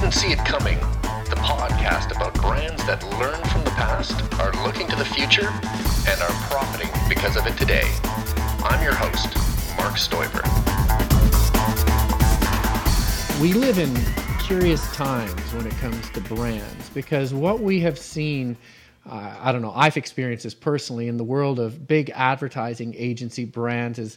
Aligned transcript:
Didn't 0.00 0.14
see 0.14 0.32
it 0.32 0.38
coming. 0.46 0.78
The 1.28 1.36
podcast 1.36 2.16
about 2.16 2.32
brands 2.32 2.82
that 2.86 3.04
learn 3.18 3.38
from 3.50 3.64
the 3.64 3.70
past, 3.72 4.14
are 4.40 4.50
looking 4.64 4.88
to 4.88 4.96
the 4.96 5.04
future, 5.04 5.46
and 5.46 6.22
are 6.22 6.32
profiting 6.48 6.90
because 7.06 7.36
of 7.36 7.46
it 7.46 7.54
today. 7.58 7.84
I'm 8.64 8.82
your 8.82 8.94
host, 8.94 9.36
Mark 9.76 9.96
Stoiber. 9.98 10.40
We 13.42 13.52
live 13.52 13.78
in 13.78 13.94
curious 14.42 14.90
times 14.94 15.52
when 15.52 15.66
it 15.66 15.74
comes 15.74 16.08
to 16.12 16.22
brands 16.22 16.88
because 16.94 17.34
what 17.34 17.60
we 17.60 17.80
have 17.80 17.98
seen. 17.98 18.56
Uh, 19.06 19.36
I 19.38 19.52
don't 19.52 19.60
know. 19.60 19.74
I've 19.76 19.98
experienced 19.98 20.44
this 20.44 20.54
personally 20.54 21.08
in 21.08 21.18
the 21.18 21.24
world 21.24 21.60
of 21.60 21.86
big 21.86 22.10
advertising 22.14 22.94
agency 22.96 23.44
brands. 23.44 23.98
Is 23.98 24.16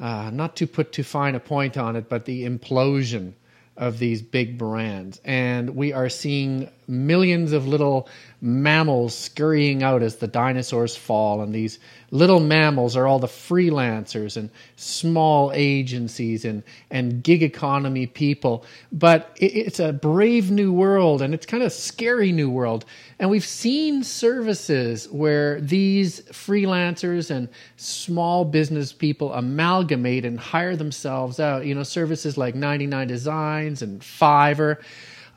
uh, 0.00 0.30
not 0.32 0.56
to 0.56 0.66
put 0.66 0.90
too 0.90 1.04
fine 1.04 1.36
a 1.36 1.40
point 1.40 1.76
on 1.76 1.94
it, 1.94 2.08
but 2.08 2.24
the 2.24 2.44
implosion 2.44 3.34
of 3.80 3.98
these 3.98 4.22
big 4.22 4.58
brands. 4.58 5.20
And 5.24 5.74
we 5.74 5.92
are 5.92 6.10
seeing 6.10 6.70
millions 6.90 7.52
of 7.52 7.66
little 7.66 8.08
mammals 8.42 9.14
scurrying 9.14 9.82
out 9.82 10.02
as 10.02 10.16
the 10.16 10.26
dinosaurs 10.26 10.96
fall. 10.96 11.42
And 11.42 11.54
these 11.54 11.78
little 12.10 12.40
mammals 12.40 12.96
are 12.96 13.06
all 13.06 13.18
the 13.18 13.26
freelancers 13.26 14.36
and 14.36 14.50
small 14.76 15.52
agencies 15.54 16.44
and, 16.44 16.62
and 16.90 17.22
gig 17.22 17.42
economy 17.42 18.06
people. 18.06 18.64
But 18.90 19.30
it, 19.36 19.52
it's 19.52 19.78
a 19.78 19.92
brave 19.92 20.50
new 20.50 20.72
world 20.72 21.22
and 21.22 21.34
it's 21.34 21.46
kind 21.46 21.62
of 21.62 21.72
scary 21.72 22.32
new 22.32 22.50
world. 22.50 22.84
And 23.18 23.30
we've 23.30 23.44
seen 23.44 24.02
services 24.02 25.08
where 25.08 25.60
these 25.60 26.22
freelancers 26.22 27.30
and 27.30 27.48
small 27.76 28.44
business 28.44 28.92
people 28.92 29.32
amalgamate 29.32 30.24
and 30.24 30.40
hire 30.40 30.76
themselves 30.76 31.38
out. 31.38 31.66
You 31.66 31.74
know, 31.74 31.82
services 31.82 32.36
like 32.36 32.54
99 32.54 33.06
Designs 33.06 33.82
and 33.82 34.00
Fiverr. 34.00 34.78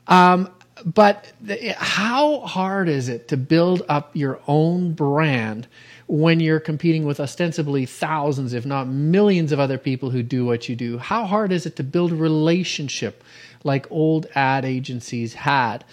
Um, 0.06 0.50
but 0.84 1.32
how 1.76 2.40
hard 2.40 2.88
is 2.88 3.08
it 3.08 3.28
to 3.28 3.36
build 3.36 3.82
up 3.88 4.10
your 4.14 4.40
own 4.46 4.92
brand 4.92 5.66
when 6.06 6.40
you're 6.40 6.60
competing 6.60 7.06
with 7.06 7.20
ostensibly 7.20 7.86
thousands, 7.86 8.52
if 8.52 8.66
not 8.66 8.86
millions, 8.86 9.50
of 9.50 9.58
other 9.58 9.78
people 9.78 10.10
who 10.10 10.22
do 10.22 10.44
what 10.44 10.68
you 10.68 10.76
do? 10.76 10.98
How 10.98 11.24
hard 11.24 11.52
is 11.52 11.64
it 11.64 11.76
to 11.76 11.82
build 11.82 12.12
a 12.12 12.16
relationship 12.16 13.24
like 13.62 13.90
old 13.90 14.26
ad 14.34 14.66
agencies 14.66 15.32
had? 15.32 15.84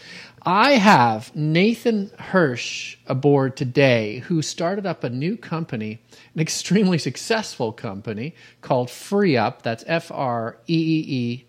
I 0.44 0.72
have 0.72 1.34
Nathan 1.36 2.12
Hirsch 2.20 2.98
aboard 3.08 3.56
today 3.56 4.20
who 4.20 4.42
started 4.42 4.86
up 4.86 5.04
a 5.06 5.10
new 5.10 5.38
company, 5.38 6.02
an 6.34 6.42
extremely 6.42 6.98
successful 6.98 7.72
company 7.72 8.36
called 8.60 8.90
FreeUp. 8.90 9.62
That's 9.62 9.86
F 9.88 10.12
R 10.12 10.58
E 10.68 10.74
E 10.74 11.06
E 11.08 11.46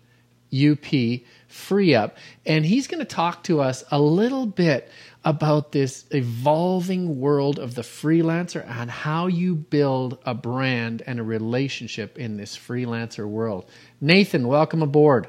U 0.51 0.75
P 0.77 1.25
free 1.53 1.93
up. 1.95 2.17
And 2.45 2.65
he's 2.65 2.87
going 2.87 2.99
to 2.99 3.05
talk 3.05 3.43
to 3.43 3.61
us 3.61 3.83
a 3.91 3.99
little 3.99 4.45
bit 4.45 4.89
about 5.23 5.71
this 5.71 6.05
evolving 6.11 7.19
world 7.19 7.59
of 7.59 7.75
the 7.75 7.81
freelancer 7.81 8.67
and 8.67 8.89
how 8.89 9.27
you 9.27 9.55
build 9.55 10.17
a 10.25 10.33
brand 10.33 11.03
and 11.05 11.19
a 11.19 11.23
relationship 11.23 12.17
in 12.17 12.37
this 12.37 12.57
freelancer 12.57 13.27
world. 13.27 13.69
Nathan, 14.01 14.47
welcome 14.47 14.81
aboard. 14.81 15.27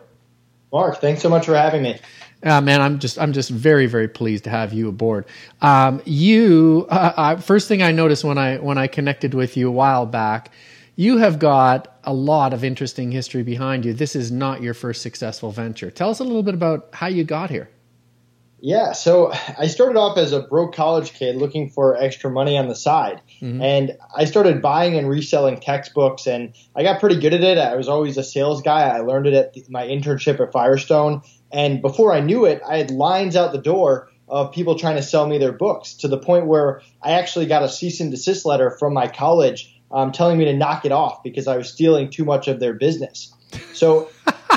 Mark, 0.73 1.01
thanks 1.01 1.23
so 1.23 1.29
much 1.29 1.47
for 1.47 1.55
having 1.55 1.83
me. 1.83 2.01
Uh, 2.43 2.61
man, 2.61 2.81
I'm 2.83 2.99
just 2.99 3.19
I'm 3.19 3.33
just 3.33 3.49
very 3.49 3.87
very 3.87 4.09
pleased 4.09 4.45
to 4.45 4.51
have 4.51 4.73
you 4.73 4.89
aboard. 4.89 5.25
Um, 5.63 6.03
you 6.05 6.87
uh, 6.91 7.13
I, 7.17 7.37
first 7.37 7.69
thing 7.69 7.83
I 7.83 7.93
noticed 7.93 8.25
when 8.25 8.37
I 8.37 8.57
when 8.59 8.77
I 8.77 8.89
connected 8.89 9.35
with 9.35 9.57
you 9.57 9.69
a 9.69 9.73
while 9.73 10.05
back 10.05 10.51
you 10.97 11.19
have 11.19 11.39
got 11.39 11.99
a 12.05 12.13
lot 12.13 12.53
of 12.53 12.63
interesting 12.63 13.11
history 13.11 13.43
behind 13.43 13.85
you. 13.85 13.93
This 13.93 14.15
is 14.15 14.31
not 14.31 14.63
your 14.63 14.75
first 14.75 15.03
successful 15.03 15.51
venture. 15.51 15.91
Tell 15.91 16.11
us 16.11 16.21
a 16.21 16.25
little 16.25 16.43
bit 16.43 16.55
about 16.55 16.89
how 16.93 17.07
you 17.07 17.25
got 17.25 17.51
here. 17.51 17.69
Yeah, 18.61 18.93
so 18.93 19.31
I 19.59 19.67
started 19.67 19.99
off 19.99 20.17
as 20.17 20.33
a 20.33 20.41
broke 20.41 20.75
college 20.75 21.13
kid 21.13 21.37
looking 21.37 21.69
for 21.69 21.97
extra 21.97 22.31
money 22.31 22.57
on 22.57 22.69
the 22.69 22.75
side. 22.75 23.21
Mm-hmm. 23.43 23.61
And 23.61 23.99
I 24.17 24.25
started 24.25 24.63
buying 24.63 24.97
and 24.97 25.07
reselling 25.07 25.61
textbooks, 25.61 26.27
and 26.27 26.55
I 26.75 26.83
got 26.83 26.99
pretty 26.99 27.21
good 27.21 27.35
at 27.35 27.43
it. 27.43 27.59
I 27.59 27.75
was 27.75 27.89
always 27.89 28.17
a 28.17 28.25
sales 28.25 28.63
guy. 28.63 28.89
I 28.89 29.01
learned 29.01 29.27
it 29.27 29.35
at 29.35 29.69
my 29.69 29.87
internship 29.87 30.41
at 30.41 30.51
Firestone. 30.51 31.21
And 31.53 31.83
before 31.83 32.15
I 32.15 32.21
knew 32.21 32.47
it, 32.47 32.63
I 32.67 32.79
had 32.79 32.91
lines 32.91 33.37
out 33.37 33.53
the 33.53 33.59
door 33.59 34.09
of 34.29 34.53
people 34.53 34.79
trying 34.79 34.97
to 34.97 35.03
sell 35.03 35.27
me 35.27 35.37
their 35.37 35.53
books 35.53 35.93
to 35.97 36.09
the 36.09 36.17
point 36.19 36.47
where 36.47 36.81
I 37.03 37.13
actually 37.13 37.45
got 37.45 37.63
a 37.63 37.69
cease 37.69 38.01
and 38.01 38.11
desist 38.11 38.47
letter 38.47 38.71
from 38.71 38.95
my 38.95 39.09
college 39.09 39.79
um, 39.91 40.13
telling 40.13 40.39
me 40.39 40.45
to 40.47 40.53
knock 40.53 40.85
it 40.85 40.93
off 40.93 41.23
because 41.23 41.47
I 41.47 41.57
was 41.57 41.71
stealing 41.71 42.11
too 42.11 42.25
much 42.25 42.49
of 42.49 42.61
their 42.61 42.75
business. 42.75 43.33
So 43.73 44.11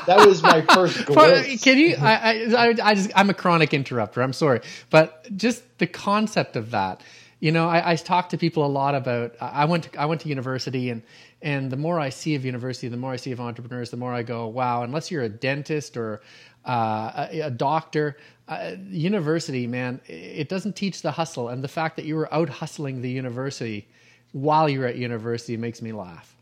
that 0.08 0.26
was 0.26 0.42
my 0.42 0.62
first 0.62 1.06
glimpse. 1.06 1.64
Can 1.64 1.78
you? 1.78 1.96
I, 2.00 2.54
I, 2.56 2.76
I 2.84 2.96
just 2.96 3.12
I'm 3.16 3.30
a 3.30 3.34
chronic 3.34 3.74
interrupter. 3.74 4.22
I'm 4.22 4.34
sorry, 4.34 4.62
but 4.90 5.26
just 5.36 5.64
the 5.78 5.88
concept 5.88 6.56
of 6.56 6.72
that. 6.72 7.02
You 7.40 7.52
know, 7.52 7.68
I, 7.68 7.92
I 7.92 7.96
talk 7.96 8.30
to 8.30 8.38
people 8.38 8.66
a 8.66 8.68
lot 8.68 8.96
about. 8.96 9.36
I 9.40 9.66
went 9.66 9.92
to 9.92 10.02
I 10.02 10.06
went 10.06 10.22
to 10.22 10.30
university, 10.30 10.90
and 10.90 11.04
and 11.42 11.70
the 11.70 11.78
more 11.78 12.00
I 12.00 12.10
see 12.10 12.34
of 12.36 12.46
university, 12.46 12.88
the 12.88 12.98
more 12.98 13.12
I 13.12 13.18
see 13.18 13.32
of 13.32 13.40
entrepreneurs, 13.40 13.92
the 13.92 13.98
more 13.98 14.14
I 14.14 14.24
go, 14.24 14.48
wow. 14.48 14.82
Unless 14.82 15.12
you're 15.12 15.24
a 15.24 15.30
dentist 15.30 15.98
or 15.98 16.22
uh, 16.66 17.28
a, 17.32 17.42
a, 17.42 17.52
doctor, 17.52 18.18
uh, 18.48 18.72
university, 18.90 19.68
man, 19.68 20.02
it 20.08 20.50
doesn't 20.50 20.76
teach 20.76 21.04
the 21.04 21.12
hustle, 21.12 21.50
and 21.50 21.64
the 21.64 21.68
fact 21.68 21.96
that 21.98 22.06
you 22.06 22.16
were 22.16 22.34
out 22.34 22.50
hustling 22.50 23.02
the 23.02 23.10
university 23.10 23.88
while 24.32 24.70
you're 24.70 24.86
at 24.86 24.98
university 24.98 25.58
makes 25.58 25.82
me 25.82 25.92
laugh. 25.92 26.36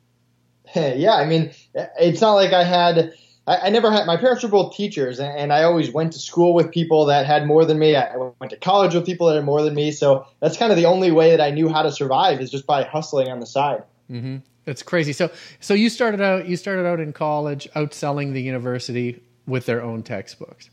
yeah, 0.76 1.16
I 1.16 1.26
mean, 1.26 1.52
it's 1.74 2.22
not 2.22 2.34
like 2.34 2.54
I 2.54 2.64
had. 2.64 3.14
I, 3.48 3.70
never 3.70 3.92
had. 3.92 4.08
My 4.08 4.18
parents 4.18 4.42
were 4.42 4.50
both 4.50 4.76
teachers, 4.76 5.20
and, 5.20 5.54
I 5.54 5.64
always 5.64 5.92
went 5.92 6.14
to 6.14 6.20
school 6.20 6.56
with 6.56 6.72
people 6.72 7.06
that 7.06 7.28
had 7.28 7.46
more 7.46 7.64
than 7.64 7.78
me. 7.78 7.96
I, 7.96 8.16
I 8.16 8.18
went 8.40 8.50
to 8.50 8.58
college 8.58 8.96
with 8.96 9.06
people 9.06 9.28
that 9.28 9.36
had 9.36 9.46
more 9.46 9.62
than 9.62 9.76
me. 9.76 9.92
So 9.92 10.26
that's 10.40 10.58
kind 10.58 10.72
of 10.72 10.78
the 10.78 10.86
only 10.86 11.12
way 11.12 11.30
that 11.30 11.42
I 11.42 11.52
knew 11.52 11.70
how 11.70 11.84
to 11.84 11.92
survive 11.92 12.42
is 12.42 12.50
just 12.50 12.66
by 12.66 12.84
hustling 12.84 13.30
on 13.30 13.40
the 13.40 13.46
side. 13.46 13.84
Mm-hmm. 14.10 14.38
That's 14.66 14.82
crazy. 14.82 15.14
So, 15.14 15.30
so 15.60 15.76
you 15.76 15.92
started 15.92 16.22
out. 16.22 16.48
You 16.48 16.58
started 16.58 16.88
out 16.88 17.00
in 17.00 17.14
college, 17.14 17.70
outselling 17.76 18.34
the 18.34 18.42
university 18.42 19.22
with 19.46 19.68
their 19.68 19.84
own 19.84 20.02
textbooks. 20.02 20.72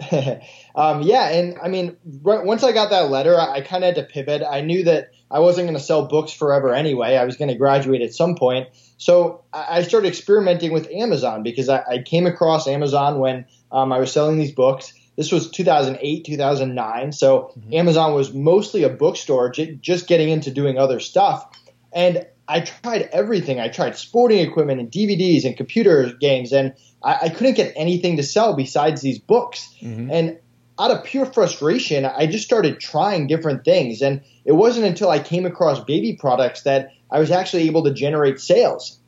um, 0.76 1.02
yeah, 1.02 1.28
and 1.30 1.58
I 1.62 1.68
mean, 1.68 1.96
right, 2.22 2.44
once 2.44 2.62
I 2.62 2.72
got 2.72 2.90
that 2.90 3.10
letter, 3.10 3.38
I, 3.38 3.54
I 3.54 3.60
kind 3.62 3.82
of 3.84 3.94
had 3.94 4.06
to 4.06 4.12
pivot. 4.12 4.42
I 4.48 4.60
knew 4.60 4.84
that 4.84 5.10
I 5.30 5.40
wasn't 5.40 5.66
going 5.66 5.76
to 5.76 5.82
sell 5.82 6.06
books 6.06 6.32
forever 6.32 6.72
anyway. 6.72 7.16
I 7.16 7.24
was 7.24 7.36
going 7.36 7.48
to 7.48 7.56
graduate 7.56 8.00
at 8.02 8.14
some 8.14 8.36
point. 8.36 8.68
So 8.96 9.44
I 9.52 9.82
started 9.82 10.08
experimenting 10.08 10.72
with 10.72 10.90
Amazon 10.90 11.42
because 11.42 11.68
I, 11.68 11.82
I 11.88 11.98
came 12.02 12.26
across 12.26 12.66
Amazon 12.66 13.18
when 13.18 13.44
um, 13.70 13.92
I 13.92 13.98
was 13.98 14.12
selling 14.12 14.38
these 14.38 14.52
books. 14.52 14.92
This 15.16 15.32
was 15.32 15.50
2008, 15.50 16.24
2009. 16.24 17.12
So 17.12 17.52
mm-hmm. 17.58 17.74
Amazon 17.74 18.14
was 18.14 18.32
mostly 18.32 18.84
a 18.84 18.88
bookstore, 18.88 19.50
j- 19.50 19.74
just 19.80 20.06
getting 20.06 20.28
into 20.28 20.50
doing 20.50 20.78
other 20.78 21.00
stuff. 21.00 21.46
And 21.92 22.26
I 22.48 22.60
tried 22.60 23.02
everything. 23.12 23.60
I 23.60 23.68
tried 23.68 23.96
sporting 23.96 24.38
equipment 24.38 24.80
and 24.80 24.90
DVDs 24.90 25.44
and 25.44 25.56
computer 25.56 26.12
games, 26.18 26.52
and 26.52 26.74
I, 27.02 27.18
I 27.22 27.28
couldn't 27.28 27.54
get 27.54 27.74
anything 27.76 28.16
to 28.16 28.22
sell 28.22 28.56
besides 28.56 29.02
these 29.02 29.18
books. 29.18 29.68
Mm-hmm. 29.82 30.10
And 30.10 30.38
out 30.78 30.90
of 30.90 31.04
pure 31.04 31.26
frustration, 31.26 32.04
I 32.04 32.26
just 32.26 32.44
started 32.44 32.80
trying 32.80 33.26
different 33.26 33.64
things. 33.64 34.00
And 34.00 34.22
it 34.44 34.52
wasn't 34.52 34.86
until 34.86 35.10
I 35.10 35.18
came 35.18 35.44
across 35.44 35.80
baby 35.80 36.16
products 36.18 36.62
that 36.62 36.92
I 37.10 37.18
was 37.18 37.30
actually 37.30 37.66
able 37.66 37.84
to 37.84 37.92
generate 37.92 38.40
sales. 38.40 38.98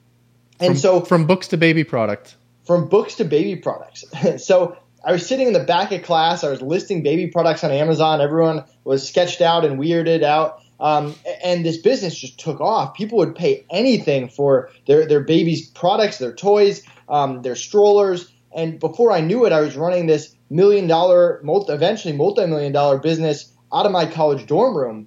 And 0.59 0.73
from, 0.73 0.77
so 0.77 1.01
from 1.01 1.27
books 1.27 1.49
to 1.49 1.57
baby 1.57 1.85
product. 1.85 2.37
From 2.67 2.89
books 2.89 3.15
to 3.17 3.25
baby 3.25 3.57
products. 3.57 4.05
so 4.45 4.77
I 5.05 5.13
was 5.13 5.27
sitting 5.27 5.47
in 5.47 5.53
the 5.53 5.65
back 5.65 5.93
of 5.93 6.03
class. 6.03 6.45
I 6.45 6.51
was 6.51 6.61
listing 6.61 7.03
baby 7.03 7.29
products 7.29 7.65
on 7.65 7.71
Amazon. 7.71 8.21
Everyone 8.21 8.65
was 8.85 9.07
sketched 9.07 9.41
out 9.41 9.65
and 9.65 9.79
weirded 9.79 10.23
out. 10.23 10.61
Um, 10.81 11.15
and 11.45 11.65
this 11.65 11.77
business 11.77 12.19
just 12.19 12.41
took 12.41 12.61
off. 12.61 12.95
People 12.95 13.19
would 13.19 13.35
pay 13.35 13.67
anything 13.71 14.29
for 14.29 14.71
their, 14.87 15.07
their 15.07 15.21
baby's 15.21 15.69
products, 15.69 16.19
their 16.19 16.35
toys, 16.35 16.83
um, 17.09 17.43
their 17.43 17.57
strollers. 17.57 18.33
And 18.55 18.81
before 18.81 19.13
I 19.13 19.21
knew 19.21 19.45
it, 19.45 19.53
I 19.53 19.61
was 19.61 19.77
running 19.77 20.07
this 20.07 20.35
million 20.49 20.87
dollar, 20.87 21.41
multi, 21.45 21.73
eventually 21.73 22.17
multi 22.17 22.47
million 22.47 22.73
dollar 22.73 22.99
business 22.99 23.53
out 23.73 23.87
of 23.87 23.93
my 23.93 24.07
college 24.07 24.47
dorm 24.47 24.77
room. 24.77 25.07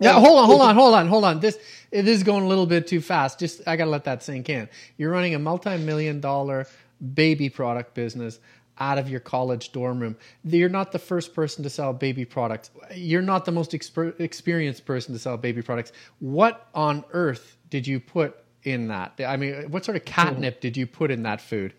Yeah, 0.00 0.12
hold 0.12 0.38
on, 0.38 0.44
hold 0.46 0.60
on, 0.60 0.74
hold 0.74 0.94
on, 0.94 1.08
hold 1.08 1.24
on. 1.24 1.40
This 1.40 1.58
it 1.90 2.06
is 2.06 2.22
going 2.22 2.44
a 2.44 2.48
little 2.48 2.66
bit 2.66 2.86
too 2.86 3.00
fast. 3.00 3.38
Just 3.38 3.66
I 3.66 3.76
gotta 3.76 3.90
let 3.90 4.04
that 4.04 4.22
sink 4.22 4.50
in. 4.50 4.68
You're 4.98 5.10
running 5.10 5.34
a 5.34 5.38
multi 5.38 5.76
million 5.78 6.20
dollar 6.20 6.66
baby 7.14 7.48
product 7.48 7.94
business 7.94 8.38
out 8.78 8.98
of 8.98 9.08
your 9.08 9.20
college 9.20 9.72
dorm 9.72 10.00
room. 10.00 10.16
You're 10.44 10.68
not 10.68 10.92
the 10.92 10.98
first 10.98 11.34
person 11.34 11.62
to 11.64 11.70
sell 11.70 11.92
baby 11.92 12.24
products. 12.24 12.70
You're 12.94 13.22
not 13.22 13.44
the 13.44 13.52
most 13.52 13.72
exper- 13.72 14.18
experienced 14.20 14.84
person 14.84 15.14
to 15.14 15.18
sell 15.18 15.36
baby 15.36 15.62
products. 15.62 15.92
What 16.18 16.68
on 16.74 17.04
earth 17.12 17.56
did 17.70 17.86
you 17.86 18.00
put 18.00 18.36
in 18.62 18.88
that? 18.88 19.20
I 19.26 19.36
mean, 19.36 19.70
what 19.70 19.84
sort 19.84 19.96
of 19.96 20.04
catnip 20.04 20.60
did 20.60 20.76
you 20.76 20.86
put 20.86 21.10
in 21.10 21.22
that 21.22 21.40
food? 21.40 21.72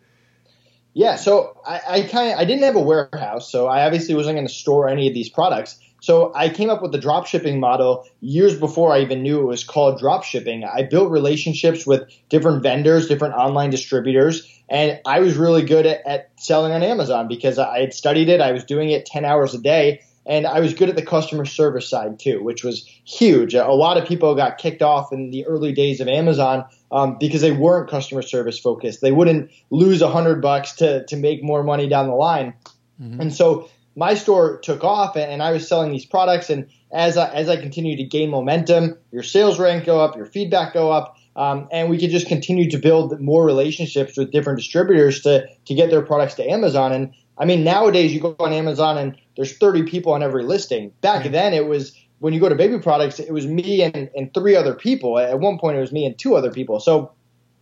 Yeah, 0.93 1.15
so 1.15 1.61
I, 1.65 1.81
I 1.87 2.01
kind 2.01 2.33
I 2.39 2.43
didn't 2.43 2.63
have 2.63 2.75
a 2.75 2.81
warehouse, 2.81 3.51
so 3.51 3.67
I 3.67 3.85
obviously 3.85 4.15
wasn't 4.15 4.35
going 4.35 4.47
to 4.47 4.53
store 4.53 4.89
any 4.89 5.07
of 5.07 5.13
these 5.13 5.29
products. 5.29 5.79
So 6.01 6.31
I 6.35 6.49
came 6.49 6.69
up 6.69 6.81
with 6.81 6.91
the 6.91 6.97
drop 6.97 7.27
shipping 7.27 7.59
model 7.59 8.07
years 8.21 8.57
before 8.59 8.93
I 8.93 9.01
even 9.01 9.21
knew 9.21 9.41
it 9.41 9.45
was 9.45 9.63
called 9.63 9.99
drop 9.99 10.23
shipping. 10.23 10.63
I 10.63 10.83
built 10.83 11.11
relationships 11.11 11.85
with 11.85 12.09
different 12.29 12.63
vendors, 12.63 13.07
different 13.07 13.33
online 13.33 13.69
distributors, 13.69 14.47
And 14.69 14.99
I 15.05 15.19
was 15.19 15.35
really 15.35 15.63
good 15.63 15.85
at, 15.85 16.05
at 16.05 16.31
selling 16.37 16.73
on 16.73 16.83
Amazon 16.83 17.27
because 17.27 17.57
I 17.57 17.79
had 17.79 17.93
studied 17.93 18.29
it. 18.29 18.41
I 18.41 18.51
was 18.51 18.63
doing 18.63 18.89
it 18.89 19.05
10 19.05 19.25
hours 19.25 19.53
a 19.53 19.59
day. 19.59 20.01
And 20.25 20.45
I 20.45 20.59
was 20.59 20.73
good 20.73 20.89
at 20.89 20.97
the 20.97 21.05
customer 21.05 21.45
service 21.45 21.89
side 21.89 22.19
too, 22.19 22.43
which 22.43 22.63
was 22.63 22.85
huge. 23.05 23.53
A 23.53 23.67
lot 23.67 23.97
of 23.97 24.05
people 24.05 24.35
got 24.35 24.57
kicked 24.57 24.81
off 24.81 25.13
in 25.13 25.31
the 25.31 25.45
early 25.45 25.71
days 25.71 26.01
of 26.01 26.09
Amazon 26.09 26.65
um, 26.91 27.17
because 27.17 27.39
they 27.39 27.53
weren't 27.53 27.89
customer 27.89 28.21
service 28.21 28.59
focused. 28.59 28.99
They 28.99 29.13
wouldn't 29.13 29.51
lose 29.69 30.01
a 30.01 30.09
hundred 30.09 30.41
bucks 30.41 30.73
to 30.73 31.05
to 31.05 31.15
make 31.15 31.41
more 31.41 31.63
money 31.63 31.87
down 31.87 32.07
the 32.07 32.13
line. 32.13 32.53
Mm-hmm. 33.01 33.21
And 33.21 33.33
so 33.33 33.69
my 33.95 34.13
store 34.13 34.59
took 34.59 34.83
off, 34.83 35.17
and 35.17 35.41
I 35.41 35.51
was 35.51 35.67
selling 35.67 35.91
these 35.91 36.05
products. 36.05 36.49
And 36.49 36.69
as 36.91 37.17
I, 37.17 37.33
as 37.33 37.49
I 37.49 37.57
continued 37.57 37.97
to 37.97 38.03
gain 38.03 38.29
momentum, 38.29 38.97
your 39.11 39.23
sales 39.23 39.59
rank 39.59 39.85
go 39.85 39.99
up, 39.99 40.15
your 40.15 40.25
feedback 40.25 40.73
go 40.73 40.91
up. 40.91 41.16
Um, 41.37 41.67
and 41.71 41.89
we 41.89 41.99
could 41.99 42.09
just 42.09 42.27
continue 42.27 42.69
to 42.71 42.77
build 42.77 43.19
more 43.21 43.45
relationships 43.45 44.17
with 44.17 44.31
different 44.31 44.57
distributors 44.57 45.21
to 45.21 45.47
to 45.65 45.73
get 45.73 45.91
their 45.91 46.01
products 46.01 46.33
to 46.35 46.49
Amazon. 46.49 46.91
And 46.91 47.13
I 47.37 47.45
mean, 47.45 47.63
nowadays 47.63 48.11
you 48.11 48.19
go 48.19 48.35
on 48.39 48.51
Amazon 48.51 48.97
and 48.97 49.15
there's 49.35 49.55
30 49.57 49.83
people 49.83 50.11
on 50.13 50.23
every 50.23 50.43
listing. 50.43 50.91
Back 51.01 51.23
mm-hmm. 51.23 51.33
then, 51.33 51.53
it 51.53 51.67
was 51.67 51.95
when 52.19 52.33
you 52.33 52.39
go 52.39 52.49
to 52.49 52.55
baby 52.55 52.79
products, 52.79 53.19
it 53.19 53.31
was 53.31 53.45
me 53.45 53.83
and, 53.83 54.09
and 54.15 54.33
three 54.33 54.55
other 54.55 54.73
people. 54.73 55.19
At 55.19 55.39
one 55.39 55.59
point, 55.59 55.77
it 55.77 55.79
was 55.79 55.91
me 55.91 56.05
and 56.05 56.17
two 56.17 56.35
other 56.35 56.51
people. 56.51 56.79
So 56.79 57.11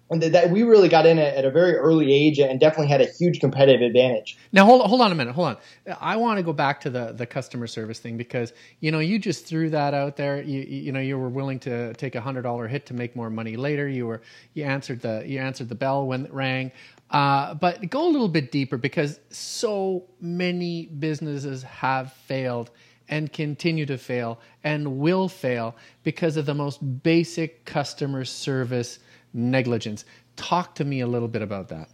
and 0.10 0.22
that 0.22 0.52
we 0.52 0.64
really 0.64 0.88
got 0.88 1.06
in 1.06 1.18
at 1.18 1.46
a 1.46 1.52
very 1.52 1.76
early 1.76 2.14
age 2.14 2.40
and 2.40 2.60
definitely 2.60 2.88
had 2.88 3.02
a 3.02 3.06
huge 3.06 3.40
competitive 3.40 3.82
advantage. 3.82 4.38
Now 4.52 4.66
hold 4.66 4.86
hold 4.86 5.02
on 5.02 5.12
a 5.12 5.16
minute, 5.16 5.34
hold 5.34 5.48
on. 5.48 5.58
I 6.00 6.18
want 6.18 6.38
to 6.38 6.44
go 6.44 6.54
back 6.54 6.82
to 6.82 6.90
the 6.90 7.12
the 7.12 7.26
customer 7.26 7.68
service 7.68 8.00
thing 8.00 8.18
because 8.18 8.54
you 8.80 8.92
know 8.92 9.00
you 9.00 9.18
just 9.18 9.46
threw 9.46 9.70
that 9.72 9.94
out 9.94 10.16
there. 10.16 10.42
You 10.42 10.62
you 10.62 10.92
know 10.92 11.00
you 11.00 11.18
were 11.18 11.30
willing 11.30 11.60
to 11.62 11.94
take 11.96 12.16
a 12.16 12.22
hundred 12.22 12.44
dollar 12.44 12.68
hit 12.68 12.86
to 12.88 12.94
make 12.94 13.16
more 13.16 13.30
money 13.30 13.56
later. 13.56 13.88
You 13.88 14.08
were 14.08 14.22
you 14.54 14.64
answered 14.64 15.02
the 15.02 15.24
you 15.26 15.40
answered 15.40 15.70
the 15.70 15.76
bell 15.76 16.06
when 16.06 16.26
it 16.26 16.34
rang. 16.34 16.72
Uh, 17.10 17.54
but 17.54 17.88
go 17.90 18.08
a 18.08 18.10
little 18.10 18.28
bit 18.28 18.52
deeper 18.52 18.78
because 18.78 19.20
so 19.30 20.06
many 20.20 20.88
businesses 20.88 21.64
have 21.64 22.12
failed 22.14 22.72
and 23.08 23.32
continue 23.32 23.86
to 23.86 23.98
fail 23.98 24.40
and 24.64 24.98
will 24.98 25.30
fail 25.30 25.76
because 26.04 26.38
of 26.38 26.46
the 26.46 26.54
most 26.54 27.04
basic 27.04 27.64
customer 27.66 28.26
service 28.26 29.00
negligence. 29.36 30.06
Talk 30.36 30.76
to 30.76 30.86
me 30.86 31.02
a 31.02 31.08
little 31.08 31.28
bit 31.28 31.42
about 31.42 31.70
that. 31.70 31.90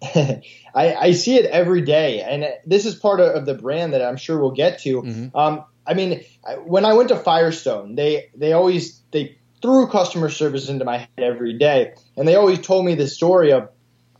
I, 0.74 0.94
I, 0.94 1.12
see 1.12 1.36
it 1.36 1.44
every 1.46 1.82
day, 1.82 2.22
and 2.22 2.46
this 2.64 2.86
is 2.86 2.94
part 2.94 3.18
of, 3.18 3.46
the 3.46 3.54
brand 3.54 3.94
that 3.94 4.02
I'm 4.02 4.16
sure 4.16 4.38
we'll 4.38 4.52
get 4.52 4.78
to. 4.80 5.02
Mm-hmm. 5.02 5.36
Um, 5.36 5.64
I 5.84 5.94
mean, 5.94 6.22
when 6.64 6.84
I 6.84 6.92
went 6.92 7.08
to 7.08 7.16
Firestone, 7.16 7.96
they 7.96 8.30
they 8.36 8.52
always 8.52 9.00
they 9.10 9.38
threw 9.60 9.88
customer 9.88 10.28
service 10.28 10.68
into 10.68 10.84
my 10.84 10.98
head 10.98 11.08
every 11.18 11.58
day, 11.58 11.94
and 12.16 12.28
they 12.28 12.36
always 12.36 12.60
told 12.60 12.84
me 12.84 12.94
this 12.94 13.14
story 13.14 13.52
of 13.52 13.70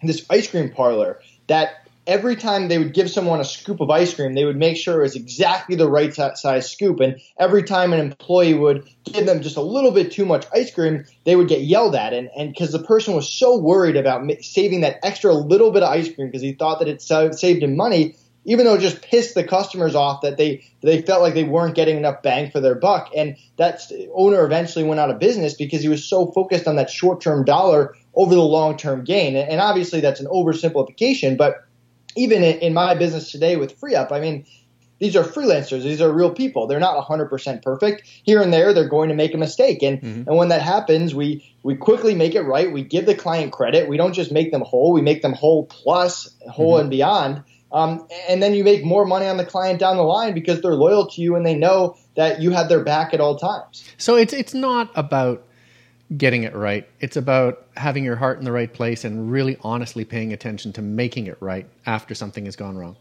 this 0.02 0.26
ice 0.28 0.50
cream 0.50 0.70
parlor 0.70 1.20
that 1.46 1.87
every 2.08 2.36
time 2.36 2.68
they 2.68 2.78
would 2.78 2.94
give 2.94 3.10
someone 3.10 3.38
a 3.38 3.44
scoop 3.44 3.80
of 3.80 3.90
ice 3.90 4.14
cream, 4.14 4.32
they 4.32 4.46
would 4.46 4.56
make 4.56 4.78
sure 4.78 4.98
it 4.98 5.02
was 5.02 5.14
exactly 5.14 5.76
the 5.76 5.88
right 5.88 6.14
size 6.14 6.68
scoop. 6.68 7.00
And 7.00 7.20
every 7.38 7.62
time 7.62 7.92
an 7.92 8.00
employee 8.00 8.54
would 8.54 8.88
give 9.04 9.26
them 9.26 9.42
just 9.42 9.58
a 9.58 9.62
little 9.62 9.90
bit 9.92 10.10
too 10.10 10.24
much 10.24 10.46
ice 10.52 10.74
cream, 10.74 11.04
they 11.24 11.36
would 11.36 11.48
get 11.48 11.60
yelled 11.60 11.94
at. 11.94 12.14
And 12.14 12.30
because 12.34 12.72
the 12.72 12.82
person 12.82 13.14
was 13.14 13.30
so 13.30 13.58
worried 13.58 13.96
about 13.96 14.26
saving 14.40 14.80
that 14.80 14.98
extra 15.02 15.34
little 15.34 15.70
bit 15.70 15.82
of 15.82 15.90
ice 15.90 16.12
cream 16.12 16.28
because 16.28 16.40
he 16.40 16.54
thought 16.54 16.78
that 16.78 16.88
it 16.88 17.02
saved 17.02 17.62
him 17.62 17.76
money, 17.76 18.16
even 18.46 18.64
though 18.64 18.74
it 18.74 18.80
just 18.80 19.02
pissed 19.02 19.34
the 19.34 19.44
customers 19.44 19.94
off 19.94 20.22
that 20.22 20.38
they 20.38 20.64
they 20.80 21.02
felt 21.02 21.20
like 21.20 21.34
they 21.34 21.44
weren't 21.44 21.74
getting 21.74 21.98
enough 21.98 22.22
bang 22.22 22.50
for 22.50 22.60
their 22.60 22.74
buck. 22.74 23.10
And 23.14 23.36
that 23.58 23.82
owner 24.14 24.46
eventually 24.46 24.84
went 24.84 24.98
out 24.98 25.10
of 25.10 25.18
business 25.18 25.52
because 25.52 25.82
he 25.82 25.88
was 25.88 26.02
so 26.02 26.28
focused 26.32 26.66
on 26.66 26.76
that 26.76 26.88
short 26.88 27.20
term 27.20 27.44
dollar 27.44 27.94
over 28.14 28.34
the 28.34 28.40
long 28.40 28.78
term 28.78 29.04
gain. 29.04 29.36
And 29.36 29.60
obviously 29.60 30.00
that's 30.00 30.20
an 30.20 30.26
oversimplification, 30.26 31.36
but 31.36 31.67
even 32.18 32.42
in, 32.42 32.74
my 32.74 32.94
business 32.94 33.30
today 33.30 33.56
with 33.56 33.80
FreeUp, 33.80 34.12
I 34.12 34.20
mean, 34.20 34.44
these 34.98 35.14
are 35.14 35.22
freelancers. 35.22 35.82
These 35.82 36.00
are 36.00 36.12
real 36.12 36.30
people. 36.30 36.66
They're 36.66 36.80
not 36.80 37.06
100% 37.06 37.62
perfect. 37.62 38.02
Here 38.24 38.42
and 38.42 38.52
there, 38.52 38.74
they're 38.74 38.88
going 38.88 39.08
to 39.10 39.14
make 39.14 39.32
a 39.32 39.38
mistake. 39.38 39.82
And, 39.82 40.00
mm-hmm. 40.00 40.28
and 40.28 40.36
when 40.36 40.48
that 40.48 40.62
happens, 40.62 41.14
we, 41.14 41.54
we 41.62 41.76
quickly 41.76 42.14
make 42.14 42.34
it 42.34 42.42
right. 42.42 42.72
We 42.72 42.82
give 42.82 43.06
the 43.06 43.14
client 43.14 43.52
credit. 43.52 43.88
We 43.88 43.96
don't 43.96 44.12
just 44.12 44.32
make 44.32 44.50
them 44.50 44.62
whole. 44.62 44.92
We 44.92 45.00
make 45.00 45.22
them 45.22 45.34
whole 45.34 45.66
plus, 45.66 46.34
whole 46.50 46.74
mm-hmm. 46.74 46.80
and 46.82 46.90
beyond. 46.90 47.44
Um, 47.70 48.08
and 48.28 48.42
then 48.42 48.54
you 48.54 48.64
make 48.64 48.84
more 48.84 49.04
money 49.04 49.26
on 49.26 49.36
the 49.36 49.44
client 49.44 49.78
down 49.78 49.96
the 49.96 50.02
line 50.02 50.34
because 50.34 50.62
they're 50.62 50.74
loyal 50.74 51.06
to 51.10 51.20
you 51.20 51.36
and 51.36 51.46
they 51.46 51.54
know 51.54 51.96
that 52.16 52.40
you 52.40 52.50
have 52.50 52.68
their 52.68 52.82
back 52.82 53.14
at 53.14 53.20
all 53.20 53.36
times. 53.36 53.84
So 53.98 54.16
it's, 54.16 54.32
it's 54.32 54.54
not 54.54 54.90
about 54.94 55.44
getting 56.16 56.44
it 56.44 56.54
right. 56.54 56.88
It's 57.00 57.16
about 57.16 57.66
having 57.76 58.04
your 58.04 58.16
heart 58.16 58.38
in 58.38 58.44
the 58.44 58.52
right 58.52 58.72
place 58.72 59.04
and 59.04 59.30
really 59.30 59.58
honestly 59.62 60.04
paying 60.04 60.32
attention 60.32 60.72
to 60.74 60.82
making 60.82 61.26
it 61.26 61.36
right 61.40 61.66
after 61.86 62.14
something 62.14 62.46
has 62.46 62.56
gone 62.56 62.76
wrong. 62.76 62.96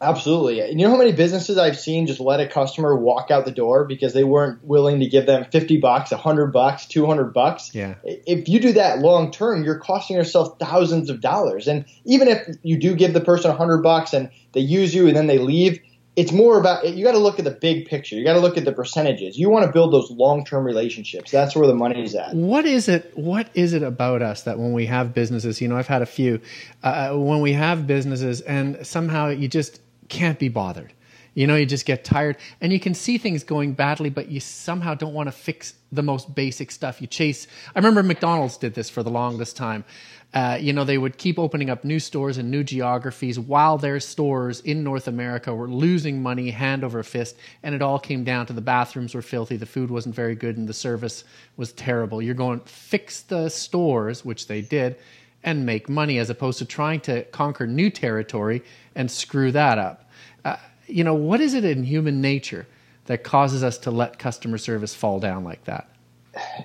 Absolutely. 0.00 0.60
And 0.60 0.78
you 0.78 0.86
know 0.86 0.90
how 0.90 0.98
many 0.98 1.12
businesses 1.12 1.56
I've 1.56 1.78
seen 1.78 2.06
just 2.06 2.20
let 2.20 2.40
a 2.40 2.46
customer 2.46 2.94
walk 2.96 3.30
out 3.30 3.44
the 3.44 3.52
door 3.52 3.84
because 3.84 4.12
they 4.12 4.24
weren't 4.24 4.62
willing 4.64 5.00
to 5.00 5.06
give 5.06 5.24
them 5.24 5.46
50 5.50 5.78
bucks, 5.78 6.10
100 6.10 6.52
bucks, 6.52 6.86
200 6.86 7.32
bucks? 7.32 7.74
Yeah. 7.74 7.94
If 8.02 8.48
you 8.48 8.60
do 8.60 8.72
that 8.72 8.98
long 8.98 9.30
term, 9.30 9.64
you're 9.64 9.78
costing 9.78 10.16
yourself 10.16 10.58
thousands 10.58 11.10
of 11.10 11.20
dollars. 11.20 11.68
And 11.68 11.84
even 12.04 12.28
if 12.28 12.56
you 12.62 12.76
do 12.76 12.94
give 12.94 13.14
the 13.14 13.20
person 13.20 13.50
100 13.50 13.78
bucks 13.78 14.12
and 14.12 14.30
they 14.52 14.60
use 14.60 14.94
you 14.94 15.06
and 15.06 15.16
then 15.16 15.26
they 15.26 15.38
leave, 15.38 15.80
it's 16.16 16.30
more 16.30 16.60
about 16.60 16.88
you 16.88 17.04
got 17.04 17.12
to 17.12 17.18
look 17.18 17.38
at 17.38 17.44
the 17.44 17.50
big 17.50 17.86
picture. 17.86 18.14
You 18.14 18.24
got 18.24 18.34
to 18.34 18.40
look 18.40 18.56
at 18.56 18.64
the 18.64 18.72
percentages. 18.72 19.36
You 19.36 19.50
want 19.50 19.66
to 19.66 19.72
build 19.72 19.92
those 19.92 20.10
long-term 20.10 20.64
relationships. 20.64 21.30
That's 21.30 21.56
where 21.56 21.66
the 21.66 21.74
money's 21.74 22.14
at. 22.14 22.34
What 22.34 22.66
is 22.66 22.88
it? 22.88 23.10
What 23.16 23.48
is 23.54 23.72
it 23.72 23.82
about 23.82 24.22
us 24.22 24.42
that 24.42 24.58
when 24.58 24.72
we 24.72 24.86
have 24.86 25.12
businesses, 25.12 25.60
you 25.60 25.68
know, 25.68 25.76
I've 25.76 25.88
had 25.88 26.02
a 26.02 26.06
few, 26.06 26.40
uh, 26.82 27.14
when 27.14 27.40
we 27.40 27.52
have 27.54 27.86
businesses, 27.86 28.40
and 28.42 28.86
somehow 28.86 29.28
you 29.28 29.48
just 29.48 29.80
can't 30.08 30.38
be 30.38 30.48
bothered. 30.48 30.92
You 31.34 31.46
know, 31.46 31.56
you 31.56 31.66
just 31.66 31.84
get 31.84 32.04
tired, 32.04 32.36
and 32.60 32.72
you 32.72 32.78
can 32.78 32.94
see 32.94 33.18
things 33.18 33.42
going 33.42 33.72
badly, 33.72 34.08
but 34.08 34.28
you 34.28 34.40
somehow 34.40 34.94
don't 34.94 35.14
want 35.14 35.26
to 35.26 35.32
fix 35.32 35.74
the 35.90 36.02
most 36.02 36.34
basic 36.34 36.70
stuff. 36.70 37.00
You 37.00 37.06
chase. 37.06 37.46
I 37.74 37.78
remember 37.78 38.02
McDonald's 38.02 38.56
did 38.56 38.74
this 38.74 38.88
for 38.88 39.02
the 39.02 39.10
longest 39.10 39.56
time. 39.56 39.84
Uh, 40.32 40.58
you 40.60 40.72
know, 40.72 40.82
they 40.82 40.98
would 40.98 41.16
keep 41.16 41.38
opening 41.38 41.70
up 41.70 41.84
new 41.84 42.00
stores 42.00 42.38
and 42.38 42.50
new 42.50 42.64
geographies 42.64 43.38
while 43.38 43.78
their 43.78 44.00
stores 44.00 44.60
in 44.60 44.82
North 44.82 45.06
America 45.06 45.54
were 45.54 45.68
losing 45.68 46.20
money 46.20 46.50
hand 46.50 46.82
over 46.82 47.04
fist. 47.04 47.36
And 47.62 47.72
it 47.72 47.82
all 47.82 48.00
came 48.00 48.24
down 48.24 48.46
to 48.46 48.52
the 48.52 48.60
bathrooms 48.60 49.14
were 49.14 49.22
filthy, 49.22 49.56
the 49.56 49.64
food 49.64 49.92
wasn't 49.92 50.16
very 50.16 50.34
good, 50.34 50.56
and 50.56 50.68
the 50.68 50.74
service 50.74 51.22
was 51.56 51.72
terrible. 51.72 52.20
You're 52.20 52.34
going, 52.34 52.60
fix 52.60 53.22
the 53.22 53.48
stores, 53.48 54.24
which 54.24 54.48
they 54.48 54.60
did, 54.60 54.96
and 55.44 55.64
make 55.64 55.88
money 55.88 56.18
as 56.18 56.30
opposed 56.30 56.58
to 56.58 56.64
trying 56.64 57.00
to 57.02 57.22
conquer 57.26 57.68
new 57.68 57.88
territory 57.88 58.64
and 58.96 59.08
screw 59.08 59.52
that 59.52 59.78
up. 59.78 60.10
Uh, 60.44 60.56
you 60.86 61.04
know, 61.04 61.14
what 61.14 61.40
is 61.40 61.54
it 61.54 61.64
in 61.64 61.84
human 61.84 62.20
nature 62.20 62.66
that 63.06 63.24
causes 63.24 63.62
us 63.62 63.78
to 63.78 63.90
let 63.90 64.18
customer 64.18 64.58
service 64.58 64.94
fall 64.94 65.20
down 65.20 65.44
like 65.44 65.64
that? 65.64 65.88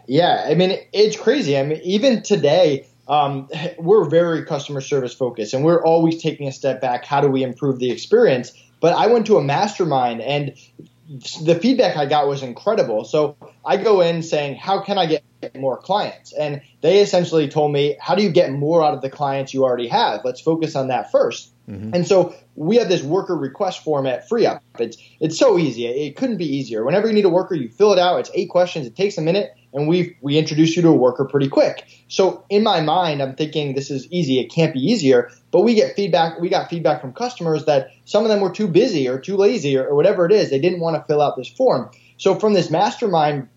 Yeah, 0.08 0.46
I 0.48 0.56
mean, 0.56 0.80
it's 0.94 1.18
crazy. 1.18 1.58
I 1.58 1.64
mean, 1.64 1.80
even 1.84 2.24
today, 2.24 2.88
um, 3.08 3.50
we're 3.78 4.10
very 4.10 4.46
customer 4.46 4.82
service 4.82 5.14
focused 5.14 5.54
and 5.54 5.64
we're 5.64 5.84
always 5.84 6.22
taking 6.22 6.48
a 6.48 6.52
step 6.52 6.82
back. 6.82 7.06
How 7.06 7.22
do 7.22 7.28
we 7.28 7.44
improve 7.44 7.80
the 7.80 7.92
experience? 7.92 8.54
But 8.80 8.94
I 8.94 9.08
went 9.08 9.28
to 9.28 9.38
a 9.38 9.44
mastermind 9.44 10.22
and 10.22 10.56
the 11.42 11.56
feedback 11.56 11.98
I 11.98 12.06
got 12.06 12.28
was 12.28 12.44
incredible. 12.44 13.04
So 13.04 13.36
I 13.66 13.78
go 13.78 14.02
in 14.02 14.22
saying, 14.24 14.56
how 14.56 14.82
can 14.82 14.98
I 14.98 15.06
get 15.06 15.24
more 15.56 15.78
clients? 15.78 16.34
And 16.34 16.62
they 16.82 17.00
essentially 17.00 17.48
told 17.48 17.72
me, 17.72 17.98
how 18.00 18.16
do 18.16 18.24
you 18.24 18.30
get 18.30 18.52
more 18.52 18.84
out 18.84 18.94
of 18.94 19.02
the 19.02 19.10
clients 19.10 19.54
you 19.54 19.64
already 19.64 19.88
have? 19.88 20.22
Let's 20.24 20.42
focus 20.42 20.76
on 20.76 20.88
that 20.88 21.12
1st 21.12 21.50
mm-hmm. 21.70 21.96
And 21.96 22.08
so 22.08 22.36
we 22.56 22.78
have 22.78 22.90
this 22.90 23.04
worker 23.04 23.36
request 23.36 23.84
form 23.84 24.06
at 24.06 24.30
FreeUp. 24.30 24.62
It's, 24.80 24.98
it's 25.20 25.38
so 25.38 25.58
easy. 25.58 25.86
It 25.86 26.16
couldn't 26.16 26.38
be 26.38 26.58
easier. 26.58 26.84
Whenever 26.84 27.08
you 27.08 27.14
need 27.14 27.26
a 27.26 27.30
worker, 27.30 27.56
you 27.56 27.70
fill 27.70 27.94
it 27.94 28.00
out. 28.00 28.20
It's 28.20 28.32
eight 28.34 28.50
questions. 28.50 28.86
It 28.86 28.96
takes 28.96 29.18
a 29.18 29.22
minute 29.22 29.52
and 29.74 29.88
we 29.88 30.18
we 30.22 30.38
introduce 30.38 30.76
you 30.76 30.82
to 30.82 30.90
a 30.90 30.96
worker 30.96 31.26
pretty 31.26 31.48
quick. 31.48 31.86
So 32.08 32.44
in 32.50 32.64
my 32.64 32.82
mind, 32.82 33.22
I'm 33.22 33.36
thinking 33.36 33.76
this 33.76 33.92
is 33.92 34.08
easy. 34.12 34.40
It 34.40 34.52
can't 34.52 34.74
be 34.74 34.80
easier. 34.80 35.32
But 35.52 35.62
we 35.62 35.76
get 35.76 35.96
feedback. 35.96 36.40
We 36.40 36.50
got 36.50 36.70
feedback 36.70 37.02
from 37.02 37.14
customers 37.14 37.66
that 37.66 37.92
some 38.06 38.24
of 38.24 38.30
them 38.30 38.42
were 38.42 38.52
too 38.52 38.68
busy 38.68 39.08
or 39.08 39.20
too 39.20 39.38
lazy 39.38 39.78
or, 39.78 39.88
or 39.88 39.96
whatever 39.96 40.26
it 40.26 40.32
is. 40.32 40.50
They 40.50 40.60
didn't 40.60 40.80
want 40.80 40.96
to 40.96 41.04
fill 41.08 41.22
out 41.22 41.38
this 41.38 41.48
form. 41.48 41.92
So 42.18 42.36
from 42.36 42.54
this 42.54 42.70
mastermind, 42.70 43.48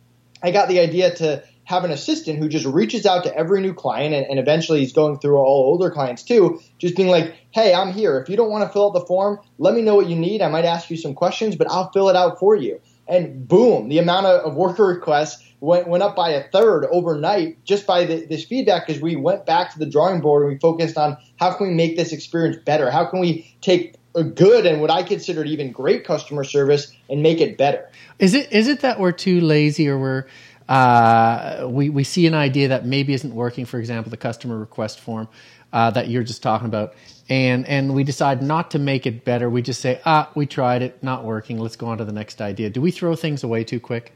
I 0.42 0.50
got 0.50 0.68
the 0.68 0.80
idea 0.80 1.14
to 1.16 1.42
have 1.64 1.85
an 1.85 1.90
assistant 1.90 2.38
who 2.38 2.49
just 2.49 2.66
reaches 2.66 3.07
out 3.07 3.25
to 3.25 3.35
every 3.37 3.61
new 3.61 3.73
client 3.73 4.14
and, 4.14 4.26
and, 4.26 4.38
eventually 4.38 4.81
he's 4.81 4.92
going 4.92 5.19
through 5.19 5.37
all 5.37 5.64
older 5.71 5.90
clients 5.90 6.23
too, 6.23 6.61
just 6.78 6.97
being 6.97 7.09
like, 7.09 7.35
hey, 7.50 7.73
I'm 7.73 7.92
here. 7.92 8.19
If 8.19 8.28
you 8.28 8.37
don't 8.37 8.50
want 8.50 8.66
to 8.66 8.73
fill 8.73 8.88
out 8.88 8.95
the 8.95 9.07
form, 9.07 9.38
let 9.59 9.75
me 9.75 9.83
know 9.83 9.95
what 9.95 10.09
you 10.09 10.16
need. 10.16 10.42
I 10.42 10.49
might 10.49 10.64
ask 10.64 10.90
you 10.90 10.97
some 10.97 11.14
questions, 11.14 11.57
but 11.57 11.71
I'll 11.71 11.90
fill 11.92 12.09
it 12.09 12.16
out 12.16 12.38
for 12.38 12.57
you. 12.57 12.81
And 13.07 13.47
boom, 13.47 13.88
the 13.88 13.99
amount 13.99 14.26
of 14.26 14.54
worker 14.54 14.85
requests 14.85 15.45
went, 15.61 15.87
went 15.88 16.02
up 16.02 16.16
by 16.16 16.31
a 16.31 16.49
third 16.50 16.87
overnight 16.90 17.64
just 17.64 17.87
by 17.87 18.04
the, 18.04 18.26
this 18.26 18.45
feedback 18.45 18.87
because 18.87 19.02
we 19.02 19.16
went 19.16 19.47
back 19.47 19.73
to 19.73 19.78
the 19.78 19.87
drawing 19.87 20.21
board 20.21 20.42
and 20.42 20.52
we 20.52 20.59
focused 20.59 20.97
on 20.97 21.16
how 21.37 21.52
can 21.52 21.69
we 21.69 21.75
make 21.75 21.97
this 21.97 22.12
experience 22.12 22.57
better? 22.64 22.90
How 22.90 23.04
can 23.04 23.21
we 23.21 23.54
take 23.61 23.95
a 24.14 24.25
good 24.25 24.66
and 24.66 24.81
what 24.81 24.90
I 24.90 25.02
considered 25.02 25.47
even 25.47 25.73
great 25.73 26.04
customer 26.04 26.45
service 26.45 26.92
and 27.09 27.23
make 27.23 27.40
it 27.40 27.57
better? 27.57 27.88
Is 28.19 28.35
it 28.35 28.52
is 28.52 28.69
it 28.69 28.81
that 28.81 29.00
we're 29.00 29.12
too 29.12 29.40
lazy 29.40 29.88
or 29.88 29.99
we're 29.99 30.26
uh, 30.72 31.68
we 31.68 31.90
we 31.90 32.02
see 32.02 32.26
an 32.26 32.32
idea 32.32 32.68
that 32.68 32.86
maybe 32.86 33.12
isn't 33.12 33.34
working. 33.34 33.66
For 33.66 33.78
example, 33.78 34.08
the 34.08 34.16
customer 34.16 34.58
request 34.58 35.00
form 35.00 35.28
uh, 35.70 35.90
that 35.90 36.08
you're 36.08 36.22
just 36.22 36.42
talking 36.42 36.66
about, 36.66 36.94
and 37.28 37.68
and 37.68 37.94
we 37.94 38.04
decide 38.04 38.42
not 38.42 38.70
to 38.70 38.78
make 38.78 39.06
it 39.06 39.22
better. 39.22 39.50
We 39.50 39.60
just 39.60 39.82
say, 39.82 40.00
ah, 40.06 40.30
we 40.34 40.46
tried 40.46 40.80
it, 40.80 41.02
not 41.02 41.24
working. 41.24 41.58
Let's 41.58 41.76
go 41.76 41.88
on 41.88 41.98
to 41.98 42.06
the 42.06 42.12
next 42.12 42.40
idea. 42.40 42.70
Do 42.70 42.80
we 42.80 42.90
throw 42.90 43.14
things 43.14 43.44
away 43.44 43.64
too 43.64 43.80
quick? 43.80 44.14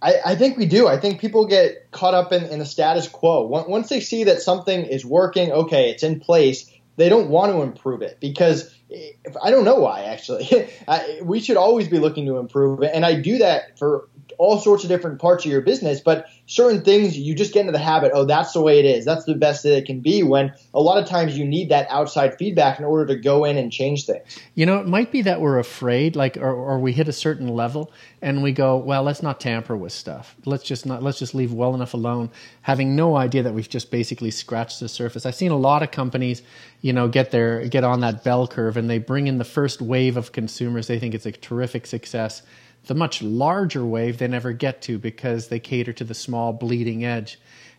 I, 0.00 0.14
I 0.24 0.34
think 0.36 0.56
we 0.56 0.64
do. 0.64 0.88
I 0.88 0.98
think 0.98 1.20
people 1.20 1.44
get 1.44 1.90
caught 1.90 2.14
up 2.14 2.32
in, 2.32 2.44
in 2.44 2.58
the 2.58 2.64
status 2.64 3.06
quo. 3.06 3.42
Once 3.46 3.90
they 3.90 4.00
see 4.00 4.24
that 4.24 4.40
something 4.40 4.86
is 4.86 5.04
working, 5.04 5.52
okay, 5.52 5.90
it's 5.90 6.02
in 6.02 6.20
place, 6.20 6.70
they 6.96 7.10
don't 7.10 7.28
want 7.28 7.52
to 7.52 7.60
improve 7.60 8.00
it 8.00 8.18
because 8.20 8.74
if, 8.88 9.36
I 9.42 9.50
don't 9.50 9.66
know 9.66 9.74
why 9.74 10.04
actually. 10.04 10.70
I, 10.88 11.20
we 11.22 11.40
should 11.40 11.58
always 11.58 11.88
be 11.88 11.98
looking 11.98 12.24
to 12.24 12.38
improve 12.38 12.82
it, 12.82 12.92
and 12.94 13.04
I 13.04 13.20
do 13.20 13.36
that 13.38 13.78
for 13.78 14.08
all 14.40 14.58
sorts 14.58 14.84
of 14.84 14.88
different 14.88 15.20
parts 15.20 15.44
of 15.44 15.50
your 15.50 15.60
business, 15.60 16.00
but 16.00 16.24
certain 16.46 16.82
things 16.82 17.16
you 17.16 17.34
just 17.34 17.52
get 17.52 17.60
into 17.60 17.72
the 17.72 17.78
habit, 17.78 18.10
oh, 18.14 18.24
that's 18.24 18.52
the 18.52 18.62
way 18.62 18.78
it 18.78 18.86
is. 18.86 19.04
That's 19.04 19.26
the 19.26 19.34
best 19.34 19.64
that 19.64 19.76
it 19.76 19.84
can 19.84 20.00
be 20.00 20.22
when 20.22 20.54
a 20.72 20.80
lot 20.80 20.96
of 20.96 21.06
times 21.06 21.36
you 21.36 21.44
need 21.44 21.68
that 21.68 21.86
outside 21.90 22.38
feedback 22.38 22.78
in 22.78 22.86
order 22.86 23.04
to 23.14 23.20
go 23.20 23.44
in 23.44 23.58
and 23.58 23.70
change 23.70 24.06
things. 24.06 24.38
You 24.54 24.64
know, 24.64 24.80
it 24.80 24.86
might 24.86 25.12
be 25.12 25.20
that 25.22 25.42
we're 25.42 25.58
afraid, 25.58 26.16
like, 26.16 26.38
or, 26.38 26.54
or 26.54 26.78
we 26.78 26.92
hit 26.92 27.06
a 27.06 27.12
certain 27.12 27.48
level 27.48 27.92
and 28.22 28.42
we 28.42 28.52
go, 28.52 28.78
well, 28.78 29.02
let's 29.02 29.22
not 29.22 29.40
tamper 29.40 29.76
with 29.76 29.92
stuff. 29.92 30.34
Let's 30.46 30.64
just 30.64 30.86
not, 30.86 31.02
let's 31.02 31.18
just 31.18 31.34
leave 31.34 31.52
well 31.52 31.74
enough 31.74 31.92
alone, 31.92 32.30
having 32.62 32.96
no 32.96 33.18
idea 33.18 33.42
that 33.42 33.52
we've 33.52 33.68
just 33.68 33.90
basically 33.90 34.30
scratched 34.30 34.80
the 34.80 34.88
surface. 34.88 35.26
I've 35.26 35.34
seen 35.34 35.50
a 35.50 35.58
lot 35.58 35.82
of 35.82 35.90
companies, 35.90 36.40
you 36.80 36.94
know, 36.94 37.08
get 37.08 37.30
their, 37.30 37.68
get 37.68 37.84
on 37.84 38.00
that 38.00 38.24
bell 38.24 38.48
curve 38.48 38.78
and 38.78 38.88
they 38.88 38.96
bring 38.96 39.26
in 39.26 39.36
the 39.36 39.44
first 39.44 39.82
wave 39.82 40.16
of 40.16 40.32
consumers. 40.32 40.86
They 40.86 40.98
think 40.98 41.14
it's 41.14 41.26
a 41.26 41.32
terrific 41.32 41.84
success 41.84 42.40
the 42.86 42.94
much 42.94 43.22
larger 43.22 43.84
wave 43.84 44.18
they 44.18 44.28
never 44.28 44.52
get 44.52 44.82
to 44.82 44.98
because 44.98 45.48
they 45.48 45.58
cater 45.58 45.92
to 45.92 46.04
the 46.04 46.14
small 46.14 46.52
bleeding 46.52 47.04
edge. 47.04 47.38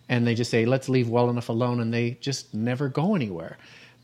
And 0.09 0.27
they 0.27 0.35
just 0.35 0.51
say 0.51 0.65
let's 0.65 0.89
leave 0.89 1.09
well 1.09 1.29
enough 1.29 1.49
alone 1.49 1.79
and 1.79 1.93
they 1.93 2.17
just 2.21 2.53
never 2.53 2.89
go 2.89 3.15
anywhere. 3.15 3.57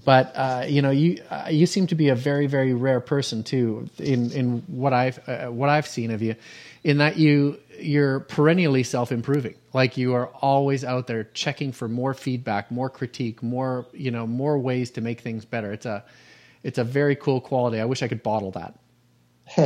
But 0.06 0.32
uh, 0.36 0.66
you 0.68 0.82
know 0.82 0.92
you 0.92 1.22
uh, 1.30 1.50
you 1.52 1.66
seem 1.66 1.88
to 1.88 1.96
be 1.96 2.10
a 2.10 2.16
very 2.16 2.48
very 2.48 2.74
rare 2.74 3.02
person 3.02 3.44
too 3.44 3.90
in 3.98 4.32
in 4.32 4.64
what 4.68 4.94
I've 4.94 5.20
uh, 5.28 5.48
what 5.48 5.70
I've 5.70 5.88
seen 5.88 6.12
of 6.12 6.22
you 6.22 6.36
in 6.84 7.00
that 7.00 7.18
you 7.18 7.60
you're 7.78 8.22
perennially 8.22 8.84
self-improving. 8.84 9.56
Like 9.74 9.98
you 9.98 10.14
are 10.14 10.28
always 10.28 10.86
out 10.86 11.08
there 11.08 11.26
checking 11.34 11.74
for 11.74 11.90
more 11.90 12.14
feedback 12.14 12.72
more 12.72 12.90
critique 12.90 13.44
more 13.44 13.86
you 13.92 14.12
know 14.12 14.26
more 14.26 14.58
ways 14.58 14.92
to 14.92 15.02
make 15.02 15.20
things 15.20 15.44
better. 15.44 15.74
It's 15.74 15.86
a 15.86 16.06
it's 16.64 16.78
a 16.78 16.86
very 16.86 17.18
cool 17.18 17.42
quality. 17.42 17.82
I 17.82 17.86
wish 17.86 18.02
i 18.02 18.08
could 18.08 18.24
bottle 18.24 18.52
that 18.52 18.80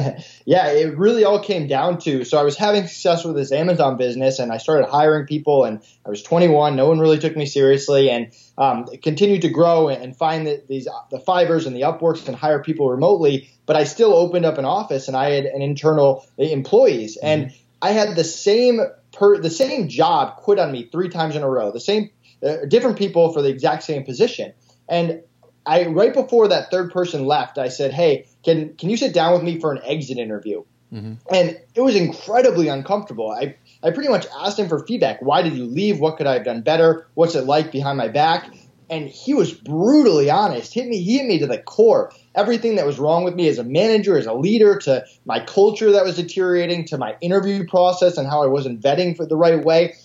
yeah, 0.45 0.67
it 0.67 0.97
really 0.97 1.23
all 1.23 1.39
came 1.39 1.67
down 1.67 1.97
to 1.99 2.23
so 2.23 2.37
I 2.37 2.43
was 2.43 2.55
having 2.55 2.85
success 2.87 3.25
with 3.25 3.35
this 3.35 3.51
Amazon 3.51 3.97
business 3.97 4.39
and 4.39 4.51
I 4.51 4.57
started 4.57 4.87
hiring 4.87 5.25
people 5.25 5.63
and 5.63 5.81
I 6.05 6.09
was 6.09 6.21
21. 6.21 6.75
No 6.75 6.87
one 6.87 6.99
really 6.99 7.17
took 7.17 7.35
me 7.35 7.45
seriously 7.45 8.09
and 8.09 8.31
um, 8.57 8.85
continued 9.01 9.41
to 9.41 9.49
grow 9.49 9.89
and 9.89 10.15
find 10.15 10.45
the, 10.45 10.63
these 10.67 10.87
the 11.09 11.19
Fiverrs 11.19 11.65
and 11.65 11.75
the 11.75 11.81
Upworks 11.81 12.27
and 12.27 12.35
hire 12.35 12.61
people 12.61 12.89
remotely. 12.89 13.49
But 13.65 13.75
I 13.75 13.85
still 13.85 14.13
opened 14.13 14.45
up 14.45 14.57
an 14.57 14.65
office 14.65 15.07
and 15.07 15.17
I 15.17 15.31
had 15.31 15.45
an 15.45 15.61
internal 15.61 16.25
employees 16.37 17.17
mm-hmm. 17.17 17.27
and 17.27 17.53
I 17.81 17.91
had 17.91 18.15
the 18.15 18.23
same 18.23 18.81
per 19.11 19.39
the 19.39 19.49
same 19.49 19.87
job 19.87 20.37
quit 20.37 20.59
on 20.59 20.71
me 20.71 20.89
three 20.91 21.09
times 21.09 21.35
in 21.35 21.41
a 21.41 21.49
row. 21.49 21.71
The 21.71 21.79
same 21.79 22.11
uh, 22.45 22.65
different 22.67 22.97
people 22.97 23.33
for 23.33 23.41
the 23.41 23.49
exact 23.49 23.83
same 23.83 24.03
position 24.03 24.53
and 24.87 25.23
I 25.65 25.85
right 25.85 26.13
before 26.13 26.47
that 26.47 26.71
third 26.71 26.91
person 26.91 27.25
left, 27.25 27.57
I 27.57 27.69
said, 27.69 27.93
"Hey, 27.93 28.25
can 28.43 28.75
can 28.75 28.89
you 28.89 28.97
sit 28.97 29.13
down 29.13 29.33
with 29.33 29.43
me 29.43 29.59
for 29.59 29.71
an 29.71 29.81
exit 29.83 30.17
interview?" 30.17 30.63
Mm-hmm. 30.93 31.13
And 31.33 31.59
it 31.73 31.81
was 31.81 31.95
incredibly 31.95 32.67
uncomfortable. 32.67 33.31
I 33.31 33.55
I 33.83 33.91
pretty 33.91 34.09
much 34.09 34.27
asked 34.39 34.59
him 34.59 34.67
for 34.67 34.85
feedback. 34.85 35.21
Why 35.21 35.41
did 35.41 35.53
you 35.53 35.65
leave? 35.65 35.99
What 35.99 36.17
could 36.17 36.27
I 36.27 36.33
have 36.33 36.43
done 36.43 36.61
better? 36.61 37.07
What's 37.13 37.35
it 37.35 37.45
like 37.45 37.71
behind 37.71 37.97
my 37.97 38.07
back? 38.07 38.51
And 38.89 39.07
he 39.07 39.33
was 39.33 39.53
brutally 39.53 40.29
honest. 40.29 40.73
Hit 40.73 40.87
me. 40.87 41.01
He 41.01 41.17
hit 41.17 41.25
me 41.25 41.39
to 41.39 41.47
the 41.47 41.59
core. 41.59 42.11
Everything 42.35 42.75
that 42.75 42.85
was 42.85 42.99
wrong 42.99 43.23
with 43.23 43.35
me 43.35 43.47
as 43.47 43.57
a 43.57 43.63
manager, 43.63 44.17
as 44.17 44.25
a 44.25 44.33
leader, 44.33 44.77
to 44.79 45.05
my 45.23 45.39
culture 45.39 45.93
that 45.93 46.03
was 46.03 46.17
deteriorating, 46.17 46.85
to 46.87 46.97
my 46.97 47.15
interview 47.21 47.65
process 47.65 48.17
and 48.17 48.27
how 48.27 48.43
I 48.43 48.47
wasn't 48.47 48.81
vetting 48.81 49.15
for 49.15 49.25
the 49.25 49.37
right 49.37 49.63
way. 49.63 49.95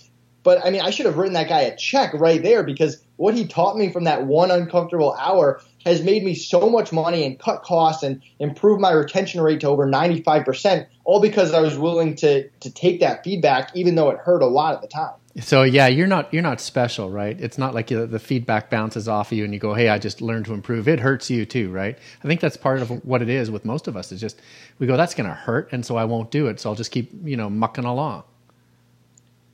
But 0.45 0.65
I 0.65 0.71
mean, 0.71 0.83
I 0.83 0.91
should 0.91 1.07
have 1.07 1.17
written 1.17 1.35
that 1.35 1.49
guy 1.49 1.63
a 1.63 1.77
check 1.77 2.15
right 2.15 2.41
there 2.41 2.63
because 2.63 3.03
what 3.17 3.35
he 3.35 3.49
taught 3.49 3.77
me 3.77 3.91
from 3.91 4.05
that 4.05 4.27
one 4.27 4.53
uncomfortable 4.53 5.13
hour 5.15 5.61
has 5.87 6.03
made 6.03 6.25
me 6.25 6.35
so 6.35 6.69
much 6.69 6.93
money 6.93 7.25
and 7.25 7.39
cut 7.39 7.63
costs 7.63 8.03
and 8.03 8.21
improved 8.41 8.81
my 8.81 8.91
retention 8.91 9.41
rate 9.41 9.61
to 9.61 9.69
over 9.69 9.87
95%, 9.87 10.87
all 11.05 11.21
because 11.21 11.55
I 11.55 11.61
was 11.61 11.79
willing 11.79 12.17
to 12.17 12.49
to 12.49 12.71
take 12.71 13.01
that 13.01 13.23
feedback 13.25 13.75
even 13.75 13.95
though 13.95 14.11
it 14.11 14.19
hurt 14.19 14.43
a 14.43 14.47
lot 14.47 14.75
at 14.75 14.83
the 14.83 14.89
time. 14.89 15.15
So 15.41 15.63
yeah, 15.63 15.87
you're 15.87 16.07
not 16.07 16.33
you're 16.33 16.43
not 16.43 16.61
special, 16.61 17.11
right? 17.11 17.39
It's 17.39 17.57
not 17.57 17.73
like 17.75 17.89
the 17.89 18.19
feedback 18.19 18.69
bounces 18.69 19.07
off 19.07 19.31
of 19.31 19.39
you 19.39 19.45
and 19.45 19.53
you 19.55 19.61
go, 19.61 19.75
"Hey, 19.75 19.89
I 19.89 19.99
just 19.99 20.21
learned 20.21 20.47
to 20.47 20.55
improve." 20.55 20.89
It 20.89 20.99
hurts 20.99 21.31
you 21.31 21.45
too, 21.47 21.71
right? 21.71 21.97
I 22.25 22.27
think 22.27 22.41
that's 22.41 22.57
part 22.57 22.81
of 22.81 23.05
what 23.05 23.23
it 23.23 23.29
is 23.29 23.51
with 23.51 23.65
most 23.65 23.87
of 23.87 23.97
us. 23.97 24.13
Is 24.13 24.21
just 24.21 24.41
we 24.79 24.87
go, 24.87 24.97
"That's 24.97 25.15
going 25.15 25.29
to 25.29 25.35
hurt," 25.35 25.69
and 25.73 25.85
so 25.85 25.97
I 25.97 26.07
won't 26.07 26.31
do 26.31 26.47
it. 26.47 26.59
So 26.59 26.71
I'll 26.71 26.77
just 26.77 26.91
keep 26.91 27.13
you 27.23 27.37
know 27.37 27.51
mucking 27.51 27.85
along. 27.85 28.25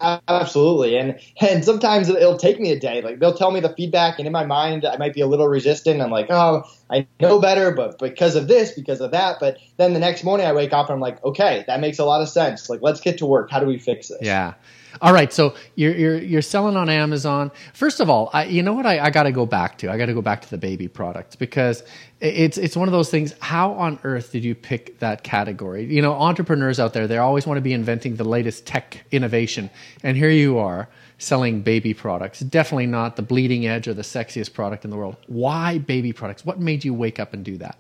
Absolutely, 0.03 0.97
and 0.97 1.19
and 1.41 1.65
sometimes 1.65 2.09
it'll 2.09 2.37
take 2.37 2.59
me 2.59 2.73
a 2.73 2.79
day. 2.79 3.03
Like 3.03 3.21
they'll 3.21 3.35
tell 3.35 3.53
me 3.53 3.61
the 3.61 3.73
feedback, 3.75 4.19
and 4.19 4.27
in 4.27 4.33
my 4.33 4.45
mind, 4.45 4.85
I 4.85 4.97
might 4.97 5.15
be 5.15 5.21
a 5.21 5.27
little 5.27 5.47
resistant. 5.47 6.01
I'm 6.01 6.11
like, 6.11 6.27
oh, 6.29 6.65
I 6.91 7.07
know 7.21 7.41
better, 7.41 7.71
but 7.71 7.99
because 7.99 8.35
of 8.35 8.49
this, 8.49 8.73
because 8.73 9.01
of 9.01 9.13
that. 9.13 9.37
But 9.39 9.59
then 9.77 9.93
the 9.95 10.01
next 10.01 10.25
morning, 10.25 10.47
I 10.47 10.53
wake 10.53 10.73
up 10.73 10.89
and 10.89 10.95
I'm 10.95 11.01
like, 11.01 11.23
okay, 11.25 11.65
that 11.69 11.81
makes 11.81 11.99
a 11.99 12.05
lot 12.05 12.21
of 12.21 12.29
sense. 12.29 12.69
Like, 12.69 12.83
let's 12.83 13.01
get 13.01 13.19
to 13.19 13.27
work. 13.27 13.51
How 13.51 13.61
do 13.61 13.67
we 13.67 13.79
fix 13.79 14.09
this? 14.09 14.19
Yeah. 14.21 14.55
All 15.01 15.13
right, 15.13 15.33
so 15.33 15.55
you're 15.75 15.95
you're 15.95 16.19
you're 16.19 16.43
selling 16.43 16.77
on 16.77 16.89
Amazon. 16.89 17.51
First 17.73 18.01
of 18.01 18.11
all, 18.11 18.31
I, 18.33 18.45
you 18.45 18.63
know 18.63 18.75
what 18.75 18.85
I, 18.85 18.99
I 18.99 19.11
got 19.11 19.23
to 19.23 19.33
go 19.33 19.47
back 19.47 19.79
to? 19.79 19.91
I 19.91 19.97
got 19.97 20.07
to 20.07 20.15
go 20.15 20.23
back 20.23 20.43
to 20.43 20.51
the 20.51 20.59
baby 20.59 20.89
products 20.89 21.35
because 21.37 21.83
it's 22.21 22.59
it's 22.59 22.77
one 22.77 22.89
of 22.89 22.93
those 22.93 23.11
things. 23.11 23.35
How 23.41 23.73
on 23.73 23.99
earth 24.05 24.33
did 24.33 24.45
you 24.45 24.55
pick 24.55 24.99
that 24.99 25.23
category? 25.23 25.85
You 25.85 26.03
know, 26.03 26.13
entrepreneurs 26.13 26.79
out 26.79 26.93
there, 26.93 27.07
they 27.07 27.19
always 27.19 27.47
want 27.47 27.57
to 27.57 27.63
be 27.63 27.73
inventing 27.73 28.17
the 28.17 28.25
latest 28.25 28.67
tech 28.67 29.05
innovation, 29.11 29.71
and 30.03 30.17
here 30.17 30.31
you 30.31 30.59
are 30.59 30.89
selling 31.19 31.63
baby 31.63 31.95
products. 31.95 32.41
Definitely 32.41 32.87
not 32.87 33.17
the 33.17 33.23
bleeding 33.23 33.67
edge 33.67 33.89
or 33.89 33.95
the 33.95 34.03
sexiest 34.03 34.53
product 34.53 34.85
in 34.85 34.91
the 34.91 34.97
world. 34.97 35.17
Why 35.27 35.79
baby 35.79 36.13
products? 36.13 36.45
What 36.45 36.59
made 36.59 36.85
you 36.85 36.93
wake 36.93 37.19
up 37.19 37.33
and 37.33 37.45
do 37.45 37.57
that? 37.59 37.79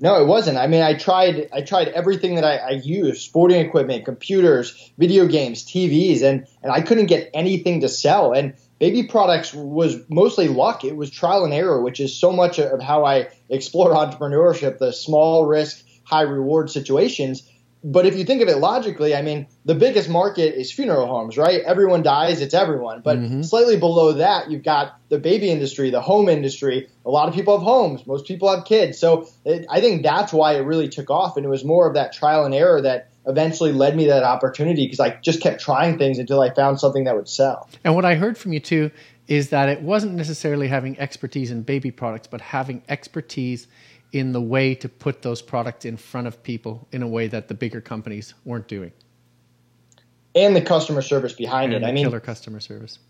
No, 0.00 0.20
it 0.20 0.26
wasn't. 0.26 0.58
I 0.58 0.66
mean, 0.66 0.82
I 0.82 0.94
tried. 0.94 1.48
I 1.52 1.62
tried 1.62 1.88
everything 1.88 2.34
that 2.34 2.44
I, 2.44 2.56
I 2.56 2.70
use: 2.70 3.20
sporting 3.20 3.60
equipment, 3.60 4.04
computers, 4.04 4.92
video 4.98 5.26
games, 5.26 5.64
TVs, 5.64 6.22
and 6.22 6.46
and 6.62 6.72
I 6.72 6.80
couldn't 6.80 7.06
get 7.06 7.30
anything 7.32 7.80
to 7.80 7.88
sell. 7.88 8.32
And 8.32 8.54
baby 8.80 9.04
products 9.04 9.54
was 9.54 9.98
mostly 10.08 10.48
luck. 10.48 10.84
It 10.84 10.96
was 10.96 11.10
trial 11.10 11.44
and 11.44 11.54
error, 11.54 11.80
which 11.80 12.00
is 12.00 12.18
so 12.18 12.32
much 12.32 12.58
of 12.58 12.82
how 12.82 13.04
I 13.04 13.28
explore 13.48 13.90
entrepreneurship: 13.94 14.78
the 14.78 14.92
small 14.92 15.46
risk, 15.46 15.84
high 16.02 16.22
reward 16.22 16.70
situations. 16.70 17.48
But 17.86 18.06
if 18.06 18.16
you 18.16 18.24
think 18.24 18.40
of 18.40 18.48
it 18.48 18.56
logically, 18.56 19.14
I 19.14 19.20
mean, 19.20 19.46
the 19.66 19.74
biggest 19.74 20.08
market 20.08 20.58
is 20.58 20.72
funeral 20.72 21.06
homes, 21.06 21.36
right? 21.36 21.60
Everyone 21.60 22.02
dies, 22.02 22.40
it's 22.40 22.54
everyone. 22.54 23.02
But 23.02 23.18
mm-hmm. 23.18 23.42
slightly 23.42 23.76
below 23.76 24.12
that, 24.12 24.50
you've 24.50 24.62
got 24.62 24.98
the 25.10 25.18
baby 25.18 25.50
industry, 25.50 25.90
the 25.90 26.00
home 26.00 26.30
industry. 26.30 26.88
A 27.04 27.10
lot 27.10 27.28
of 27.28 27.34
people 27.34 27.58
have 27.58 27.62
homes, 27.62 28.06
most 28.06 28.26
people 28.26 28.48
have 28.54 28.64
kids. 28.64 28.98
So 28.98 29.28
it, 29.44 29.66
I 29.68 29.82
think 29.82 30.02
that's 30.02 30.32
why 30.32 30.54
it 30.54 30.60
really 30.60 30.88
took 30.88 31.10
off. 31.10 31.36
And 31.36 31.44
it 31.44 31.50
was 31.50 31.62
more 31.62 31.86
of 31.86 31.92
that 31.92 32.14
trial 32.14 32.46
and 32.46 32.54
error 32.54 32.80
that 32.80 33.10
eventually 33.26 33.72
led 33.72 33.94
me 33.94 34.04
to 34.04 34.10
that 34.10 34.24
opportunity 34.24 34.86
because 34.86 35.00
I 35.00 35.16
just 35.16 35.42
kept 35.42 35.60
trying 35.60 35.98
things 35.98 36.18
until 36.18 36.40
I 36.40 36.54
found 36.54 36.80
something 36.80 37.04
that 37.04 37.14
would 37.14 37.28
sell. 37.28 37.68
And 37.84 37.94
what 37.94 38.06
I 38.06 38.14
heard 38.14 38.38
from 38.38 38.54
you 38.54 38.60
too 38.60 38.90
is 39.28 39.50
that 39.50 39.68
it 39.68 39.82
wasn't 39.82 40.14
necessarily 40.14 40.68
having 40.68 40.98
expertise 40.98 41.50
in 41.50 41.62
baby 41.62 41.90
products, 41.90 42.28
but 42.28 42.40
having 42.40 42.82
expertise 42.88 43.66
in 44.14 44.30
the 44.30 44.40
way 44.40 44.76
to 44.76 44.88
put 44.88 45.22
those 45.22 45.42
products 45.42 45.84
in 45.84 45.96
front 45.96 46.28
of 46.28 46.40
people 46.42 46.86
in 46.92 47.02
a 47.02 47.08
way 47.08 47.26
that 47.26 47.48
the 47.48 47.54
bigger 47.54 47.80
companies 47.80 48.32
weren't 48.44 48.68
doing. 48.68 48.92
And 50.36 50.54
the 50.54 50.62
customer 50.62 51.02
service 51.02 51.32
behind 51.32 51.74
and 51.74 51.84
it. 51.84 51.88
I 51.88 51.92
mean, 51.92 52.04
killer 52.04 52.20
customer 52.20 52.60
service. 52.60 53.00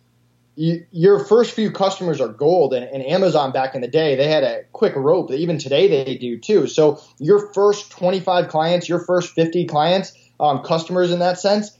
You, 0.56 0.86
your 0.92 1.22
first 1.22 1.52
few 1.52 1.70
customers 1.70 2.22
are 2.22 2.28
gold, 2.28 2.72
and, 2.72 2.86
and, 2.86 3.04
Amazon 3.04 3.52
back 3.52 3.74
in 3.74 3.82
the 3.82 3.88
day 3.88 4.14
they 4.14 4.28
had 4.28 4.44
a 4.44 4.62
quick 4.72 4.94
rope. 4.96 5.30
Even 5.30 5.58
today 5.58 5.88
they 5.88 6.16
do 6.16 6.38
too. 6.38 6.66
So 6.68 7.00
your 7.18 7.52
first 7.52 7.90
25 7.90 8.48
clients, 8.48 8.88
your 8.88 9.00
first 9.00 9.34
50 9.34 9.66
clients, 9.66 10.12
um, 10.40 10.62
customers 10.62 11.10
in 11.10 11.18
that 11.18 11.38
sense, 11.38 11.76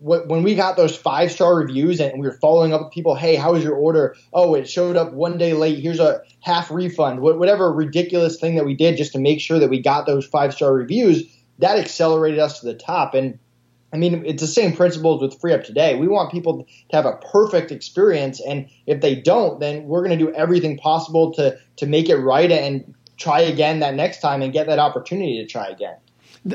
when 0.00 0.42
we 0.42 0.54
got 0.54 0.76
those 0.76 0.96
five 0.96 1.30
star 1.30 1.54
reviews 1.56 2.00
and 2.00 2.20
we 2.20 2.26
were 2.26 2.38
following 2.40 2.72
up 2.72 2.80
with 2.80 2.92
people, 2.92 3.14
hey, 3.14 3.36
how 3.36 3.52
was 3.52 3.62
your 3.62 3.74
order? 3.74 4.16
Oh, 4.32 4.54
it 4.54 4.68
showed 4.68 4.96
up 4.96 5.12
one 5.12 5.36
day 5.36 5.52
late. 5.52 5.78
Here's 5.78 6.00
a 6.00 6.22
half 6.40 6.70
refund. 6.70 7.20
Whatever 7.20 7.70
ridiculous 7.70 8.40
thing 8.40 8.54
that 8.54 8.64
we 8.64 8.74
did 8.74 8.96
just 8.96 9.12
to 9.12 9.18
make 9.18 9.40
sure 9.40 9.58
that 9.58 9.68
we 9.68 9.80
got 9.80 10.06
those 10.06 10.26
five 10.26 10.54
star 10.54 10.72
reviews, 10.72 11.24
that 11.58 11.78
accelerated 11.78 12.38
us 12.38 12.60
to 12.60 12.66
the 12.66 12.74
top. 12.74 13.14
And 13.14 13.38
I 13.92 13.98
mean, 13.98 14.24
it's 14.24 14.40
the 14.40 14.48
same 14.48 14.74
principles 14.74 15.20
with 15.20 15.38
Free 15.40 15.52
Up 15.52 15.64
today. 15.64 15.96
We 15.96 16.08
want 16.08 16.30
people 16.30 16.66
to 16.90 16.96
have 16.96 17.06
a 17.06 17.16
perfect 17.16 17.72
experience, 17.72 18.40
and 18.40 18.70
if 18.86 19.00
they 19.00 19.16
don't, 19.16 19.58
then 19.58 19.84
we're 19.84 20.04
going 20.04 20.16
to 20.16 20.24
do 20.24 20.32
everything 20.32 20.78
possible 20.78 21.32
to 21.34 21.58
to 21.76 21.86
make 21.86 22.08
it 22.08 22.16
right 22.16 22.50
and 22.50 22.94
try 23.16 23.40
again 23.40 23.80
that 23.80 23.94
next 23.94 24.20
time 24.20 24.42
and 24.42 24.52
get 24.52 24.68
that 24.68 24.78
opportunity 24.78 25.42
to 25.42 25.46
try 25.46 25.66
again. 25.66 25.96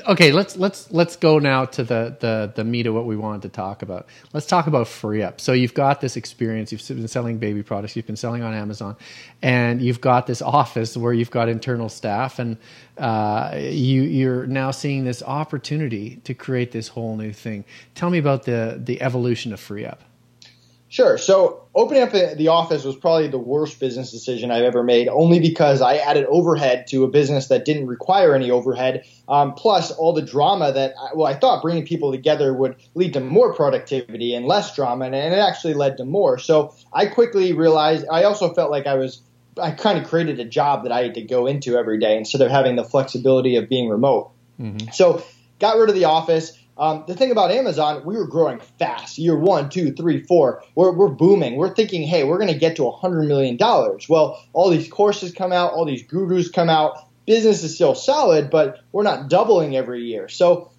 Okay, 0.08 0.32
let's 0.32 0.58
let's 0.58 0.92
let's 0.92 1.16
go 1.16 1.38
now 1.38 1.66
to 1.66 1.84
the 1.84 2.18
the 2.20 2.52
the 2.56 2.64
meat 2.64 2.88
of 2.88 2.96
what 2.96 3.06
we 3.06 3.16
wanted 3.16 3.44
to 3.44 3.50
talk 3.50 3.84
about. 3.84 4.08
Let's 4.34 4.48
talk 4.48 4.66
about 4.66 4.88
free 4.88 5.22
up. 5.22 5.40
So 5.40 5.54
you've 5.54 5.76
got 5.76 6.02
this 6.02 6.18
experience. 6.18 6.72
You've 6.72 6.88
been 6.88 7.08
selling 7.08 7.38
baby 7.38 7.62
products. 7.62 7.96
You've 7.96 8.08
been 8.08 8.16
selling 8.16 8.42
on 8.42 8.56
Amazon, 8.56 8.96
and 9.44 9.84
you've 9.84 10.02
got 10.02 10.26
this 10.26 10.42
office 10.42 10.98
where 10.98 11.14
you've 11.14 11.30
got 11.30 11.50
internal 11.50 11.88
staff, 11.88 12.40
and 12.40 12.58
uh, 12.98 13.52
you 13.56 14.02
you're 14.02 14.48
now 14.48 14.72
seeing 14.72 15.06
this 15.06 15.22
opportunity 15.22 16.16
to 16.24 16.34
create 16.34 16.72
this 16.72 16.88
whole 16.88 17.16
new 17.16 17.32
thing. 17.32 17.64
Tell 17.94 18.10
me 18.10 18.18
about 18.18 18.44
the 18.44 18.82
the 18.84 19.00
evolution 19.04 19.54
of 19.54 19.60
free 19.60 19.86
up. 19.86 20.02
Sure. 20.88 21.18
So 21.18 21.64
opening 21.74 22.04
up 22.04 22.12
the 22.12 22.48
office 22.48 22.84
was 22.84 22.96
probably 22.96 23.28
the 23.28 23.40
worst 23.40 23.80
business 23.80 24.12
decision 24.12 24.52
I've 24.52 24.64
ever 24.64 24.84
made, 24.84 25.08
only 25.08 25.40
because 25.40 25.82
I 25.82 25.96
added 25.96 26.26
overhead 26.26 26.88
to 26.88 27.04
a 27.04 27.08
business 27.08 27.48
that 27.48 27.66
didn't 27.66 27.88
require 27.88 28.36
any 28.36 28.52
overhead. 28.52 29.04
Um, 29.28 29.54
plus, 29.56 29.92
all 29.92 30.14
the 30.14 30.22
drama 30.22 30.72
that 30.72 30.94
well, 31.16 31.26
I 31.26 31.34
thought 31.34 31.64
bringing 31.64 31.86
people 31.86 32.12
together 32.12 32.54
would 32.54 32.76
lead 32.94 33.14
to 33.14 33.20
more 33.20 33.54
productivity 33.54 34.36
and 34.36 34.46
less 34.46 34.76
drama, 34.76 35.06
and, 35.06 35.16
and 35.16 35.34
it 35.34 35.40
actually 35.40 35.74
led 35.74 35.98
to 35.98 36.06
more. 36.06 36.38
So 36.38 36.76
I 36.94 37.08
quickly 37.08 37.54
realized. 37.54 38.06
I 38.12 38.24
also 38.24 38.54
felt 38.54 38.70
like 38.70 38.86
I 38.86 38.96
was. 38.96 39.22
I 39.58 39.72
kind 39.72 39.98
of 39.98 40.08
created 40.08 40.40
a 40.42 40.46
job 40.46 40.84
that 40.84 40.92
I 40.92 41.04
had 41.04 41.14
to 41.16 41.22
go 41.22 41.48
into 41.48 41.78
every 41.78 41.98
day 41.98 42.18
instead 42.18 42.42
of 42.42 42.52
having 42.52 42.76
the 42.76 42.84
flexibility 42.84 43.56
of 43.56 43.70
being 43.70 43.90
remote. 43.90 44.32
Mm-hmm. 44.60 44.90
So 44.92 45.24
got 45.60 45.78
rid 45.78 45.90
of 45.90 45.96
the 45.96 46.06
office 46.06 46.58
um, 46.78 47.06
the 47.08 47.16
thing 47.16 47.32
about 47.32 47.52
Amazon, 47.52 48.04
we 48.06 48.18
were 48.18 48.28
growing 48.28 48.60
fast. 48.80 49.18
Year 49.18 49.38
one, 49.38 49.70
two, 49.70 49.94
three, 49.94 50.22
four, 50.24 50.64
we're, 50.76 50.92
we're 50.92 51.10
booming. 51.10 51.56
We're 51.56 51.74
thinking, 51.74 52.04
hey, 52.04 52.24
we're 52.24 52.38
going 52.38 52.52
to 52.52 52.60
get 52.60 52.76
to 52.78 52.84
$100 52.84 53.28
million. 53.28 53.58
Well, 54.10 54.44
all 54.54 54.70
these 54.70 54.90
courses 54.90 55.32
come 55.32 55.52
out, 55.52 55.74
all 55.74 55.86
these 55.86 56.04
gurus 56.04 56.50
come 56.50 56.70
out. 56.70 56.98
Business 57.26 57.64
is 57.64 57.76
still 57.76 57.96
solid, 57.96 58.50
but 58.50 58.80
we're 58.92 59.04
not 59.04 59.30
doubling 59.30 59.76
every 59.76 60.04
year. 60.04 60.28
So 60.28 60.72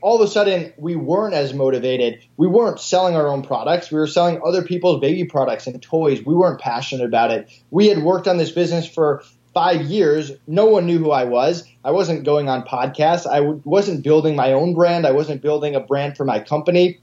all 0.00 0.20
of 0.20 0.28
a 0.28 0.30
sudden, 0.30 0.72
we 0.76 0.94
weren't 0.94 1.34
as 1.34 1.52
motivated. 1.52 2.22
We 2.36 2.46
weren't 2.46 2.78
selling 2.78 3.16
our 3.16 3.26
own 3.26 3.42
products. 3.42 3.90
We 3.90 3.98
were 3.98 4.06
selling 4.06 4.40
other 4.44 4.62
people's 4.62 5.00
baby 5.00 5.24
products 5.24 5.66
and 5.66 5.80
toys. 5.82 6.24
We 6.24 6.34
weren't 6.34 6.60
passionate 6.60 7.04
about 7.04 7.32
it. 7.32 7.50
We 7.70 7.88
had 7.88 8.02
worked 8.02 8.28
on 8.28 8.36
this 8.36 8.52
business 8.52 8.86
for 8.86 9.24
five 9.54 9.82
years, 9.82 10.32
no 10.46 10.66
one 10.66 10.86
knew 10.86 10.98
who 10.98 11.10
I 11.10 11.24
was. 11.24 11.64
I 11.84 11.90
wasn't 11.90 12.24
going 12.24 12.48
on 12.48 12.62
podcasts. 12.62 13.26
I 13.26 13.40
w- 13.40 13.60
wasn't 13.64 14.04
building 14.04 14.36
my 14.36 14.52
own 14.52 14.74
brand. 14.74 15.06
I 15.06 15.12
wasn't 15.12 15.42
building 15.42 15.74
a 15.74 15.80
brand 15.80 16.16
for 16.16 16.24
my 16.24 16.40
company 16.40 17.00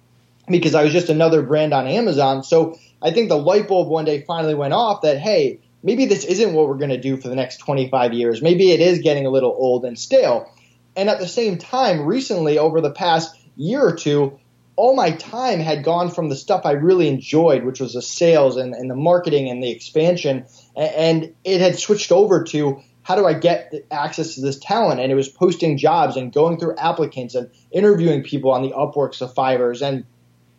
because 0.47 0.75
I 0.75 0.83
was 0.83 0.93
just 0.93 1.09
another 1.09 1.41
brand 1.41 1.73
on 1.73 1.87
Amazon. 1.87 2.43
So 2.43 2.77
I 3.01 3.11
think 3.11 3.29
the 3.29 3.37
light 3.37 3.67
bulb 3.67 3.89
one 3.89 4.05
day 4.05 4.23
finally 4.25 4.55
went 4.55 4.73
off 4.73 5.01
that, 5.01 5.19
hey, 5.19 5.59
maybe 5.83 6.05
this 6.05 6.25
isn't 6.25 6.53
what 6.53 6.67
we're 6.67 6.77
going 6.77 6.89
to 6.89 6.99
do 6.99 7.17
for 7.17 7.27
the 7.27 7.35
next 7.35 7.57
25 7.57 8.13
years. 8.13 8.41
Maybe 8.41 8.71
it 8.71 8.79
is 8.79 8.99
getting 8.99 9.25
a 9.25 9.29
little 9.29 9.55
old 9.57 9.85
and 9.85 9.97
stale. 9.97 10.51
And 10.95 11.09
at 11.09 11.19
the 11.19 11.27
same 11.27 11.57
time, 11.57 12.05
recently, 12.05 12.57
over 12.57 12.81
the 12.81 12.91
past 12.91 13.35
year 13.55 13.81
or 13.85 13.95
two, 13.95 14.39
all 14.75 14.95
my 14.95 15.11
time 15.11 15.59
had 15.59 15.83
gone 15.83 16.09
from 16.09 16.29
the 16.29 16.35
stuff 16.35 16.61
I 16.65 16.71
really 16.71 17.07
enjoyed, 17.07 17.65
which 17.65 17.79
was 17.79 17.93
the 17.93 18.01
sales 18.01 18.57
and, 18.57 18.73
and 18.73 18.89
the 18.89 18.95
marketing 18.95 19.49
and 19.49 19.61
the 19.61 19.71
expansion, 19.71 20.45
and 20.77 21.33
it 21.43 21.59
had 21.59 21.79
switched 21.79 22.11
over 22.11 22.43
to 22.45 22.81
how 23.03 23.15
do 23.15 23.25
I 23.25 23.33
get 23.33 23.73
access 23.89 24.35
to 24.35 24.41
this 24.41 24.59
talent? 24.59 24.99
And 24.99 25.11
it 25.11 25.15
was 25.15 25.29
posting 25.29 25.77
jobs 25.77 26.17
and 26.17 26.31
going 26.31 26.59
through 26.59 26.75
applicants 26.75 27.35
and 27.35 27.49
interviewing 27.71 28.21
people 28.21 28.51
on 28.51 28.61
the 28.61 28.71
Upworks, 28.71 29.19
the 29.19 29.27
Fiverrs. 29.27 29.81
And 29.81 30.05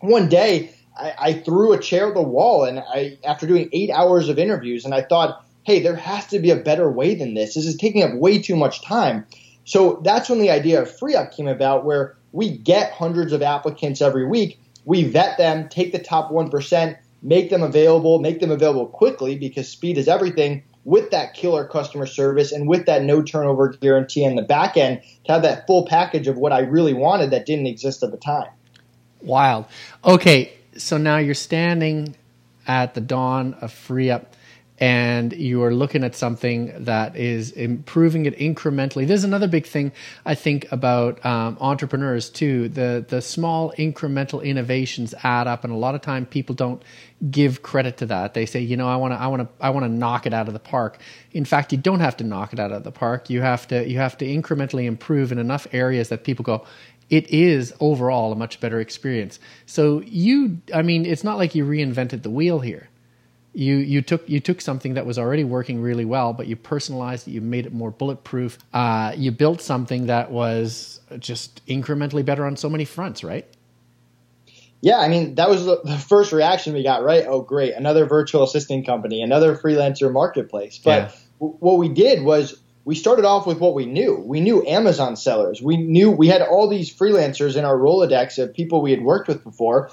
one 0.01 0.29
day 0.29 0.75
I, 0.97 1.15
I 1.19 1.33
threw 1.35 1.73
a 1.73 1.79
chair 1.79 2.09
at 2.09 2.15
the 2.15 2.23
wall, 2.23 2.65
and 2.65 2.81
I, 2.81 3.19
after 3.25 3.47
doing 3.47 3.69
eight 3.73 3.91
hours 3.91 4.29
of 4.29 4.39
interviews, 4.39 4.85
and 4.85 4.95
I 4.95 5.03
thought, 5.03 5.45
hey, 5.65 5.81
there 5.83 5.97
has 5.97 6.27
to 6.29 6.39
be 6.39 6.51
a 6.51 6.57
better 6.57 6.91
way 6.91 7.15
than 7.15 7.35
this. 7.35 7.55
This 7.55 7.67
is 7.67 7.77
taking 7.77 8.03
up 8.03 8.15
way 8.15 8.41
too 8.41 8.57
much 8.57 8.83
time. 8.83 9.27
So 9.65 10.01
that's 10.03 10.31
when 10.31 10.41
the 10.41 10.51
idea 10.51 10.81
of 10.81 10.91
free 10.91 11.15
up 11.15 11.33
came 11.33 11.49
about, 11.49 11.85
where 11.85 12.17
we 12.33 12.57
get 12.57 12.93
hundreds 12.93 13.33
of 13.33 13.43
applicants 13.43 14.01
every 14.01 14.27
week. 14.27 14.59
We 14.87 15.05
vet 15.05 15.37
them, 15.37 15.69
take 15.69 15.93
the 15.93 15.99
top 15.99 16.31
1%, 16.31 16.97
make 17.23 17.51
them 17.51 17.63
available, 17.63 18.21
make 18.21 18.41
them 18.41 18.51
available 18.51 18.87
quickly 18.87 19.37
because 19.37 19.69
speed 19.69 19.99
is 19.99 20.09
everything 20.09 20.63
with 20.85 21.11
that 21.11 21.35
killer 21.35 21.67
customer 21.67 22.07
service 22.07 22.53
and 22.53 22.69
with 22.69 22.87
that 22.87 23.03
no 23.03 23.23
turnover 23.23 23.69
guarantee 23.81 24.25
in 24.25 24.37
the 24.37 24.43
back 24.43 24.77
end 24.77 25.03
to 25.25 25.33
have 25.33 25.43
that 25.43 25.67
full 25.67 25.85
package 25.85 26.29
of 26.29 26.39
what 26.39 26.53
I 26.53 26.61
really 26.61 26.95
wanted 26.95 27.31
that 27.31 27.45
didn't 27.45 27.67
exist 27.67 28.03
at 28.03 28.11
the 28.11 28.17
time. 28.17 28.49
Wild. 29.21 29.67
Okay, 30.05 30.53
so 30.77 30.97
now 30.97 31.19
you're 31.19 31.35
standing 31.35 32.17
at 32.67 32.95
the 32.95 33.01
dawn 33.01 33.55
of 33.61 33.73
free 33.73 34.11
up 34.11 34.35
and 34.81 35.33
you 35.33 35.63
are 35.65 35.75
looking 35.75 36.05
at 36.05 36.15
something 36.15 36.73
that 36.85 37.17
is 37.17 37.51
improving 37.53 38.27
it 38.27 38.39
incrementally. 38.39 39.07
There's 39.07 39.25
another 39.25 39.49
big 39.49 39.67
thing 39.67 39.93
I 40.25 40.35
think 40.35 40.71
about 40.71 41.25
um, 41.27 41.57
entrepreneurs 41.61 42.31
too. 42.31 42.69
The 42.69 43.05
the 43.07 43.21
small 43.21 43.73
incremental 43.79 44.43
innovations 44.43 45.15
add 45.23 45.47
up, 45.47 45.65
and 45.65 45.73
a 45.73 45.77
lot 45.77 45.95
of 45.95 46.01
time 46.01 46.27
people 46.27 46.55
don't 46.55 46.83
give 47.31 47.63
credit 47.63 47.97
to 47.99 48.07
that. 48.07 48.35
They 48.35 48.47
say, 48.47 48.61
you 48.61 48.77
know, 48.77 48.89
I 48.89 48.97
want 48.97 49.15
to 49.15 49.21
I 49.21 49.27
want 49.27 49.43
to 49.43 49.65
I 49.65 49.71
want 49.71 49.85
to 49.85 49.91
knock 49.91 50.27
it 50.27 50.33
out 50.33 50.47
of 50.47 50.55
the 50.55 50.61
park. 50.61 51.01
In 51.33 51.45
fact, 51.45 51.73
you 51.73 51.79
don't 51.79 52.01
have 52.01 52.17
to 52.19 52.25
knock 52.25 52.53
it 52.53 52.61
out 52.61 52.71
of 52.71 52.85
the 52.85 52.93
park. 52.93 53.31
You 53.31 53.41
have 53.43 53.67
to 53.69 53.89
you 53.89 53.99
have 53.99 54.17
to 54.19 54.27
incrementally 54.27 54.85
improve 54.85 55.33
in 55.33 55.39
enough 55.39 55.67
areas 55.73 56.09
that 56.11 56.23
people 56.23 56.45
go, 56.45 56.65
it 57.11 57.29
is 57.31 57.75
overall 57.81 58.33
a 58.33 58.37
much 58.37 58.61
better 58.61 58.81
experience. 58.81 59.41
So 59.67 60.03
you, 60.03 60.61
I 60.75 60.83
mean, 60.83 61.07
it's 61.07 61.25
not 61.25 61.39
like 61.39 61.55
you 61.55 61.65
reinvented 61.65 62.23
the 62.23 62.31
wheel 62.31 62.61
here 62.61 62.89
you 63.59 63.79
you 63.79 64.03
took 64.03 64.29
you 64.29 64.39
took 64.39 64.61
something 64.61 64.95
that 64.95 65.05
was 65.05 65.19
already 65.19 65.43
working 65.43 65.83
really 65.83 66.05
well, 66.05 66.33
but 66.33 66.47
you 66.47 66.55
personalized 66.55 67.27
it. 67.27 67.33
You 67.33 67.41
made 67.41 67.67
it 67.67 67.73
more 67.73 67.91
bulletproof. 67.91 68.57
Uh, 68.73 69.13
you 69.17 69.33
built 69.33 69.61
something 69.61 70.07
that 70.07 70.31
was 70.31 71.01
just 71.19 71.67
incrementally 71.67 72.25
better 72.25 72.47
on 72.47 72.57
so 72.57 72.71
many 72.71 72.85
fronts, 72.85 73.25
right? 73.25 73.45
Yeah, 74.81 74.99
I 74.99 75.09
mean 75.09 75.35
that 75.35 75.51
was 75.51 75.65
the, 75.65 75.81
the 75.83 75.99
first 75.99 76.31
reaction 76.31 76.73
we 76.73 76.85
got. 76.85 77.03
Right? 77.03 77.25
Oh, 77.27 77.41
great! 77.41 77.75
Another 77.75 78.07
virtual 78.07 78.45
assistant 78.45 78.87
company, 78.87 79.23
another 79.23 79.57
freelancer 79.57 80.13
marketplace. 80.13 80.79
But 80.79 80.91
yeah. 80.91 81.11
w- 81.41 81.57
what 81.59 81.79
we 81.79 81.89
did 81.89 82.23
was 82.23 82.61
we 82.85 82.95
started 82.95 83.25
off 83.25 83.45
with 83.45 83.59
what 83.59 83.75
we 83.75 83.87
knew. 83.87 84.23
We 84.25 84.41
knew 84.41 84.65
Amazon 84.69 85.17
sellers. 85.17 85.61
We 85.61 85.77
knew 85.79 86.13
we 86.13 86.29
had 86.29 86.43
all 86.43 86.69
these 86.69 86.95
freelancers 86.95 87.57
in 87.57 87.65
our 87.65 87.77
Rolodex 87.77 88.41
of 88.41 88.55
people 88.55 88.83
we 88.83 88.93
had 88.93 89.03
worked 89.03 89.27
with 89.27 89.43
before. 89.43 89.91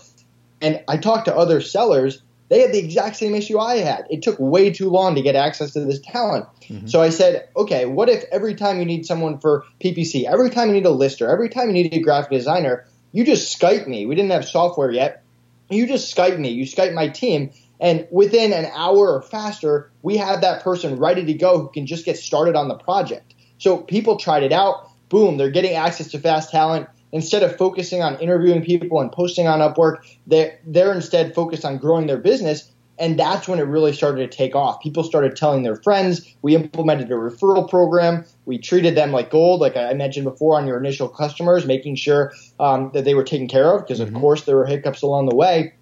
And 0.62 0.84
I 0.88 0.98
talked 0.98 1.26
to 1.26 1.36
other 1.36 1.62
sellers 1.62 2.22
they 2.50 2.62
had 2.62 2.72
the 2.72 2.80
exact 2.80 3.16
same 3.16 3.34
issue 3.34 3.58
I 3.58 3.78
had. 3.78 4.06
It 4.10 4.22
took 4.22 4.38
way 4.40 4.72
too 4.72 4.90
long 4.90 5.16
to 5.16 5.22
get 5.22 5.36
access 5.36 5.72
to 5.72 5.82
this 5.82 6.00
talent. 6.00 6.46
Mm-hmm. 6.62 6.88
So 6.88 7.02
I 7.02 7.10
said, 7.10 7.50
okay, 7.56 7.86
what 7.86 8.10
if 8.10 8.24
every 8.32 8.56
time 8.56 8.80
you 8.80 8.86
need 8.86 9.06
someone 9.06 9.40
for 9.40 9.66
PPC, 9.82 10.26
every 10.26 10.50
time 10.50 10.68
you 10.70 10.76
need 10.76 10.86
a 10.86 10.92
lister, 10.92 11.30
every 11.30 11.50
time 11.50 11.68
you 11.68 11.74
need 11.74 11.94
a 11.94 12.00
graphic 12.00 12.32
designer, 12.32 12.86
you 13.12 13.26
just 13.26 13.60
Skype 13.60 13.88
me. 13.88 14.06
We 14.06 14.16
didn't 14.16 14.32
have 14.32 14.46
software 14.46 14.92
yet. 14.92 15.24
You 15.70 15.88
just 15.88 16.16
Skype 16.16 16.38
me. 16.38 16.50
You 16.50 16.66
Skype 16.66 16.94
my 16.94 17.08
team. 17.08 17.52
And 17.80 18.08
within 18.12 18.54
an 18.54 18.66
hour 18.74 19.14
or 19.14 19.22
faster, 19.22 19.92
we 20.02 20.18
have 20.18 20.42
that 20.42 20.64
person 20.64 20.98
ready 20.98 21.26
to 21.26 21.34
go 21.34 21.60
who 21.60 21.70
can 21.70 21.88
just 21.88 22.06
get 22.06 22.18
started 22.18 22.56
on 22.56 22.68
the 22.68 22.76
project. 22.76 23.34
So 23.58 23.78
people 23.78 24.18
tried 24.18 24.44
it 24.44 24.52
out. 24.52 24.92
Boom, 25.10 25.38
they're 25.38 25.50
getting 25.50 25.76
access 25.76 26.12
to 26.12 26.20
fast 26.20 26.52
talent 26.52 26.88
instead 27.16 27.44
of 27.44 27.56
focusing 27.56 28.04
on 28.04 28.20
interviewing 28.20 28.62
people 28.62 29.00
and 29.00 29.10
posting 29.10 29.48
on 29.48 29.60
Upwork, 29.60 30.00
they're, 30.28 30.60
they're 30.68 30.94
instead 30.94 31.34
focused 31.34 31.64
on 31.64 31.78
growing 31.78 32.08
their 32.08 32.18
business. 32.18 32.70
And 33.00 33.18
that's 33.18 33.48
when 33.48 33.58
it 33.58 33.64
really 33.64 33.94
started 33.94 34.30
to 34.30 34.38
take 34.38 34.54
off. 34.54 34.82
People 34.82 35.02
started 35.02 35.38
telling 35.38 35.64
their 35.64 35.78
friends. 35.78 36.36
We 36.42 36.56
implemented 36.56 37.10
a 37.10 37.16
referral 37.16 37.70
program. 37.70 38.26
We 38.44 38.58
treated 38.58 38.96
them 38.96 39.14
like 39.14 39.32
gold, 39.32 39.62
like 39.62 39.78
I 39.78 39.94
mentioned 39.94 40.26
before 40.26 40.58
on 40.58 40.68
your 40.68 40.78
initial 40.78 41.08
customers, 41.08 41.66
making 41.66 41.96
sure 41.96 42.34
um, 42.60 42.92
that 42.94 43.06
they 43.06 43.14
were 43.14 43.24
taken 43.24 43.48
care 43.48 43.74
of 43.74 43.84
because, 43.84 44.02
mm-hmm. 44.02 44.14
of 44.14 44.22
course, 44.22 44.44
there 44.44 44.58
were 44.58 44.66
hiccups 44.66 45.02
along 45.02 45.28
the 45.30 45.36
way. 45.36 45.74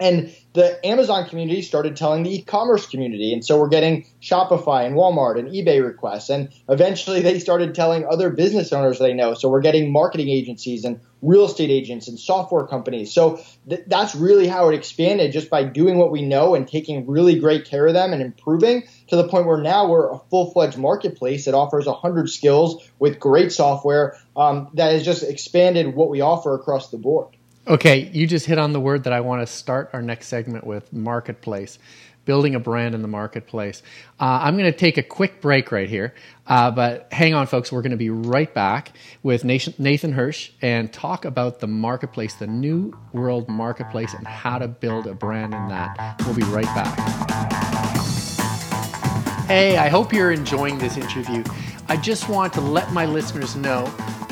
And 0.00 0.34
the 0.52 0.84
Amazon 0.84 1.28
community 1.28 1.62
started 1.62 1.96
telling 1.96 2.24
the 2.24 2.34
e-commerce 2.34 2.86
community. 2.86 3.32
And 3.32 3.44
so 3.44 3.58
we're 3.58 3.68
getting 3.68 4.06
Shopify 4.20 4.84
and 4.84 4.96
Walmart 4.96 5.38
and 5.38 5.48
eBay 5.48 5.84
requests. 5.84 6.28
And 6.28 6.48
eventually 6.68 7.20
they 7.20 7.38
started 7.38 7.74
telling 7.74 8.04
other 8.04 8.30
business 8.30 8.72
owners 8.72 8.98
they 8.98 9.12
know. 9.12 9.34
So 9.34 9.48
we're 9.48 9.60
getting 9.60 9.92
marketing 9.92 10.28
agencies 10.28 10.84
and 10.84 11.00
real 11.22 11.44
estate 11.44 11.70
agents 11.70 12.08
and 12.08 12.18
software 12.18 12.66
companies. 12.66 13.12
So 13.12 13.40
th- 13.68 13.82
that's 13.86 14.14
really 14.16 14.48
how 14.48 14.70
it 14.70 14.74
expanded 14.74 15.32
just 15.32 15.50
by 15.50 15.64
doing 15.64 15.98
what 15.98 16.10
we 16.10 16.22
know 16.22 16.54
and 16.54 16.66
taking 16.66 17.06
really 17.06 17.38
great 17.38 17.66
care 17.66 17.86
of 17.86 17.94
them 17.94 18.12
and 18.12 18.22
improving 18.22 18.88
to 19.08 19.16
the 19.16 19.28
point 19.28 19.46
where 19.46 19.60
now 19.60 19.88
we're 19.88 20.10
a 20.10 20.18
full-fledged 20.30 20.78
marketplace 20.78 21.44
that 21.44 21.54
offers 21.54 21.86
100 21.86 22.28
skills 22.28 22.90
with 22.98 23.20
great 23.20 23.52
software 23.52 24.16
um, 24.36 24.70
that 24.74 24.92
has 24.92 25.04
just 25.04 25.22
expanded 25.22 25.94
what 25.94 26.08
we 26.08 26.22
offer 26.22 26.54
across 26.54 26.90
the 26.90 26.98
board. 26.98 27.36
Okay, 27.68 28.10
you 28.14 28.26
just 28.26 28.46
hit 28.46 28.58
on 28.58 28.72
the 28.72 28.80
word 28.80 29.04
that 29.04 29.12
I 29.12 29.20
want 29.20 29.46
to 29.46 29.52
start 29.52 29.90
our 29.92 30.00
next 30.00 30.28
segment 30.28 30.66
with 30.66 30.90
marketplace, 30.94 31.78
building 32.24 32.54
a 32.54 32.60
brand 32.60 32.94
in 32.94 33.02
the 33.02 33.08
marketplace. 33.08 33.82
Uh, 34.18 34.40
I'm 34.42 34.56
going 34.56 34.72
to 34.72 34.76
take 34.76 34.96
a 34.96 35.02
quick 35.02 35.42
break 35.42 35.70
right 35.70 35.88
here, 35.88 36.14
uh, 36.46 36.70
but 36.70 37.12
hang 37.12 37.34
on, 37.34 37.46
folks. 37.46 37.70
We're 37.70 37.82
going 37.82 37.90
to 37.90 37.98
be 37.98 38.08
right 38.08 38.52
back 38.54 38.92
with 39.22 39.44
Nathan 39.44 40.12
Hirsch 40.12 40.52
and 40.62 40.90
talk 40.90 41.26
about 41.26 41.60
the 41.60 41.66
marketplace, 41.66 42.34
the 42.34 42.46
new 42.46 42.96
world 43.12 43.46
marketplace, 43.48 44.14
and 44.14 44.26
how 44.26 44.58
to 44.58 44.66
build 44.66 45.06
a 45.06 45.12
brand 45.14 45.52
in 45.52 45.68
that. 45.68 46.18
We'll 46.24 46.34
be 46.34 46.42
right 46.44 46.64
back. 46.64 46.98
Hey, 49.46 49.76
I 49.76 49.88
hope 49.88 50.14
you're 50.14 50.32
enjoying 50.32 50.78
this 50.78 50.96
interview. 50.96 51.44
I 51.88 51.98
just 51.98 52.30
want 52.30 52.54
to 52.54 52.62
let 52.62 52.92
my 52.92 53.04
listeners 53.04 53.54
know 53.54 53.84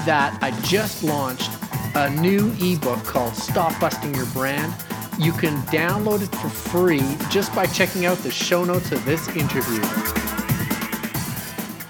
that 0.06 0.38
I 0.42 0.50
just 0.62 1.02
launched 1.02 1.50
a 1.94 2.10
new 2.20 2.54
ebook 2.60 3.02
called 3.04 3.34
Stop 3.34 3.78
Busting 3.80 4.14
Your 4.14 4.26
Brand. 4.26 4.74
You 5.18 5.32
can 5.32 5.56
download 5.62 6.22
it 6.22 6.34
for 6.36 6.48
free 6.48 7.02
just 7.30 7.54
by 7.54 7.66
checking 7.66 8.06
out 8.06 8.18
the 8.18 8.30
show 8.30 8.64
notes 8.64 8.92
of 8.92 9.04
this 9.04 9.28
interview. 9.36 9.82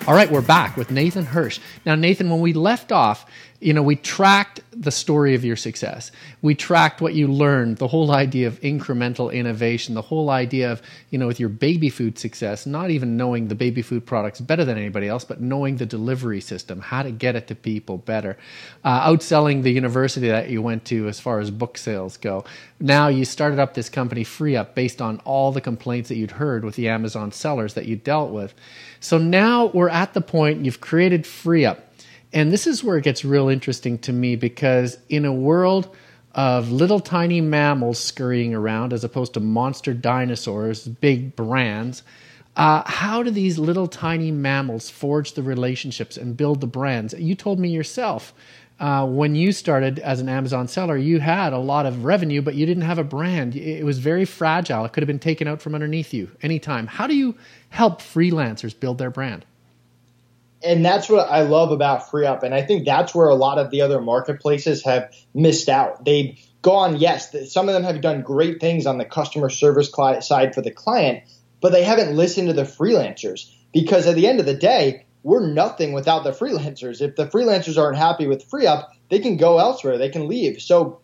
All 0.07 0.15
right, 0.15 0.31
we're 0.31 0.41
back 0.41 0.77
with 0.77 0.91
Nathan 0.91 1.27
Hirsch. 1.27 1.61
Now, 1.85 1.95
Nathan, 1.95 2.31
when 2.31 2.41
we 2.41 2.55
left 2.55 2.93
off, 2.93 3.27
you 3.61 3.73
know, 3.73 3.83
we 3.83 3.97
tracked 3.97 4.61
the 4.71 4.92
story 4.92 5.35
of 5.35 5.44
your 5.44 5.57
success. 5.57 6.12
We 6.42 6.55
tracked 6.55 7.01
what 7.01 7.14
you 7.14 7.27
learned, 7.27 7.79
the 7.79 7.88
whole 7.88 8.12
idea 8.12 8.47
of 8.47 8.61
incremental 8.61 9.33
innovation, 9.33 9.97
the 9.97 10.03
whole 10.03 10.31
idea 10.31 10.71
of, 10.71 10.81
you 11.11 11.18
know, 11.18 11.27
with 11.27 11.40
your 11.40 11.49
baby 11.49 11.90
food 11.90 12.21
success, 12.21 12.66
not 12.66 12.90
even 12.90 13.16
knowing 13.16 13.49
the 13.49 13.57
baby 13.57 13.83
food 13.83 14.07
products 14.07 14.40
better 14.40 14.64
than 14.64 14.79
anybody 14.79 15.09
else, 15.09 15.25
but 15.25 15.40
knowing 15.40 15.77
the 15.77 15.87
delivery 15.87 16.40
system, 16.40 16.81
how 16.81 17.03
to 17.03 17.11
get 17.11 17.35
it 17.35 17.49
to 17.49 17.57
people 17.57 17.99
better, 17.99 18.38
uh, 18.85 19.11
outselling 19.11 19.64
the 19.64 19.73
university 19.73 20.29
that 20.29 20.51
you 20.51 20.62
went 20.62 20.85
to 20.85 21.09
as 21.09 21.18
far 21.18 21.40
as 21.40 21.51
book 21.51 21.77
sales 21.77 22.16
go. 22.16 22.44
Now 22.79 23.09
you 23.09 23.25
started 23.25 23.59
up 23.59 23.75
this 23.75 23.88
company, 23.88 24.23
Free 24.23 24.55
Up, 24.55 24.77
based 24.77 25.03
on 25.03 25.18
all 25.25 25.51
the 25.51 25.61
complaints 25.61 26.11
that 26.11 26.16
you'd 26.16 26.31
heard 26.31 26.64
with 26.64 26.77
the 26.77 26.88
Amazon 26.88 27.33
sellers 27.33 27.75
that 27.75 27.87
you 27.87 27.97
dealt 27.97 28.31
with. 28.31 28.55
So 29.01 29.18
now 29.18 29.66
we're 29.66 29.88
at 29.88 30.14
the 30.14 30.21
point 30.21 30.64
you've 30.64 30.81
created 30.81 31.27
Free 31.27 31.64
Up 31.64 31.88
and 32.33 32.53
this 32.53 32.67
is 32.67 32.85
where 32.85 32.97
it 32.97 33.05
gets 33.05 33.25
real 33.25 33.49
interesting 33.49 33.99
to 33.99 34.12
me 34.12 34.37
because 34.37 34.99
in 35.09 35.25
a 35.25 35.33
world 35.33 35.95
of 36.35 36.71
little 36.71 37.01
tiny 37.01 37.41
mammals 37.41 37.99
scurrying 37.99 38.55
around 38.55 38.93
as 38.93 39.03
opposed 39.03 39.35
to 39.35 39.41
monster 39.41 39.95
dinosaurs, 39.95 40.87
big 40.87 41.35
brands, 41.35 42.03
uh, 42.57 42.83
how 42.87 43.23
do 43.23 43.31
these 43.31 43.59
little 43.59 43.87
tiny 43.87 44.31
mammals 44.31 44.91
forge 44.91 45.33
the 45.35 45.43
relationships 45.43 46.17
and 46.17 46.37
build 46.37 46.61
the 46.61 46.67
brands? 46.67 47.14
You 47.14 47.35
told 47.35 47.59
me 47.59 47.69
yourself 47.69 48.35
uh, 48.81 49.07
when 49.07 49.35
you 49.35 49.51
started 49.51 49.99
as 49.99 50.21
an 50.21 50.29
Amazon 50.29 50.69
seller, 50.69 50.97
you 50.97 51.19
had 51.19 51.53
a 51.53 51.59
lot 51.59 51.87
of 51.87 52.05
revenue, 52.05 52.43
but 52.43 52.55
you 52.55 52.67
didn't 52.67 52.85
have 52.85 52.99
a 52.99 53.05
brand. 53.05 53.57
It 53.57 53.85
was 53.85 53.99
very 53.99 54.25
fragile. 54.25 54.85
It 54.85 54.93
could 54.93 55.03
have 55.03 55.09
been 55.09 55.19
taken 55.19 55.49
out 55.49 55.61
from 55.61 55.75
underneath 55.75 56.14
you 56.14 56.31
anytime. 56.43 56.87
How 56.87 57.07
do 57.07 57.17
you 57.17 57.35
help 57.71 58.01
freelancers 58.01 58.79
build 58.79 58.99
their 58.99 59.11
brand? 59.11 59.45
And 60.62 60.85
that's 60.85 61.09
what 61.09 61.29
I 61.31 61.42
love 61.42 61.71
about 61.71 62.09
FreeUp. 62.11 62.42
And 62.42 62.55
I 62.55 62.62
think 62.62 62.85
that's 62.85 63.14
where 63.14 63.29
a 63.29 63.35
lot 63.35 63.59
of 63.59 63.71
the 63.71 63.83
other 63.83 64.01
marketplaces 64.01 64.85
have 64.85 65.12
missed 65.35 65.68
out. 65.68 66.05
They've 66.05 66.38
gone, 66.62 66.97
yes, 66.97 67.35
some 67.53 67.68
of 67.68 67.75
them 67.75 67.85
have 67.85 68.01
done 68.01 68.23
great 68.23 68.61
things 68.61 68.87
on 68.87 68.99
the 68.99 69.05
customer 69.05 69.51
service 69.51 69.92
side 70.21 70.55
for 70.55 70.61
the 70.61 70.71
client, 70.71 71.23
but 71.61 71.73
they 71.73 71.85
haven't 71.85 72.16
listened 72.16 72.49
to 72.49 72.55
the 72.55 72.62
freelancers 72.62 73.53
because 73.73 74.07
at 74.07 74.16
the 74.16 74.27
end 74.27 74.40
of 74.40 74.47
the 74.47 74.55
day, 74.55 75.05
we're 75.23 75.47
nothing 75.47 75.92
without 75.92 76.25
the 76.25 76.31
freelancers. 76.31 77.01
If 77.01 77.16
the 77.16 77.27
freelancers 77.27 77.79
aren't 77.79 77.99
happy 77.99 78.27
with 78.27 78.49
FreeUp, 78.49 78.88
they 79.11 79.18
can 79.18 79.37
go 79.37 79.59
elsewhere, 79.59 79.99
they 79.99 80.09
can 80.09 80.29
leave. 80.29 80.61
So 80.62 81.01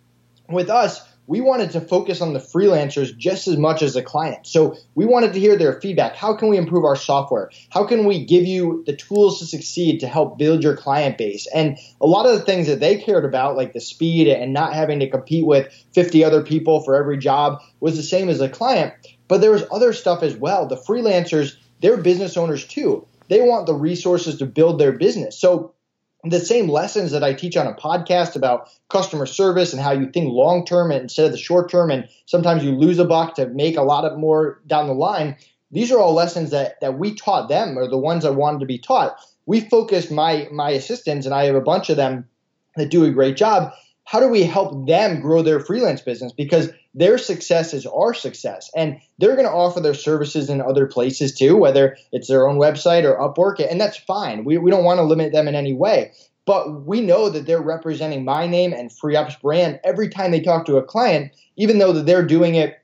with 0.48 0.70
us, 0.70 1.06
we 1.26 1.40
wanted 1.40 1.70
to 1.70 1.80
focus 1.80 2.20
on 2.20 2.32
the 2.32 2.38
freelancers 2.38 3.16
just 3.16 3.48
as 3.48 3.56
much 3.56 3.82
as 3.82 3.94
the 3.94 4.02
client. 4.02 4.46
So 4.46 4.76
we 4.94 5.06
wanted 5.06 5.32
to 5.32 5.40
hear 5.40 5.56
their 5.56 5.80
feedback. 5.80 6.16
How 6.16 6.34
can 6.34 6.48
we 6.48 6.56
improve 6.56 6.84
our 6.84 6.96
software? 6.96 7.50
How 7.70 7.84
can 7.84 8.04
we 8.04 8.24
give 8.24 8.44
you 8.44 8.82
the 8.86 8.96
tools 8.96 9.38
to 9.38 9.46
succeed 9.46 10.00
to 10.00 10.06
help 10.06 10.38
build 10.38 10.62
your 10.62 10.76
client 10.76 11.18
base? 11.18 11.46
And 11.54 11.78
a 12.00 12.06
lot 12.06 12.26
of 12.26 12.38
the 12.38 12.44
things 12.44 12.66
that 12.66 12.80
they 12.80 12.96
cared 12.96 13.24
about, 13.24 13.56
like 13.56 13.72
the 13.72 13.80
speed 13.80 14.28
and 14.28 14.52
not 14.52 14.74
having 14.74 15.00
to 15.00 15.10
compete 15.10 15.46
with 15.46 15.72
50 15.94 16.24
other 16.24 16.42
people 16.42 16.82
for 16.82 16.94
every 16.94 17.18
job, 17.18 17.60
was 17.80 17.96
the 17.96 18.02
same 18.02 18.28
as 18.28 18.38
the 18.38 18.48
client. 18.48 18.92
But 19.28 19.40
there 19.40 19.52
was 19.52 19.64
other 19.70 19.92
stuff 19.92 20.22
as 20.22 20.36
well. 20.36 20.66
The 20.66 20.76
freelancers, 20.76 21.56
they're 21.80 21.96
business 21.96 22.36
owners 22.36 22.66
too. 22.66 23.06
They 23.28 23.40
want 23.40 23.66
the 23.66 23.74
resources 23.74 24.38
to 24.38 24.46
build 24.46 24.78
their 24.78 24.92
business. 24.92 25.38
So 25.38 25.73
the 26.24 26.40
same 26.40 26.68
lessons 26.68 27.10
that 27.10 27.22
I 27.22 27.34
teach 27.34 27.56
on 27.56 27.66
a 27.66 27.74
podcast 27.74 28.34
about 28.36 28.68
customer 28.88 29.26
service 29.26 29.72
and 29.72 29.82
how 29.82 29.92
you 29.92 30.10
think 30.10 30.32
long 30.32 30.64
term 30.64 30.90
instead 30.90 31.26
of 31.26 31.32
the 31.32 31.38
short 31.38 31.70
term, 31.70 31.90
and 31.90 32.08
sometimes 32.26 32.64
you 32.64 32.72
lose 32.72 32.98
a 32.98 33.04
buck 33.04 33.34
to 33.36 33.46
make 33.46 33.76
a 33.76 33.82
lot 33.82 34.04
of 34.04 34.18
more 34.18 34.60
down 34.66 34.86
the 34.86 34.94
line. 34.94 35.36
These 35.70 35.90
are 35.92 35.98
all 35.98 36.14
lessons 36.14 36.50
that 36.50 36.80
that 36.80 36.98
we 36.98 37.14
taught 37.14 37.48
them, 37.48 37.76
or 37.76 37.88
the 37.88 37.98
ones 37.98 38.24
I 38.24 38.30
wanted 38.30 38.60
to 38.60 38.66
be 38.66 38.78
taught. 38.78 39.16
We 39.46 39.60
focused 39.60 40.10
my 40.10 40.48
my 40.50 40.70
assistants, 40.70 41.26
and 41.26 41.34
I 41.34 41.44
have 41.44 41.56
a 41.56 41.60
bunch 41.60 41.90
of 41.90 41.96
them 41.96 42.28
that 42.76 42.90
do 42.90 43.04
a 43.04 43.10
great 43.10 43.36
job. 43.36 43.72
How 44.04 44.20
do 44.20 44.28
we 44.28 44.42
help 44.42 44.86
them 44.86 45.20
grow 45.20 45.42
their 45.42 45.60
freelance 45.60 46.00
business? 46.00 46.32
Because 46.32 46.70
their 46.94 47.18
success 47.18 47.74
is 47.74 47.86
our 47.86 48.14
success. 48.14 48.70
And 48.76 49.00
they're 49.18 49.36
going 49.36 49.48
to 49.48 49.52
offer 49.52 49.80
their 49.80 49.94
services 49.94 50.48
in 50.48 50.60
other 50.60 50.86
places 50.86 51.34
too, 51.34 51.56
whether 51.56 51.96
it's 52.12 52.28
their 52.28 52.48
own 52.48 52.58
website 52.58 53.04
or 53.04 53.18
Upwork, 53.18 53.64
and 53.68 53.80
that's 53.80 53.96
fine. 53.96 54.44
We, 54.44 54.58
we 54.58 54.70
don't 54.70 54.84
want 54.84 54.98
to 54.98 55.04
limit 55.04 55.32
them 55.32 55.48
in 55.48 55.54
any 55.54 55.74
way. 55.74 56.12
But 56.46 56.84
we 56.84 57.00
know 57.00 57.30
that 57.30 57.46
they're 57.46 57.62
representing 57.62 58.24
my 58.24 58.46
name 58.46 58.72
and 58.72 58.90
FreeUp's 58.90 59.36
brand 59.36 59.80
every 59.82 60.08
time 60.08 60.30
they 60.30 60.40
talk 60.40 60.66
to 60.66 60.76
a 60.76 60.82
client, 60.82 61.32
even 61.56 61.78
though 61.78 61.92
that 61.92 62.06
they're 62.06 62.26
doing 62.26 62.54
it 62.54 62.78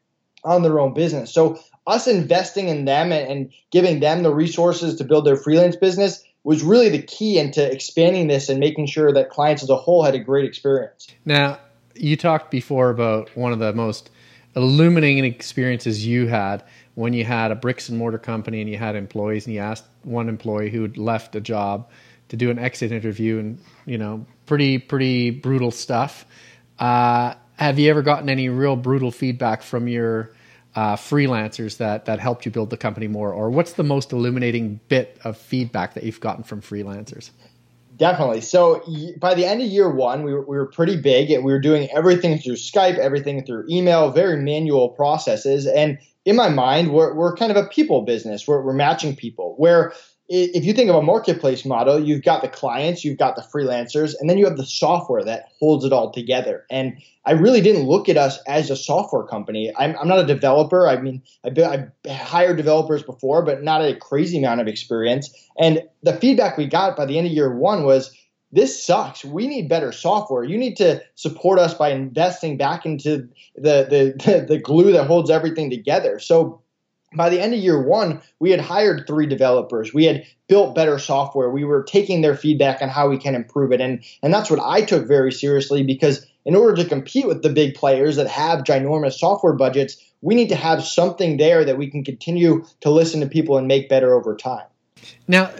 on 0.45 0.63
their 0.63 0.81
own 0.81 0.95
business. 0.95 1.33
So 1.33 1.61
us 1.87 2.07
investing 2.07 2.69
in 2.69 2.87
them 2.87 3.13
and, 3.13 3.31
and 3.31 3.53
giving 3.71 4.01
them 4.01 4.23
the 4.23 4.35
resources 4.35 4.97
to 4.97 5.05
build 5.05 5.27
their 5.27 5.37
freelance 5.37 5.77
business 5.77 6.25
was 6.43 6.63
really 6.63 6.89
the 6.89 7.03
key 7.03 7.39
into 7.39 7.71
expanding 7.71 8.29
this 8.29 8.49
and 8.49 8.59
making 8.59 8.87
sure 8.87 9.13
that 9.13 9.29
clients 9.29 9.63
as 9.63 9.69
a 9.69 9.77
whole 9.77 10.03
had 10.03 10.15
a 10.15 10.19
great 10.19 10.47
experience. 10.47 11.09
Now, 11.27 11.59
you 11.95 12.17
talked 12.17 12.51
before 12.51 12.91
about 12.91 13.35
one 13.37 13.53
of 13.53 13.59
the 13.59 13.73
most 13.73 14.11
illuminating 14.57 15.25
experiences 15.25 16.07
you 16.07 16.27
had 16.27 16.63
when 16.95 17.13
you 17.13 17.25
had 17.25 17.51
a 17.51 17.55
bricks 17.55 17.89
and 17.89 17.99
mortar 17.99 18.19
company 18.19 18.61
and 18.61 18.69
you 18.69 18.77
had 18.77 18.97
employees 18.97 19.47
and 19.47 19.55
you 19.55 19.61
asked 19.61 19.85
one 20.03 20.29
employee 20.29 20.71
who 20.71 20.83
had 20.83 20.97
left 20.97 21.37
a 21.37 21.41
job 21.41 21.89
to 22.29 22.37
do 22.37 22.51
an 22.51 22.59
exit 22.59 22.93
interview 22.93 23.39
and 23.39 23.59
you 23.87 23.99
know 23.99 24.25
pretty 24.47 24.79
pretty 24.79 25.31
brutal 25.31 25.71
stuff. 25.71 26.25
Uh, 26.79 27.35
have 27.57 27.79
you 27.79 27.91
ever 27.91 28.03
gotten 28.03 28.29
any 28.29 28.49
real 28.49 28.77
brutal 28.77 29.11
feedback 29.11 29.63
from 29.63 29.87
your 29.87 30.33
uh, 30.75 30.97
freelancers 30.97 31.77
that 31.77 32.07
that 32.07 32.19
helped 32.19 32.45
you 32.45 32.51
build 32.51 32.71
the 32.71 32.77
company 32.77 33.07
more? 33.07 33.33
Or 33.33 33.51
what's 33.51 33.75
the 33.75 33.85
most 33.85 34.13
illuminating 34.13 34.81
bit 34.89 35.19
of 35.25 35.37
feedback 35.37 35.95
that 35.95 36.05
you've 36.05 36.21
gotten 36.21 36.43
from 36.43 36.63
freelancers 36.63 37.31
Definitely. 38.01 38.41
So 38.41 38.83
by 39.19 39.35
the 39.35 39.45
end 39.45 39.61
of 39.61 39.69
year 39.69 39.91
one, 39.91 40.25
we 40.25 40.33
were, 40.33 40.41
we 40.41 40.57
were 40.57 40.67
pretty 40.67 40.97
big 40.97 41.31
and 41.31 41.45
we 41.45 41.53
were 41.53 41.61
doing 41.61 41.87
everything 41.91 42.39
through 42.39 42.55
Skype, 42.55 42.97
everything 42.97 43.45
through 43.45 43.67
email, 43.69 44.11
very 44.11 44.43
manual 44.43 44.89
processes. 44.89 45.67
And 45.67 45.99
in 46.25 46.35
my 46.35 46.49
mind, 46.49 46.95
we're, 46.95 47.13
we're 47.15 47.37
kind 47.37 47.51
of 47.51 47.59
a 47.59 47.69
people 47.69 48.01
business. 48.01 48.49
We're, 48.49 48.63
we're 48.63 48.73
matching 48.73 49.15
people 49.15 49.55
where 49.59 49.93
if 50.33 50.65
you 50.65 50.73
think 50.73 50.89
of 50.89 50.95
a 50.95 51.03
marketplace 51.03 51.65
model, 51.65 51.99
you've 51.99 52.23
got 52.23 52.41
the 52.41 52.49
clients, 52.49 53.05
you've 53.05 53.19
got 53.19 53.35
the 53.35 53.43
freelancers, 53.43 54.15
and 54.21 54.31
then 54.31 54.39
you 54.39 54.45
have 54.45 54.57
the 54.57 54.65
software 54.65 55.25
that 55.25 55.49
holds 55.59 55.85
it 55.85 55.93
all 55.93 56.13
together. 56.13 56.65
And 56.71 56.97
I 57.27 57.33
really 57.33 57.61
didn't 57.61 57.89
look 57.89 58.09
at 58.09 58.17
us 58.17 58.39
as 58.47 58.71
a 58.71 58.77
software 58.77 59.25
company. 59.25 59.73
I'm, 59.77 59.97
I'm 59.99 60.07
not 60.07 60.21
a 60.21 60.27
developer. 60.27 60.87
I 60.87 61.01
mean, 61.01 61.21
I've, 61.45 61.55
been, 61.55 61.69
I've 61.69 62.17
hired 62.17 62.57
developers 62.57 63.03
before, 63.03 63.43
but 63.45 63.65
not 63.65 63.83
a 63.83 63.97
crazy 63.97 64.39
amount 64.39 64.61
of 64.61 64.69
experience. 64.69 65.31
And 65.59 65.83
the 66.05 66.13
feedback 66.15 66.57
we 66.57 66.67
got 66.67 66.97
by 66.97 67.07
the 67.07 67.19
end 67.19 67.27
of 67.27 67.33
year 67.33 67.53
one 67.53 67.83
was, 67.85 68.17
this 68.53 68.83
sucks. 68.85 69.25
We 69.25 69.49
need 69.49 69.69
better 69.69 69.93
software. 69.93 70.45
You 70.45 70.59
need 70.59 70.77
to 70.77 71.03
support 71.17 71.59
us 71.59 71.75
by 71.75 71.91
investing 71.91 72.57
back 72.57 72.87
into 72.87 73.29
the, 73.57 74.15
the, 74.17 74.45
the 74.49 74.59
glue 74.59 74.93
that 74.93 75.07
holds 75.07 75.31
everything 75.31 75.71
together. 75.71 76.21
So 76.21 76.60
by 77.15 77.29
the 77.29 77.41
end 77.41 77.55
of 77.55 77.61
year 77.61 77.81
one, 77.83 78.23
we 78.39 78.51
had 78.51 78.61
hired 78.61 79.07
three 79.07 79.27
developers. 79.27 79.93
We 79.93 80.05
had 80.05 80.25
built 80.49 80.75
better 80.75 80.99
software. 80.99 81.51
We 81.51 81.65
were 81.65 81.83
taking 81.83 82.21
their 82.21 82.37
feedback 82.37 82.83
on 82.83 82.89
how 82.89 83.09
we 83.09 83.19
can 83.19 83.35
improve 83.35 83.73
it. 83.73 83.81
And, 83.81 84.05
and 84.23 84.33
that's 84.33 84.51
what 84.51 84.61
I 84.61 84.83
took 84.83 85.07
very 85.09 85.33
seriously 85.33 85.83
because 85.83 86.27
in 86.45 86.55
order 86.55 86.83
to 86.83 86.89
compete 86.89 87.27
with 87.27 87.43
the 87.43 87.51
big 87.51 87.75
players 87.75 88.17
that 88.17 88.29
have 88.29 88.65
ginormous 88.65 89.15
software 89.15 89.53
budgets, 89.53 89.97
we 90.21 90.35
need 90.35 90.49
to 90.51 90.57
have 90.57 90.85
something 90.85 91.37
there 91.37 91.65
that 91.65 91.79
we 91.79 91.91
can 91.91 92.05
continue 92.05 92.65
to 92.81 92.91
listen 92.91 93.21
to 93.21 93.27
people 93.27 93.59
and 93.59 93.67
make 93.67 93.89
better 93.89 94.15
over 94.15 94.37
time. 94.37 94.67
Now, 95.27 95.51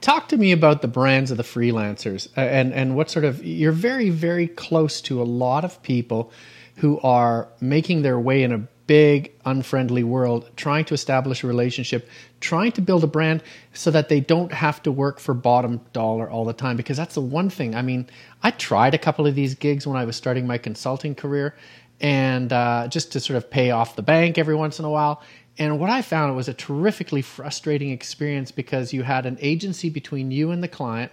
talk 0.00 0.28
to 0.28 0.36
me 0.36 0.52
about 0.52 0.82
the 0.82 0.88
brands 0.88 1.30
of 1.30 1.36
the 1.36 1.42
freelancers 1.42 2.28
uh, 2.36 2.40
and, 2.40 2.72
and 2.72 2.96
what 2.96 3.10
sort 3.10 3.24
of, 3.24 3.44
you're 3.44 3.70
very, 3.72 4.10
very 4.10 4.48
close 4.48 5.00
to 5.02 5.20
a 5.20 5.24
lot 5.24 5.64
of 5.64 5.82
people 5.82 6.32
who 6.76 6.98
are 7.00 7.48
making 7.60 8.02
their 8.02 8.18
way 8.18 8.42
in 8.42 8.52
a 8.52 8.66
big, 8.88 9.30
unfriendly 9.44 10.02
world, 10.02 10.50
trying 10.56 10.84
to 10.86 10.94
establish 10.94 11.44
a 11.44 11.46
relationship, 11.46 12.08
trying 12.40 12.72
to 12.72 12.80
build 12.80 13.04
a 13.04 13.06
brand 13.06 13.44
so 13.72 13.92
that 13.92 14.08
they 14.08 14.18
don't 14.18 14.52
have 14.52 14.82
to 14.82 14.90
work 14.90 15.20
for 15.20 15.34
bottom 15.34 15.80
dollar 15.92 16.28
all 16.28 16.44
the 16.44 16.52
time. 16.52 16.76
Because 16.76 16.96
that's 16.96 17.14
the 17.14 17.20
one 17.20 17.50
thing. 17.50 17.76
I 17.76 17.82
mean, 17.82 18.08
I 18.42 18.50
tried 18.50 18.94
a 18.94 18.98
couple 18.98 19.28
of 19.28 19.36
these 19.36 19.54
gigs 19.54 19.86
when 19.86 19.96
I 19.96 20.04
was 20.04 20.16
starting 20.16 20.46
my 20.48 20.58
consulting 20.58 21.14
career 21.14 21.54
and 22.00 22.52
uh, 22.52 22.88
just 22.88 23.12
to 23.12 23.20
sort 23.20 23.36
of 23.36 23.50
pay 23.50 23.70
off 23.70 23.94
the 23.94 24.02
bank 24.02 24.38
every 24.38 24.56
once 24.56 24.80
in 24.80 24.84
a 24.84 24.90
while. 24.90 25.22
And 25.58 25.78
what 25.78 25.90
I 25.90 26.02
found 26.02 26.34
was 26.34 26.48
a 26.48 26.54
terrifically 26.54 27.22
frustrating 27.22 27.90
experience 27.90 28.50
because 28.50 28.92
you 28.92 29.02
had 29.02 29.26
an 29.26 29.36
agency 29.40 29.90
between 29.90 30.30
you 30.30 30.50
and 30.50 30.62
the 30.62 30.68
client 30.68 31.12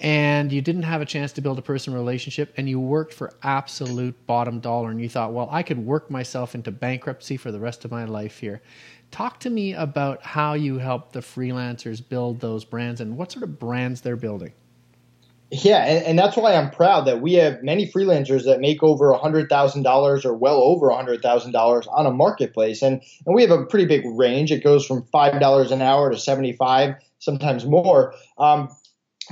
and 0.00 0.52
you 0.52 0.60
didn't 0.60 0.82
have 0.82 1.00
a 1.00 1.06
chance 1.06 1.32
to 1.32 1.40
build 1.40 1.58
a 1.58 1.62
personal 1.62 1.98
relationship 1.98 2.52
and 2.56 2.68
you 2.68 2.80
worked 2.80 3.14
for 3.14 3.32
absolute 3.42 4.14
bottom 4.26 4.58
dollar 4.60 4.90
and 4.90 5.00
you 5.00 5.08
thought 5.08 5.32
well 5.32 5.48
i 5.50 5.62
could 5.62 5.78
work 5.78 6.10
myself 6.10 6.54
into 6.54 6.70
bankruptcy 6.70 7.36
for 7.36 7.52
the 7.52 7.60
rest 7.60 7.84
of 7.84 7.90
my 7.90 8.04
life 8.04 8.38
here 8.38 8.62
talk 9.10 9.38
to 9.38 9.50
me 9.50 9.74
about 9.74 10.22
how 10.22 10.54
you 10.54 10.78
help 10.78 11.12
the 11.12 11.20
freelancers 11.20 12.06
build 12.06 12.40
those 12.40 12.64
brands 12.64 13.00
and 13.00 13.16
what 13.16 13.30
sort 13.30 13.42
of 13.42 13.58
brands 13.58 14.00
they're 14.00 14.16
building 14.16 14.52
Yeah, 15.54 15.84
and, 15.84 16.06
and, 16.06 16.18
that's 16.18 16.34
why 16.34 16.54
I'm 16.54 16.70
proud 16.70 17.02
that 17.02 17.20
we 17.20 17.34
have 17.34 17.62
many 17.62 17.86
freelancers 17.86 18.46
that 18.46 18.58
make 18.58 18.82
over 18.82 19.12
$100,000 19.12 20.24
or 20.24 20.34
well 20.34 20.56
over 20.62 20.88
$100,000 20.88 21.86
on 21.92 22.06
a 22.06 22.10
marketplace. 22.10 22.80
And, 22.80 23.02
and 23.26 23.34
we 23.34 23.42
have 23.42 23.50
a 23.50 23.66
pretty 23.66 23.84
big 23.84 24.02
range. 24.16 24.50
It 24.50 24.64
goes 24.64 24.86
from 24.86 25.02
$5 25.02 25.70
an 25.70 25.82
hour 25.82 26.10
to 26.10 26.18
75 26.18 26.94
sometimes 27.18 27.66
more. 27.66 28.14
Um, 28.38 28.74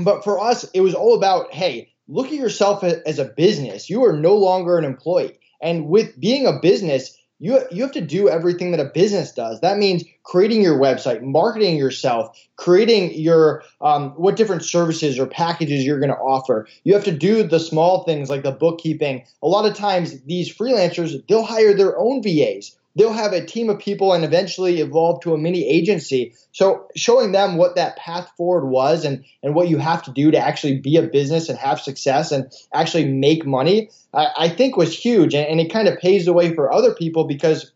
but 0.05 0.25
for 0.25 0.41
us, 0.41 0.65
it 0.75 0.81
was 0.81 0.95
all 0.95 1.15
about 1.17 1.53
hey, 1.53 1.93
look 2.09 2.27
at 2.27 2.33
yourself 2.33 2.83
as 2.83 3.19
a 3.19 3.25
business. 3.25 3.89
You 3.89 4.05
are 4.05 4.17
no 4.17 4.37
longer 4.37 4.79
an 4.79 4.85
employee. 4.85 5.39
And 5.63 5.89
with 5.89 6.19
being 6.19 6.47
a 6.47 6.59
business, 6.61 7.17
you, 7.39 7.59
you 7.71 7.83
have 7.83 7.93
to 7.93 8.03
do 8.03 8.29
everything 8.29 8.71
that 8.73 8.81
a 8.81 8.91
business 8.93 9.33
does. 9.33 9.61
That 9.61 9.79
means 9.79 10.05
creating 10.25 10.63
your 10.63 10.79
website, 10.79 11.23
marketing 11.23 11.77
yourself, 11.77 12.39
creating 12.57 13.15
your 13.15 13.63
um, 13.81 14.11
what 14.11 14.37
different 14.37 14.63
services 14.63 15.19
or 15.19 15.27
packages 15.27 15.85
you're 15.85 16.01
going 16.01 16.13
to 16.13 16.17
offer. 16.17 16.69
You 16.85 16.95
have 16.95 17.05
to 17.05 17.13
do 17.13 17.43
the 17.43 17.59
small 17.59 18.05
things 18.05 18.29
like 18.29 18.43
the 18.43 18.53
bookkeeping. 18.53 19.25
A 19.43 19.49
lot 19.49 19.69
of 19.69 19.75
times, 19.75 20.21
these 20.23 20.55
freelancers 20.55 21.27
they'll 21.29 21.43
hire 21.43 21.73
their 21.73 21.99
own 21.99 22.23
VAs 22.23 22.77
they'll 22.97 23.13
have 23.13 23.33
a 23.33 23.45
team 23.45 23.71
of 23.71 23.79
people 23.79 24.13
and 24.13 24.25
eventually 24.25 24.81
evolve 24.81 25.21
to 25.23 25.35
a 25.35 25.39
mini 25.39 25.67
agency. 25.69 26.35
So 26.53 26.87
showing 26.97 27.33
them 27.33 27.57
what 27.57 27.77
that 27.77 27.97
path 27.97 28.31
forward 28.37 28.67
was 28.67 29.05
and, 29.05 29.25
and 29.43 29.55
what 29.55 29.69
you 29.69 29.79
have 29.79 30.03
to 30.05 30.13
do 30.13 30.31
to 30.31 30.39
actually 30.39 30.79
be 30.79 30.97
a 30.97 31.03
business 31.03 31.49
and 31.49 31.59
have 31.59 31.81
success 31.81 32.33
and 32.33 32.53
actually 32.75 33.07
make 33.07 33.47
money, 33.47 33.91
I, 34.13 34.29
I 34.37 34.49
think 34.49 34.77
was 34.77 34.97
huge. 34.97 35.35
And, 35.35 35.47
and 35.47 35.61
it 35.61 35.73
kind 35.73 35.89
of 35.89 35.99
paves 35.99 36.25
the 36.25 36.33
way 36.33 36.55
for 36.55 36.73
other 36.73 36.95
people 36.95 37.25
because 37.25 37.73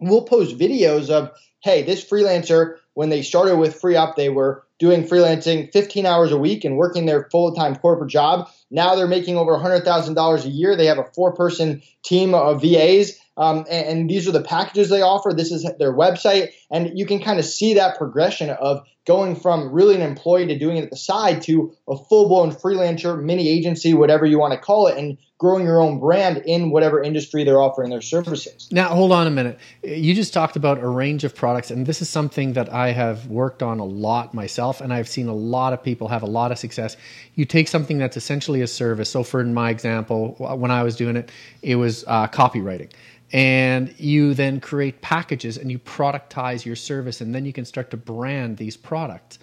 we'll 0.00 0.24
post 0.24 0.58
videos 0.58 1.10
of, 1.10 1.30
hey, 1.60 1.82
this 1.82 2.04
freelancer, 2.04 2.76
when 2.94 3.08
they 3.08 3.22
started 3.22 3.56
with 3.56 3.80
free 3.80 3.96
up, 3.96 4.16
they 4.16 4.28
were 4.28 4.64
doing 4.78 5.06
freelancing 5.06 5.70
15 5.72 6.06
hours 6.06 6.32
a 6.32 6.38
week 6.38 6.64
and 6.64 6.76
working 6.76 7.06
their 7.06 7.28
full 7.30 7.54
time 7.54 7.76
corporate 7.76 8.10
job. 8.10 8.48
Now 8.70 8.94
they're 8.94 9.06
making 9.06 9.36
over 9.36 9.52
$100,000 9.52 10.44
a 10.44 10.48
year. 10.48 10.74
They 10.74 10.86
have 10.86 10.98
a 10.98 11.04
four 11.04 11.32
person 11.32 11.82
team 12.02 12.34
of 12.34 12.62
VAs 12.62 13.19
um, 13.40 13.64
and, 13.70 13.88
and, 13.88 14.10
these 14.10 14.28
are 14.28 14.32
the 14.32 14.42
packages 14.42 14.90
they 14.90 15.00
offer. 15.00 15.32
This 15.32 15.50
is 15.50 15.66
their 15.78 15.94
website, 15.94 16.50
and 16.70 16.98
you 16.98 17.06
can 17.06 17.22
kind 17.22 17.38
of 17.38 17.46
see 17.46 17.72
that 17.74 17.96
progression 17.96 18.50
of 18.50 18.86
going 19.06 19.34
from 19.34 19.72
really 19.72 19.94
an 19.94 20.02
employee 20.02 20.46
to 20.46 20.58
doing 20.58 20.76
it 20.76 20.84
at 20.84 20.90
the 20.90 20.96
side 20.96 21.40
to 21.42 21.74
a 21.88 21.96
full 21.96 22.28
blown 22.28 22.52
freelancer, 22.52 23.20
mini 23.20 23.48
agency, 23.48 23.94
whatever 23.94 24.26
you 24.26 24.38
want 24.38 24.52
to 24.52 24.58
call 24.60 24.88
it, 24.88 24.98
and 24.98 25.16
growing 25.38 25.64
your 25.64 25.80
own 25.80 25.98
brand 25.98 26.36
in 26.44 26.70
whatever 26.70 27.02
industry 27.02 27.42
they're 27.42 27.62
offering 27.62 27.88
their 27.88 28.02
services. 28.02 28.68
Now, 28.70 28.88
hold 28.88 29.10
on 29.10 29.26
a 29.26 29.30
minute. 29.30 29.58
You 29.82 30.14
just 30.14 30.34
talked 30.34 30.54
about 30.54 30.78
a 30.82 30.86
range 30.86 31.24
of 31.24 31.34
products, 31.34 31.70
and 31.70 31.86
this 31.86 32.02
is 32.02 32.10
something 32.10 32.52
that 32.52 32.70
I 32.70 32.92
have 32.92 33.26
worked 33.26 33.62
on 33.62 33.78
a 33.78 33.84
lot 33.86 34.34
myself, 34.34 34.82
and 34.82 34.92
I've 34.92 35.08
seen 35.08 35.28
a 35.28 35.34
lot 35.34 35.72
of 35.72 35.82
people 35.82 36.08
have 36.08 36.22
a 36.22 36.26
lot 36.26 36.52
of 36.52 36.58
success. 36.58 36.98
You 37.36 37.46
take 37.46 37.68
something 37.68 37.96
that's 37.96 38.18
essentially 38.18 38.60
a 38.60 38.66
service. 38.66 39.08
So, 39.08 39.24
for 39.24 39.42
my 39.42 39.70
example, 39.70 40.34
when 40.38 40.70
I 40.70 40.82
was 40.82 40.94
doing 40.94 41.16
it, 41.16 41.30
it 41.62 41.76
was 41.76 42.04
uh, 42.06 42.26
copywriting 42.26 42.90
and 43.32 43.94
you 43.98 44.34
then 44.34 44.60
create 44.60 45.00
packages 45.02 45.56
and 45.56 45.70
you 45.70 45.78
productize 45.78 46.64
your 46.64 46.76
service 46.76 47.20
and 47.20 47.34
then 47.34 47.44
you 47.44 47.52
can 47.52 47.64
start 47.64 47.90
to 47.90 47.96
brand 47.96 48.56
these 48.56 48.76
products. 48.76 49.38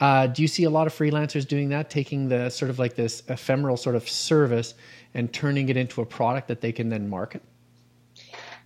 Uh, 0.00 0.26
do 0.26 0.42
you 0.42 0.48
see 0.48 0.64
a 0.64 0.70
lot 0.70 0.86
of 0.86 0.94
freelancers 0.94 1.46
doing 1.46 1.68
that 1.68 1.90
taking 1.90 2.28
the 2.28 2.50
sort 2.50 2.70
of 2.70 2.78
like 2.78 2.94
this 2.94 3.22
ephemeral 3.28 3.76
sort 3.76 3.94
of 3.94 4.08
service 4.08 4.74
and 5.14 5.32
turning 5.32 5.68
it 5.68 5.76
into 5.76 6.00
a 6.00 6.06
product 6.06 6.48
that 6.48 6.60
they 6.60 6.72
can 6.72 6.88
then 6.88 7.08
market? 7.08 7.42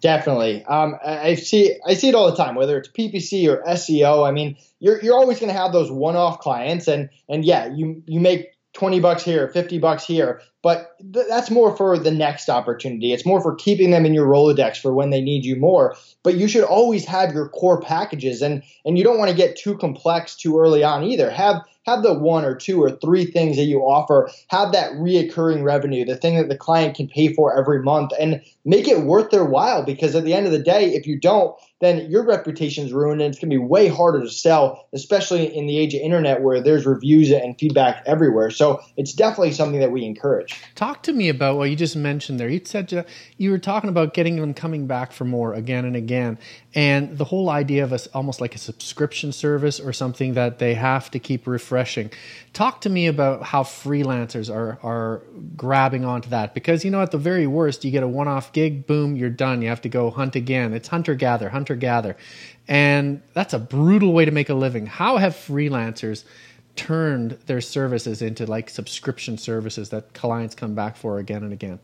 Definitely. 0.02 0.64
Um, 0.66 0.96
i 1.04 1.34
see 1.34 1.74
i 1.86 1.94
see 1.94 2.08
it 2.08 2.14
all 2.14 2.30
the 2.30 2.36
time 2.36 2.54
whether 2.54 2.76
it's 2.76 2.88
ppc 2.88 3.48
or 3.48 3.62
seo 3.64 4.28
i 4.28 4.30
mean 4.30 4.56
you're, 4.78 5.02
you're 5.02 5.16
always 5.16 5.40
going 5.40 5.48
to 5.48 5.58
have 5.58 5.72
those 5.72 5.90
one-off 5.90 6.38
clients 6.38 6.86
and 6.86 7.08
and 7.30 7.46
yeah 7.46 7.66
you 7.74 8.02
you 8.06 8.20
make 8.20 8.56
20 8.76 9.00
bucks 9.00 9.24
here, 9.24 9.48
50 9.48 9.78
bucks 9.78 10.04
here, 10.04 10.42
but 10.62 10.96
th- 11.12 11.26
that's 11.28 11.50
more 11.50 11.76
for 11.76 11.98
the 11.98 12.10
next 12.10 12.48
opportunity. 12.48 13.12
It's 13.12 13.26
more 13.26 13.40
for 13.40 13.54
keeping 13.54 13.90
them 13.90 14.04
in 14.04 14.14
your 14.14 14.26
Rolodex 14.26 14.78
for 14.78 14.92
when 14.92 15.10
they 15.10 15.20
need 15.20 15.44
you 15.44 15.56
more. 15.56 15.96
But 16.22 16.36
you 16.36 16.48
should 16.48 16.64
always 16.64 17.04
have 17.04 17.32
your 17.32 17.48
core 17.48 17.80
packages 17.80 18.42
and 18.42 18.62
and 18.84 18.98
you 18.98 19.04
don't 19.04 19.18
want 19.18 19.30
to 19.30 19.36
get 19.36 19.56
too 19.56 19.76
complex 19.76 20.34
too 20.36 20.58
early 20.58 20.82
on 20.82 21.04
either. 21.04 21.30
Have 21.30 21.62
have 21.86 22.02
the 22.02 22.12
one 22.12 22.44
or 22.44 22.54
two 22.54 22.82
or 22.82 22.90
three 22.90 23.24
things 23.24 23.56
that 23.56 23.64
you 23.64 23.80
offer, 23.80 24.28
have 24.48 24.72
that 24.72 24.92
reoccurring 24.94 25.62
revenue, 25.62 26.04
the 26.04 26.16
thing 26.16 26.36
that 26.36 26.48
the 26.48 26.56
client 26.56 26.96
can 26.96 27.06
pay 27.06 27.32
for 27.32 27.56
every 27.56 27.80
month 27.80 28.10
and 28.18 28.42
make 28.64 28.88
it 28.88 29.02
worth 29.02 29.30
their 29.30 29.44
while 29.44 29.84
because 29.84 30.14
at 30.14 30.24
the 30.24 30.34
end 30.34 30.46
of 30.46 30.52
the 30.52 30.58
day, 30.58 30.94
if 30.94 31.06
you 31.06 31.18
don't, 31.18 31.56
then 31.80 32.10
your 32.10 32.24
reputation's 32.24 32.92
ruined 32.92 33.20
and 33.20 33.32
it's 33.32 33.38
going 33.38 33.50
to 33.50 33.54
be 33.54 33.64
way 33.64 33.86
harder 33.86 34.22
to 34.22 34.30
sell, 34.30 34.88
especially 34.92 35.44
in 35.56 35.66
the 35.66 35.78
age 35.78 35.94
of 35.94 36.00
internet 36.00 36.42
where 36.42 36.60
there's 36.60 36.86
reviews 36.86 37.30
and 37.30 37.58
feedback 37.58 38.02
everywhere. 38.06 38.50
So 38.50 38.80
it's 38.96 39.12
definitely 39.12 39.52
something 39.52 39.80
that 39.80 39.92
we 39.92 40.04
encourage. 40.04 40.45
Talk 40.74 41.02
to 41.04 41.12
me 41.12 41.28
about 41.28 41.56
what 41.56 41.70
you 41.70 41.76
just 41.76 41.96
mentioned 41.96 42.38
there. 42.40 42.48
You 42.48 42.60
said 42.64 43.06
you 43.36 43.50
were 43.50 43.58
talking 43.58 43.88
about 43.88 44.14
getting 44.14 44.36
them 44.36 44.54
coming 44.54 44.86
back 44.86 45.12
for 45.12 45.24
more 45.24 45.54
again 45.54 45.84
and 45.84 45.96
again, 45.96 46.38
and 46.74 47.16
the 47.16 47.24
whole 47.24 47.50
idea 47.50 47.84
of 47.84 47.92
us 47.92 48.06
almost 48.08 48.40
like 48.40 48.54
a 48.54 48.58
subscription 48.58 49.32
service 49.32 49.80
or 49.80 49.92
something 49.92 50.34
that 50.34 50.58
they 50.58 50.74
have 50.74 51.10
to 51.12 51.18
keep 51.18 51.46
refreshing. 51.46 52.10
Talk 52.52 52.80
to 52.82 52.88
me 52.88 53.06
about 53.06 53.42
how 53.42 53.62
freelancers 53.62 54.54
are 54.54 54.78
are 54.82 55.22
grabbing 55.56 56.04
onto 56.04 56.30
that 56.30 56.54
because 56.54 56.84
you 56.84 56.90
know 56.90 57.02
at 57.02 57.10
the 57.10 57.18
very 57.18 57.46
worst 57.46 57.84
you 57.84 57.90
get 57.90 58.02
a 58.02 58.08
one-off 58.08 58.52
gig, 58.52 58.86
boom, 58.86 59.16
you're 59.16 59.30
done. 59.30 59.62
You 59.62 59.68
have 59.68 59.82
to 59.82 59.88
go 59.88 60.10
hunt 60.10 60.36
again. 60.36 60.72
It's 60.74 60.88
hunter 60.88 61.14
gather, 61.14 61.48
hunter 61.48 61.76
gather. 61.76 62.16
And 62.68 63.22
that's 63.32 63.54
a 63.54 63.58
brutal 63.58 64.12
way 64.12 64.24
to 64.24 64.32
make 64.32 64.48
a 64.48 64.54
living. 64.54 64.86
How 64.86 65.18
have 65.18 65.34
freelancers 65.34 66.24
turned 66.76 67.32
their 67.46 67.60
services 67.60 68.22
into 68.22 68.46
like 68.46 68.70
subscription 68.70 69.38
services 69.38 69.88
that 69.90 70.14
clients 70.14 70.54
come 70.54 70.74
back 70.74 70.96
for 70.96 71.18
again 71.18 71.42
and 71.42 71.52
again? 71.52 71.80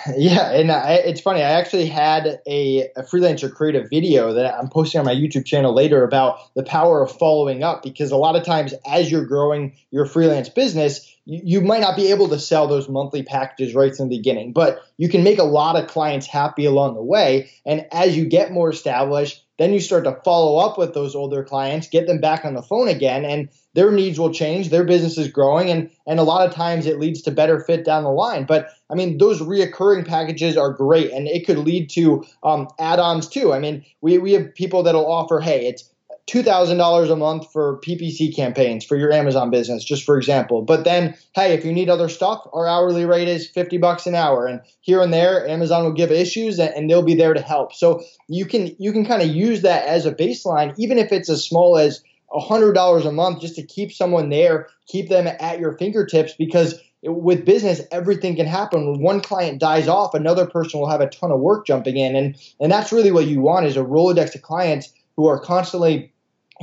Yeah, 0.16 0.52
and 0.52 0.70
I, 0.70 0.94
it's 0.94 1.20
funny. 1.20 1.42
I 1.42 1.50
actually 1.52 1.86
had 1.86 2.40
a, 2.46 2.88
a, 2.96 3.02
freelancer 3.02 3.52
create 3.52 3.74
a 3.74 3.86
video 3.86 4.32
that 4.34 4.54
I'm 4.54 4.68
posting 4.68 4.98
on 4.98 5.04
my 5.04 5.14
YouTube 5.14 5.44
channel 5.44 5.74
later 5.74 6.04
about 6.04 6.54
the 6.54 6.62
power 6.62 7.02
of 7.02 7.12
following 7.12 7.62
up 7.62 7.82
because 7.82 8.10
a 8.10 8.16
lot 8.16 8.36
of 8.36 8.44
times, 8.44 8.74
as 8.86 9.10
you're 9.10 9.26
growing 9.26 9.74
your 9.90 10.06
freelance 10.06 10.48
business, 10.48 11.14
you, 11.24 11.40
you 11.44 11.60
might 11.60 11.80
not 11.80 11.96
be 11.96 12.10
able 12.10 12.28
to 12.28 12.38
sell 12.38 12.66
those 12.66 12.88
monthly 12.88 13.22
packages 13.22 13.74
right 13.74 13.94
from 13.94 14.08
the 14.08 14.16
beginning, 14.16 14.52
but 14.52 14.82
you 14.96 15.08
can 15.08 15.24
make 15.24 15.38
a 15.38 15.44
lot 15.44 15.76
of 15.76 15.88
clients 15.88 16.26
happy 16.26 16.64
along 16.64 16.94
the 16.94 17.02
way. 17.02 17.50
And 17.64 17.86
as 17.92 18.16
you 18.16 18.24
get 18.24 18.52
more 18.52 18.70
established, 18.70 19.41
then 19.58 19.72
you 19.72 19.80
start 19.80 20.04
to 20.04 20.18
follow 20.24 20.58
up 20.58 20.78
with 20.78 20.94
those 20.94 21.14
older 21.14 21.44
clients, 21.44 21.88
get 21.88 22.06
them 22.06 22.20
back 22.20 22.44
on 22.44 22.54
the 22.54 22.62
phone 22.62 22.88
again, 22.88 23.24
and 23.24 23.48
their 23.74 23.90
needs 23.90 24.18
will 24.18 24.32
change. 24.32 24.68
Their 24.68 24.84
business 24.84 25.18
is 25.18 25.28
growing, 25.28 25.70
and 25.70 25.90
and 26.06 26.18
a 26.18 26.24
lot 26.24 26.46
of 26.46 26.54
times 26.54 26.86
it 26.86 26.98
leads 26.98 27.22
to 27.22 27.30
better 27.30 27.60
fit 27.60 27.84
down 27.84 28.04
the 28.04 28.10
line. 28.10 28.44
But 28.44 28.68
I 28.90 28.94
mean, 28.94 29.18
those 29.18 29.40
reoccurring 29.40 30.06
packages 30.06 30.56
are 30.56 30.72
great, 30.72 31.10
and 31.10 31.28
it 31.28 31.46
could 31.46 31.58
lead 31.58 31.90
to 31.90 32.24
um, 32.42 32.68
add-ons 32.78 33.28
too. 33.28 33.52
I 33.52 33.58
mean, 33.58 33.84
we 34.00 34.18
we 34.18 34.32
have 34.32 34.54
people 34.54 34.82
that'll 34.82 35.10
offer, 35.10 35.40
hey, 35.40 35.66
it's 35.66 35.90
$2,000 36.28 37.10
a 37.10 37.16
month 37.16 37.52
for 37.52 37.80
PPC 37.80 38.34
campaigns 38.34 38.84
for 38.84 38.96
your 38.96 39.12
Amazon 39.12 39.50
business, 39.50 39.82
just 39.82 40.04
for 40.04 40.16
example. 40.16 40.62
But 40.62 40.84
then, 40.84 41.16
hey, 41.34 41.52
if 41.52 41.64
you 41.64 41.72
need 41.72 41.90
other 41.90 42.08
stuff, 42.08 42.46
our 42.52 42.66
hourly 42.68 43.04
rate 43.04 43.28
is 43.28 43.48
50 43.48 43.78
bucks 43.78 44.06
an 44.06 44.14
hour. 44.14 44.46
And 44.46 44.60
here 44.80 45.00
and 45.00 45.12
there, 45.12 45.46
Amazon 45.48 45.84
will 45.84 45.92
give 45.92 46.12
issues 46.12 46.60
and 46.60 46.88
they'll 46.88 47.02
be 47.02 47.16
there 47.16 47.34
to 47.34 47.40
help. 47.40 47.74
So 47.74 48.02
you 48.28 48.46
can, 48.46 48.74
you 48.78 48.92
can 48.92 49.04
kind 49.04 49.20
of 49.20 49.28
use 49.28 49.62
that 49.62 49.84
as 49.86 50.06
a 50.06 50.14
baseline, 50.14 50.74
even 50.78 50.96
if 50.96 51.10
it's 51.10 51.28
as 51.28 51.44
small 51.44 51.76
as 51.76 52.02
$100 52.32 53.06
a 53.06 53.12
month 53.12 53.40
just 53.40 53.56
to 53.56 53.62
keep 53.62 53.92
someone 53.92 54.30
there, 54.30 54.68
keep 54.86 55.08
them 55.08 55.26
at 55.26 55.58
your 55.58 55.76
fingertips 55.76 56.34
because 56.38 56.80
with 57.02 57.44
business, 57.44 57.80
everything 57.90 58.36
can 58.36 58.46
happen. 58.46 58.88
When 58.88 59.02
one 59.02 59.20
client 59.20 59.58
dies 59.58 59.88
off, 59.88 60.14
another 60.14 60.46
person 60.46 60.78
will 60.78 60.88
have 60.88 61.00
a 61.00 61.08
ton 61.08 61.32
of 61.32 61.40
work 61.40 61.66
jumping 61.66 61.96
in. 61.96 62.14
And, 62.14 62.36
and 62.60 62.70
that's 62.70 62.92
really 62.92 63.10
what 63.10 63.26
you 63.26 63.40
want 63.40 63.66
is 63.66 63.76
a 63.76 63.80
Rolodex 63.80 64.36
of 64.36 64.42
clients 64.42 64.92
who 65.16 65.26
are 65.26 65.40
constantly 65.40 66.11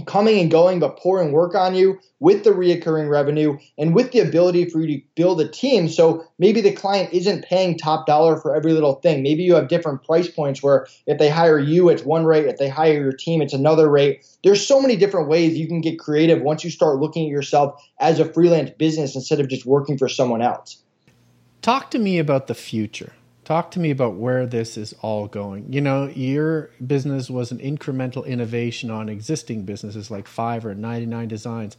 coming 0.06 0.40
and 0.40 0.52
going, 0.52 0.80
but 0.80 0.98
pouring 0.98 1.32
work 1.32 1.56
on 1.56 1.76
you 1.76 2.00
with 2.20 2.44
the 2.44 2.52
reoccurring 2.52 3.10
revenue 3.10 3.58
and 3.78 3.96
with 3.96 4.12
the 4.12 4.20
ability 4.20 4.70
for 4.70 4.82
you 4.82 4.98
to 4.98 5.06
build 5.16 5.40
a 5.42 5.48
team. 5.48 5.88
So 5.88 6.26
maybe 6.38 6.62
the 6.62 6.72
client 6.72 7.14
isn't 7.14 7.46
paying 7.46 7.78
top 7.78 8.06
dollar 8.06 8.38
for 8.38 8.56
every 8.56 8.74
little 8.74 8.96
thing. 8.96 9.24
Maybe 9.24 9.44
you 9.44 9.56
have 9.56 9.68
different 9.68 10.04
price 10.04 10.30
points 10.30 10.62
where 10.62 10.88
if 11.08 11.18
they 11.18 11.30
hire 11.30 11.60
you, 11.60 11.90
it's 11.90 12.04
one 12.04 12.26
rate. 12.26 12.46
If 12.46 12.58
they 12.58 12.70
hire 12.70 13.02
your 13.02 13.14
team, 13.14 13.42
it's 13.42 13.54
another 13.54 13.90
rate. 13.90 14.26
There's 14.44 14.66
so 14.66 14.82
many 14.82 14.96
different 14.96 15.30
ways 15.30 15.58
you 15.58 15.68
can 15.68 15.82
get 15.82 16.00
creative 16.00 16.42
once 16.42 16.64
you 16.64 16.70
start 16.70 17.00
looking 17.00 17.26
at 17.26 17.32
yourself 17.32 17.82
as 18.00 18.20
a 18.20 18.26
freelance 18.26 18.72
business 18.72 19.16
instead 19.16 19.40
of 19.40 19.48
just 19.48 19.66
working 19.66 19.98
for 19.98 20.10
someone 20.10 20.42
else. 20.42 20.78
Talk 21.62 21.92
to 21.92 22.00
me 22.00 22.20
about 22.20 22.48
the 22.48 22.56
future 22.56 23.14
talk 23.50 23.72
to 23.72 23.80
me 23.80 23.90
about 23.90 24.14
where 24.14 24.46
this 24.46 24.78
is 24.78 24.94
all 25.02 25.26
going. 25.26 25.74
You 25.74 25.82
know, 25.82 26.06
your 26.06 26.70
business 26.86 27.32
was 27.32 27.52
an 27.52 27.58
incremental 27.58 28.24
innovation 28.24 28.92
on 28.92 29.10
existing 29.10 29.64
businesses 29.64 30.12
like 30.12 30.28
Fiverr, 30.28 30.78
99 30.78 31.28
Designs. 31.28 31.76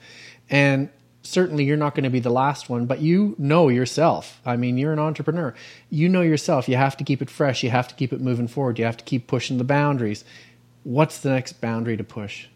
And 0.51 0.89
certainly 1.23 1.63
you're 1.63 1.77
not 1.77 1.95
going 1.95 2.03
to 2.03 2.11
be 2.11 2.19
the 2.19 2.29
last 2.29 2.69
one, 2.69 2.87
but 2.87 3.01
you 3.01 3.37
know 3.39 3.69
yourself. 3.69 4.41
I 4.45 4.57
mean, 4.57 4.79
you're 4.79 4.93
an 4.93 4.99
entrepreneur. 4.99 5.55
You 5.91 6.09
know 6.09 6.23
yourself. 6.23 6.69
You 6.69 6.75
have 6.75 6.97
to 6.97 7.05
keep 7.05 7.23
it 7.23 7.31
fresh. 7.31 7.63
You 7.63 7.71
have 7.71 7.87
to 7.87 7.95
keep 7.95 8.13
it 8.13 8.21
moving 8.21 8.49
forward. 8.49 8.81
You 8.81 8.85
have 8.85 8.97
to 8.97 9.05
keep 9.05 9.29
pushing 9.29 9.59
the 9.59 9.65
boundaries. 9.65 10.25
What's 10.83 11.19
the 11.19 11.31
next 11.31 11.61
boundary 11.61 11.97
to 11.97 12.03
push? 12.03 12.49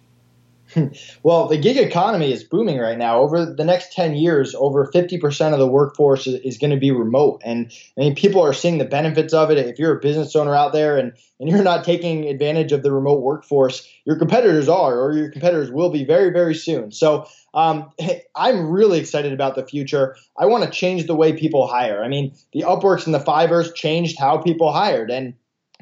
well, 1.23 1.49
the 1.49 1.59
gig 1.59 1.77
economy 1.77 2.33
is 2.33 2.45
booming 2.45 2.79
right 2.79 2.99
now. 2.99 3.21
Over 3.21 3.47
the 3.47 3.65
next 3.65 3.93
10 3.93 4.15
years, 4.15 4.55
over 4.55 4.87
50% 4.87 5.53
of 5.53 5.59
the 5.59 5.67
workforce 5.67 6.27
is, 6.27 6.41
is 6.41 6.59
going 6.59 6.71
to 6.71 6.79
be 6.79 6.91
remote. 6.91 7.43
And 7.45 7.73
I 7.97 8.01
mean, 8.01 8.15
people 8.15 8.43
are 8.43 8.53
seeing 8.53 8.79
the 8.79 8.85
benefits 8.85 9.33
of 9.33 9.51
it. 9.51 9.59
If 9.59 9.79
you're 9.79 9.97
a 9.97 10.01
business 10.01 10.35
owner 10.35 10.55
out 10.55 10.73
there 10.73 10.99
and, 10.99 11.13
and 11.41 11.49
you're 11.49 11.63
not 11.63 11.85
taking 11.85 12.27
advantage 12.27 12.73
of 12.73 12.83
the 12.83 12.93
remote 12.93 13.23
workforce, 13.23 13.89
your 14.05 14.17
competitors 14.17 14.69
are, 14.69 14.99
or 14.99 15.13
your 15.13 15.31
competitors 15.31 15.71
will 15.71 15.91
be 15.91 16.05
very, 16.05 16.31
very 16.31 16.55
soon. 16.55 16.91
So 16.93 17.27
um, 17.55 17.91
I'm 18.37 18.71
really 18.71 18.99
excited 18.99 19.33
about 19.33 19.55
the 19.55 19.67
future. 19.67 20.17
I 20.39 20.47
want 20.47 20.65
to 20.65 20.71
change 20.71 21.07
the 21.07 21.17
way 21.17 21.33
people 21.33 21.67
hire. 21.67 22.03
I 22.03 22.09
mean, 22.09 22.35
the 22.53 22.63
Upworks 22.63 23.07
and 23.07 23.15
the 23.15 23.21
Fiverrs 23.21 23.75
changed 23.75 24.19
how 24.19 24.39
people 24.39 24.73
hired. 24.73 25.11
And 25.11 25.35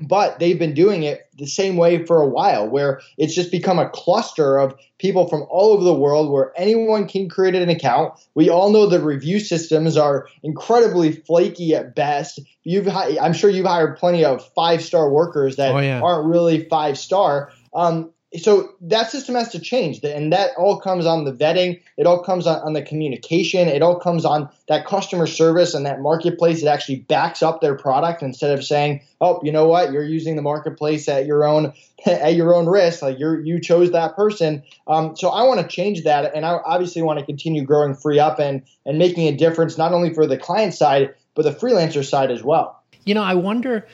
but 0.08 0.38
they've 0.38 0.58
been 0.58 0.74
doing 0.74 1.02
it 1.02 1.28
the 1.38 1.46
same 1.46 1.76
way 1.76 2.04
for 2.04 2.20
a 2.20 2.28
while 2.28 2.68
where 2.68 3.00
it's 3.18 3.34
just 3.34 3.50
become 3.50 3.78
a 3.78 3.88
cluster 3.90 4.58
of 4.58 4.74
people 4.98 5.28
from 5.28 5.46
all 5.50 5.72
over 5.72 5.84
the 5.84 5.94
world 5.94 6.30
where 6.30 6.52
anyone 6.56 7.06
can 7.08 7.28
create 7.28 7.54
an 7.54 7.68
account. 7.68 8.14
We 8.34 8.48
all 8.48 8.70
know 8.70 8.86
the 8.86 9.00
review 9.00 9.40
systems 9.40 9.96
are 9.96 10.28
incredibly 10.42 11.12
flaky 11.12 11.74
at 11.74 11.94
best. 11.94 12.40
You've 12.64 12.88
i'm 12.88 13.32
sure 13.32 13.50
you've 13.50 13.66
hired 13.66 13.96
plenty 13.96 14.24
of 14.24 14.46
five 14.54 14.82
star 14.82 15.10
workers 15.10 15.56
that 15.56 15.74
oh, 15.74 15.78
yeah. 15.78 16.00
aren't 16.00 16.28
really 16.28 16.68
five 16.68 16.96
star 16.96 17.52
um, 17.74 18.12
so 18.40 18.72
that 18.80 19.10
system 19.10 19.34
has 19.34 19.50
to 19.50 19.58
change. 19.58 20.02
And 20.02 20.32
that 20.32 20.52
all 20.56 20.80
comes 20.80 21.04
on 21.04 21.24
the 21.24 21.32
vetting. 21.32 21.80
It 21.98 22.06
all 22.06 22.22
comes 22.22 22.46
on, 22.46 22.60
on, 22.60 22.72
the 22.72 22.80
communication. 22.80 23.68
It 23.68 23.82
all 23.82 23.98
comes 23.98 24.24
on 24.24 24.48
that 24.68 24.86
customer 24.86 25.26
service 25.26 25.74
and 25.74 25.84
that 25.84 26.00
marketplace 26.00 26.62
that 26.62 26.72
actually 26.72 27.00
backs 27.00 27.42
up 27.42 27.60
their 27.60 27.76
product 27.76 28.22
instead 28.22 28.56
of 28.56 28.64
saying 28.64 29.02
oh 29.20 29.40
you 29.42 29.52
know 29.52 29.66
what? 29.66 29.92
You're 29.92 30.04
using 30.04 30.36
the 30.36 30.42
marketplace 30.42 31.08
at 31.08 31.26
your 31.26 31.44
own 31.44 31.72
at 32.06 32.34
your 32.34 32.54
own 32.54 32.66
risk. 32.66 33.02
Like 33.02 33.18
you 33.18 33.40
you 33.42 33.60
chose 33.60 33.92
that 33.92 34.16
person. 34.16 34.62
Um, 34.86 35.16
so 35.16 35.28
i 35.28 35.42
want 35.44 35.60
to 35.60 35.68
change 35.68 36.04
that. 36.04 36.34
And 36.34 36.46
i 36.46 36.58
obviously 36.64 37.02
want 37.02 37.18
to 37.18 37.24
continue 37.24 37.64
growing 37.64 37.94
FreeUp 37.94 38.38
and 38.38 38.62
and 38.86 38.98
making 38.98 39.28
a 39.28 39.36
difference 39.36 39.76
not 39.76 39.92
only 39.92 40.12
for 40.12 40.26
the 40.26 40.38
client 40.38 40.74
side 40.74 41.14
but 41.34 41.42
the 41.42 41.52
freelancer 41.52 42.04
side 42.04 42.30
as 42.30 42.42
well. 42.42 42.82
You 43.04 43.14
know 43.14 43.22
i 43.22 43.34
wonder 43.34 43.86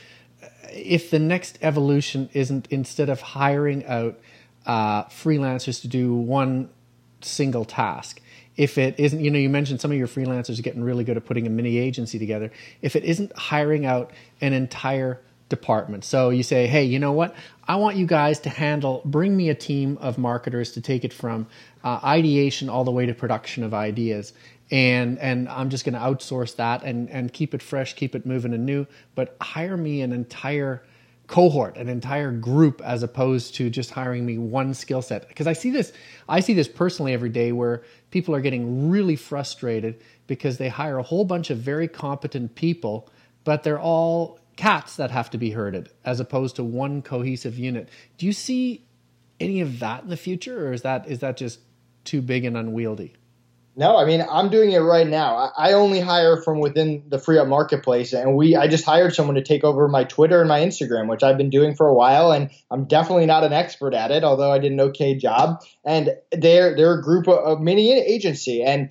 if 0.70 1.10
the 1.10 1.18
next 1.18 1.58
evolution 1.62 2.28
isn't 2.32 2.68
instead 2.70 3.08
of 3.08 3.20
hiring 3.20 3.84
out 3.86 4.18
uh, 4.68 5.04
freelancers 5.06 5.80
to 5.80 5.88
do 5.88 6.14
one 6.14 6.68
single 7.20 7.64
task. 7.64 8.20
If 8.56 8.78
it 8.78 8.98
isn't, 8.98 9.20
you 9.20 9.30
know, 9.30 9.38
you 9.38 9.48
mentioned 9.48 9.80
some 9.80 9.90
of 9.90 9.96
your 9.96 10.08
freelancers 10.08 10.58
are 10.58 10.62
getting 10.62 10.84
really 10.84 11.04
good 11.04 11.16
at 11.16 11.24
putting 11.24 11.46
a 11.46 11.50
mini 11.50 11.78
agency 11.78 12.18
together. 12.18 12.52
If 12.82 12.94
it 12.94 13.04
isn't 13.04 13.36
hiring 13.36 13.86
out 13.86 14.12
an 14.40 14.52
entire 14.52 15.20
department. 15.48 16.04
So 16.04 16.30
you 16.30 16.42
say, 16.42 16.66
hey, 16.66 16.84
you 16.84 16.98
know 16.98 17.12
what? 17.12 17.34
I 17.66 17.76
want 17.76 17.96
you 17.96 18.06
guys 18.06 18.40
to 18.40 18.50
handle, 18.50 19.00
bring 19.04 19.36
me 19.36 19.48
a 19.48 19.54
team 19.54 19.96
of 19.98 20.18
marketers 20.18 20.72
to 20.72 20.80
take 20.80 21.04
it 21.04 21.12
from 21.12 21.46
uh, 21.82 22.00
ideation 22.04 22.68
all 22.68 22.84
the 22.84 22.90
way 22.90 23.06
to 23.06 23.14
production 23.14 23.64
of 23.64 23.72
ideas. 23.72 24.32
And, 24.70 25.18
and 25.18 25.48
I'm 25.48 25.70
just 25.70 25.86
going 25.86 25.94
to 25.94 26.00
outsource 26.00 26.56
that 26.56 26.82
and, 26.82 27.08
and 27.08 27.32
keep 27.32 27.54
it 27.54 27.62
fresh, 27.62 27.94
keep 27.94 28.14
it 28.14 28.26
moving 28.26 28.52
and 28.52 28.66
new, 28.66 28.86
but 29.14 29.36
hire 29.40 29.76
me 29.76 30.02
an 30.02 30.12
entire 30.12 30.82
cohort, 31.28 31.76
an 31.76 31.88
entire 31.88 32.32
group, 32.32 32.80
as 32.84 33.02
opposed 33.02 33.54
to 33.54 33.70
just 33.70 33.90
hiring 33.90 34.26
me 34.26 34.38
one 34.38 34.74
skill 34.74 35.02
set. 35.02 35.28
Because 35.28 35.46
I 35.46 35.52
see 35.52 35.70
this, 35.70 35.92
I 36.28 36.40
see 36.40 36.54
this 36.54 36.66
personally 36.66 37.12
every 37.12 37.28
day 37.28 37.52
where 37.52 37.84
people 38.10 38.34
are 38.34 38.40
getting 38.40 38.90
really 38.90 39.14
frustrated 39.14 40.02
because 40.26 40.58
they 40.58 40.68
hire 40.68 40.98
a 40.98 41.02
whole 41.02 41.24
bunch 41.24 41.50
of 41.50 41.58
very 41.58 41.86
competent 41.86 42.54
people, 42.54 43.10
but 43.44 43.62
they're 43.62 43.78
all 43.78 44.40
cats 44.56 44.96
that 44.96 45.10
have 45.10 45.30
to 45.30 45.38
be 45.38 45.50
herded, 45.50 45.90
as 46.04 46.18
opposed 46.18 46.56
to 46.56 46.64
one 46.64 47.02
cohesive 47.02 47.58
unit. 47.58 47.90
Do 48.16 48.26
you 48.26 48.32
see 48.32 48.86
any 49.38 49.60
of 49.60 49.78
that 49.80 50.02
in 50.02 50.08
the 50.08 50.16
future, 50.16 50.66
or 50.66 50.72
is 50.72 50.82
that 50.82 51.08
is 51.08 51.20
that 51.20 51.36
just 51.36 51.60
too 52.04 52.22
big 52.22 52.44
and 52.44 52.56
unwieldy? 52.56 53.14
No, 53.78 53.96
I 53.96 54.04
mean 54.06 54.26
I'm 54.28 54.50
doing 54.50 54.72
it 54.72 54.80
right 54.80 55.06
now. 55.06 55.52
I 55.56 55.72
only 55.74 56.00
hire 56.00 56.36
from 56.42 56.58
within 56.58 57.04
the 57.06 57.16
FreeUp 57.16 57.46
marketplace, 57.46 58.12
and 58.12 58.34
we 58.34 58.56
I 58.56 58.66
just 58.66 58.84
hired 58.84 59.14
someone 59.14 59.36
to 59.36 59.42
take 59.42 59.62
over 59.62 59.86
my 59.86 60.02
Twitter 60.02 60.40
and 60.40 60.48
my 60.48 60.58
Instagram, 60.58 61.08
which 61.08 61.22
I've 61.22 61.38
been 61.38 61.48
doing 61.48 61.76
for 61.76 61.86
a 61.86 61.94
while, 61.94 62.32
and 62.32 62.50
I'm 62.72 62.86
definitely 62.86 63.26
not 63.26 63.44
an 63.44 63.52
expert 63.52 63.94
at 63.94 64.10
it, 64.10 64.24
although 64.24 64.50
I 64.50 64.58
did 64.58 64.72
an 64.72 64.80
okay 64.80 65.14
job. 65.14 65.62
And 65.84 66.10
they're 66.32 66.74
they're 66.74 66.98
a 66.98 67.02
group 67.02 67.28
of 67.28 67.60
mini 67.60 67.92
agency, 67.92 68.64
and 68.64 68.90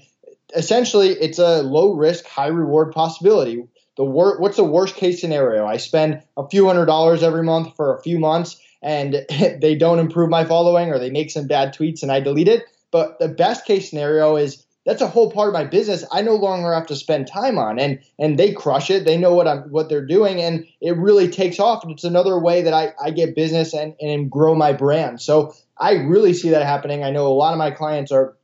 essentially 0.55 1.09
it's 1.09 1.37
a 1.37 1.63
low 1.63 1.91
risk, 1.91 2.25
high 2.25 2.47
reward 2.47 2.93
possibility. 2.93 3.65
The 3.97 4.05
wor- 4.05 4.39
what's 4.39 4.55
the 4.55 4.63
worst 4.63 4.95
case 4.95 5.19
scenario? 5.19 5.67
I 5.67 5.77
spend 5.77 6.23
a 6.37 6.47
few 6.47 6.65
hundred 6.65 6.85
dollars 6.85 7.23
every 7.23 7.43
month 7.43 7.75
for 7.75 7.93
a 7.93 8.01
few 8.01 8.19
months, 8.19 8.57
and 8.81 9.25
they 9.29 9.75
don't 9.75 9.99
improve 9.99 10.29
my 10.29 10.45
following, 10.45 10.91
or 10.91 10.97
they 10.97 11.09
make 11.09 11.29
some 11.29 11.45
bad 11.45 11.75
tweets, 11.75 12.03
and 12.03 12.11
I 12.11 12.21
delete 12.21 12.47
it. 12.47 12.63
But 12.89 13.19
the 13.19 13.27
best 13.27 13.65
case 13.65 13.89
scenario 13.89 14.37
is 14.37 14.63
that's 14.87 15.01
a 15.01 15.07
whole 15.07 15.29
part 15.29 15.49
of 15.49 15.53
my 15.53 15.65
business. 15.65 16.05
I 16.13 16.21
no 16.21 16.35
longer 16.35 16.73
have 16.73 16.87
to 16.87 16.95
spend 16.95 17.27
time 17.27 17.57
on 17.57 17.77
and 17.77 17.99
and 18.17 18.39
they 18.39 18.53
crush 18.53 18.89
it. 18.89 19.03
They 19.03 19.17
know 19.17 19.33
what 19.33 19.45
I'm 19.45 19.63
what 19.63 19.89
they're 19.89 20.05
doing 20.05 20.41
and 20.41 20.65
it 20.79 20.95
really 20.95 21.27
takes 21.27 21.59
off 21.59 21.83
and 21.83 21.91
it's 21.91 22.05
another 22.05 22.39
way 22.39 22.61
that 22.61 22.73
I, 22.73 22.93
I 23.03 23.11
get 23.11 23.35
business 23.35 23.73
and, 23.73 23.95
and 23.99 24.31
grow 24.31 24.55
my 24.55 24.71
brand. 24.71 25.21
So 25.21 25.53
I 25.77 25.95
really 25.95 26.33
see 26.33 26.49
that 26.51 26.65
happening. 26.65 27.03
I 27.03 27.11
know 27.11 27.27
a 27.27 27.35
lot 27.35 27.51
of 27.51 27.57
my 27.57 27.69
clients 27.69 28.13
are 28.13 28.37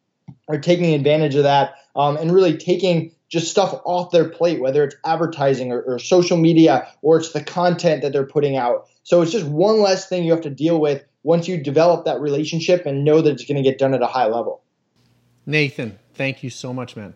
are 0.50 0.60
taking 0.60 0.94
advantage 0.94 1.36
of 1.36 1.44
that 1.44 1.76
um, 1.96 2.18
and 2.18 2.34
really 2.34 2.58
taking 2.58 3.16
just 3.30 3.50
stuff 3.50 3.80
off 3.86 4.12
their 4.12 4.28
plate 4.28 4.60
whether 4.60 4.84
it's 4.84 4.98
advertising 5.06 5.72
or, 5.72 5.82
or 5.84 5.98
social 5.98 6.36
media 6.36 6.86
or 7.02 7.18
it's 7.18 7.32
the 7.32 7.42
content 7.42 8.02
that 8.02 8.12
they're 8.12 8.28
putting 8.28 8.58
out. 8.58 8.90
So 9.04 9.22
it's 9.22 9.32
just 9.32 9.46
one 9.46 9.80
less 9.80 10.10
thing 10.10 10.26
you 10.26 10.34
have 10.34 10.42
to 10.42 10.50
deal 10.50 10.82
with 10.82 11.06
once 11.24 11.48
you 11.48 11.58
develop 11.64 12.04
that 12.04 12.20
relationship 12.20 12.86
and 12.86 13.06
know 13.06 13.22
that 13.22 13.32
it's 13.32 13.46
going 13.46 13.56
to 13.56 13.64
get 13.64 13.80
done 13.80 13.94
at 13.94 14.02
a 14.02 14.08
high 14.08 14.28
level. 14.28 14.62
Nathan, 15.46 15.98
thank 16.14 16.44
you 16.44 16.50
so 16.50 16.74
much, 16.74 16.96
man. 16.96 17.14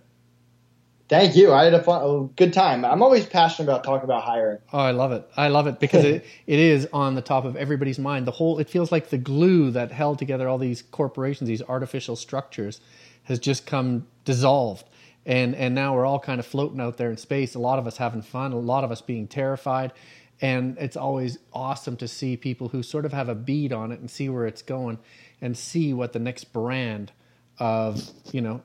Thank 1.10 1.38
you. 1.38 1.54
I 1.54 1.64
had 1.64 1.74
a 1.74 1.82
fun, 1.82 2.02
a 2.04 2.28
good 2.36 2.52
time. 2.52 2.84
I'm 2.84 3.02
always 3.02 3.26
passionate 3.26 3.70
about 3.70 3.86
talking 3.86 4.04
about 4.04 4.24
hiring. 4.24 4.58
Oh, 4.74 4.80
I 4.80 4.92
love 4.92 5.14
it. 5.14 5.30
I 5.38 5.48
love 5.48 5.68
it 5.68 5.80
because 5.80 6.04
it, 6.06 6.26
it 6.46 6.60
is 6.60 6.88
on 6.92 7.16
the 7.16 7.22
top 7.22 7.46
of 7.46 7.56
everybody's 7.56 7.98
mind. 7.98 8.28
The 8.28 8.32
whole, 8.32 8.60
it 8.60 8.70
feels 8.70 8.92
like 8.92 9.10
the 9.10 9.18
glue 9.18 9.72
that 9.72 9.92
held 9.92 10.20
together 10.20 10.50
all 10.50 10.58
these 10.58 10.82
corporations, 10.82 11.48
these 11.48 11.62
artificial 11.62 12.18
structures, 12.18 12.82
has 13.24 13.40
just 13.40 13.66
come 13.66 14.08
dissolved. 14.26 14.86
And, 15.26 15.56
and 15.56 15.74
now 15.76 15.96
we're 15.96 16.06
all 16.06 16.20
kind 16.20 16.40
of 16.40 16.46
floating 16.46 16.82
out 16.82 16.98
there 16.98 17.10
in 17.10 17.18
space. 17.18 17.56
A 17.56 17.60
lot 17.60 17.80
of 17.80 17.88
us 17.88 17.98
having 17.98 18.22
fun, 18.22 18.52
a 18.52 18.60
lot 18.60 18.84
of 18.84 18.92
us 18.92 19.02
being 19.02 19.28
terrified. 19.28 19.94
And 20.42 20.78
it's 20.78 20.98
always 20.98 21.38
awesome 21.54 21.98
to 21.98 22.08
see 22.08 22.36
people 22.38 22.70
who 22.70 22.84
sort 22.84 23.06
of 23.06 23.14
have 23.14 23.28
a 23.30 23.36
bead 23.36 23.72
on 23.72 23.92
it 23.92 24.00
and 24.00 24.12
see 24.12 24.30
where 24.30 24.46
it's 24.46 24.62
going 24.62 25.00
and 25.42 25.58
see 25.58 25.94
what 25.94 26.14
the 26.14 26.20
next 26.20 26.54
brand 26.54 27.12
of, 27.60 28.10
you 28.32 28.42
know, 28.42 28.62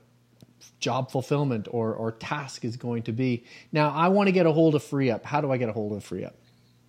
job 0.80 1.10
fulfillment 1.10 1.68
or, 1.70 1.94
or 1.94 2.12
task 2.12 2.64
is 2.64 2.76
going 2.76 3.02
to 3.04 3.12
be. 3.12 3.44
Now, 3.72 3.90
I 3.90 4.08
want 4.08 4.28
to 4.28 4.32
get 4.32 4.46
a 4.46 4.52
hold 4.52 4.74
of 4.74 4.82
FreeUp. 4.82 5.24
How 5.24 5.40
do 5.40 5.50
I 5.50 5.56
get 5.56 5.68
a 5.68 5.72
hold 5.72 5.92
of 5.92 6.04
FreeUp? 6.04 6.32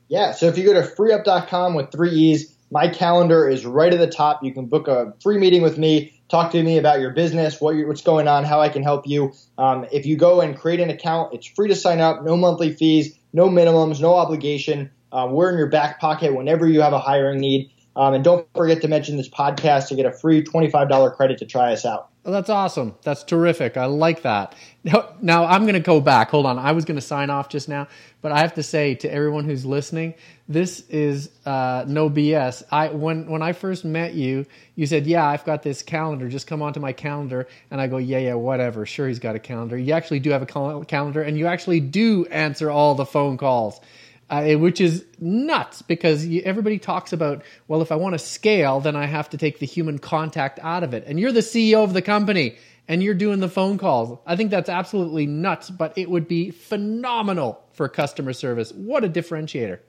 Yeah, 0.09 0.31
so 0.31 0.47
if 0.47 0.57
you 0.57 0.65
go 0.65 0.73
to 0.73 0.81
freeup.com 0.81 1.73
with 1.73 1.91
three 1.91 2.11
E's, 2.11 2.55
my 2.71 2.87
calendar 2.87 3.47
is 3.47 3.65
right 3.65 3.93
at 3.93 3.99
the 3.99 4.07
top. 4.07 4.43
You 4.43 4.53
can 4.53 4.65
book 4.65 4.87
a 4.87 5.13
free 5.21 5.37
meeting 5.37 5.61
with 5.61 5.77
me, 5.77 6.19
talk 6.29 6.51
to 6.51 6.63
me 6.63 6.77
about 6.77 6.99
your 6.99 7.11
business, 7.11 7.61
what 7.61 7.75
what's 7.87 8.01
going 8.01 8.27
on, 8.27 8.43
how 8.43 8.59
I 8.61 8.69
can 8.69 8.81
help 8.83 9.07
you. 9.07 9.31
Um, 9.57 9.85
if 9.91 10.05
you 10.05 10.17
go 10.17 10.41
and 10.41 10.57
create 10.57 10.79
an 10.79 10.89
account, 10.89 11.33
it's 11.33 11.45
free 11.45 11.67
to 11.67 11.75
sign 11.75 11.99
up, 11.99 12.23
no 12.23 12.35
monthly 12.35 12.73
fees, 12.73 13.15
no 13.31 13.47
minimums, 13.47 14.01
no 14.01 14.15
obligation. 14.15 14.89
Uh, 15.11 15.27
we're 15.29 15.51
in 15.51 15.57
your 15.57 15.67
back 15.67 15.99
pocket 15.99 16.35
whenever 16.35 16.67
you 16.67 16.81
have 16.81 16.93
a 16.93 16.99
hiring 16.99 17.39
need. 17.39 17.69
Um, 17.95 18.15
and 18.15 18.23
don't 18.23 18.47
forget 18.55 18.81
to 18.81 18.87
mention 18.87 19.17
this 19.17 19.29
podcast 19.29 19.89
to 19.89 19.95
get 19.95 20.07
a 20.07 20.11
free 20.11 20.43
$25 20.43 21.15
credit 21.15 21.37
to 21.37 21.45
try 21.45 21.71
us 21.71 21.85
out. 21.85 22.09
Oh, 22.25 22.31
that's 22.31 22.49
awesome. 22.49 22.95
That's 23.03 23.23
terrific. 23.23 23.75
I 23.75 23.85
like 23.85 24.21
that. 24.21 24.55
Now, 24.85 25.13
now 25.21 25.45
I'm 25.45 25.63
going 25.63 25.73
to 25.75 25.79
go 25.81 26.01
back. 26.01 26.29
Hold 26.29 26.45
on. 26.45 26.59
I 26.59 26.71
was 26.73 26.85
going 26.85 26.95
to 26.95 27.01
sign 27.01 27.29
off 27.29 27.49
just 27.49 27.69
now, 27.69 27.87
but 28.21 28.31
I 28.31 28.39
have 28.39 28.53
to 28.55 28.63
say 28.63 28.95
to 28.95 29.11
everyone 29.11 29.45
who's 29.45 29.65
listening, 29.65 30.13
this 30.47 30.81
is 30.89 31.29
uh, 31.45 31.85
no 31.87 32.09
BS. 32.09 32.63
I 32.69 32.89
when 32.89 33.29
when 33.29 33.41
I 33.41 33.53
first 33.53 33.85
met 33.85 34.13
you, 34.13 34.45
you 34.75 34.85
said, 34.87 35.07
"Yeah, 35.07 35.25
I've 35.25 35.45
got 35.45 35.63
this 35.63 35.81
calendar. 35.83 36.27
Just 36.27 36.47
come 36.47 36.61
onto 36.61 36.81
my 36.81 36.91
calendar." 36.91 37.47
And 37.71 37.79
I 37.79 37.87
go, 37.87 37.97
"Yeah, 37.97 38.17
yeah, 38.19 38.33
whatever. 38.33 38.85
Sure, 38.85 39.07
he's 39.07 39.19
got 39.19 39.35
a 39.35 39.39
calendar. 39.39 39.77
You 39.77 39.93
actually 39.93 40.19
do 40.19 40.31
have 40.31 40.41
a 40.41 40.85
calendar, 40.85 41.21
and 41.21 41.37
you 41.37 41.47
actually 41.47 41.79
do 41.79 42.25
answer 42.25 42.69
all 42.69 42.95
the 42.95 43.05
phone 43.05 43.37
calls." 43.37 43.79
Uh, 44.33 44.57
which 44.57 44.81
is 44.81 45.05
nuts 45.19 45.83
because 45.83 46.25
you, 46.25 46.41
everybody 46.41 46.79
talks 46.79 47.13
about, 47.13 47.43
well, 47.67 47.83
if 47.83 47.91
I 47.91 47.95
want 47.95 48.13
to 48.13 48.19
scale, 48.19 48.79
then 48.79 48.95
I 48.95 49.05
have 49.05 49.29
to 49.29 49.37
take 49.37 49.59
the 49.59 49.67
human 49.67 49.99
contact 49.99 50.59
out 50.63 50.81
of 50.81 50.95
it. 50.95 51.03
And 51.05 51.19
you're 51.19 51.31
the 51.31 51.41
CEO 51.41 51.83
of 51.83 51.93
the 51.93 52.01
company 52.01 52.55
and 52.87 53.03
you're 53.03 53.13
doing 53.13 53.41
the 53.41 53.49
phone 53.49 53.77
calls. 53.77 54.17
I 54.25 54.35
think 54.35 54.49
that's 54.49 54.69
absolutely 54.69 55.27
nuts, 55.27 55.69
but 55.69 55.95
it 55.95 56.09
would 56.09 56.27
be 56.27 56.49
phenomenal 56.49 57.63
for 57.73 57.87
customer 57.87 58.33
service. 58.33 58.71
What 58.71 59.03
a 59.03 59.09
differentiator. 59.09 59.79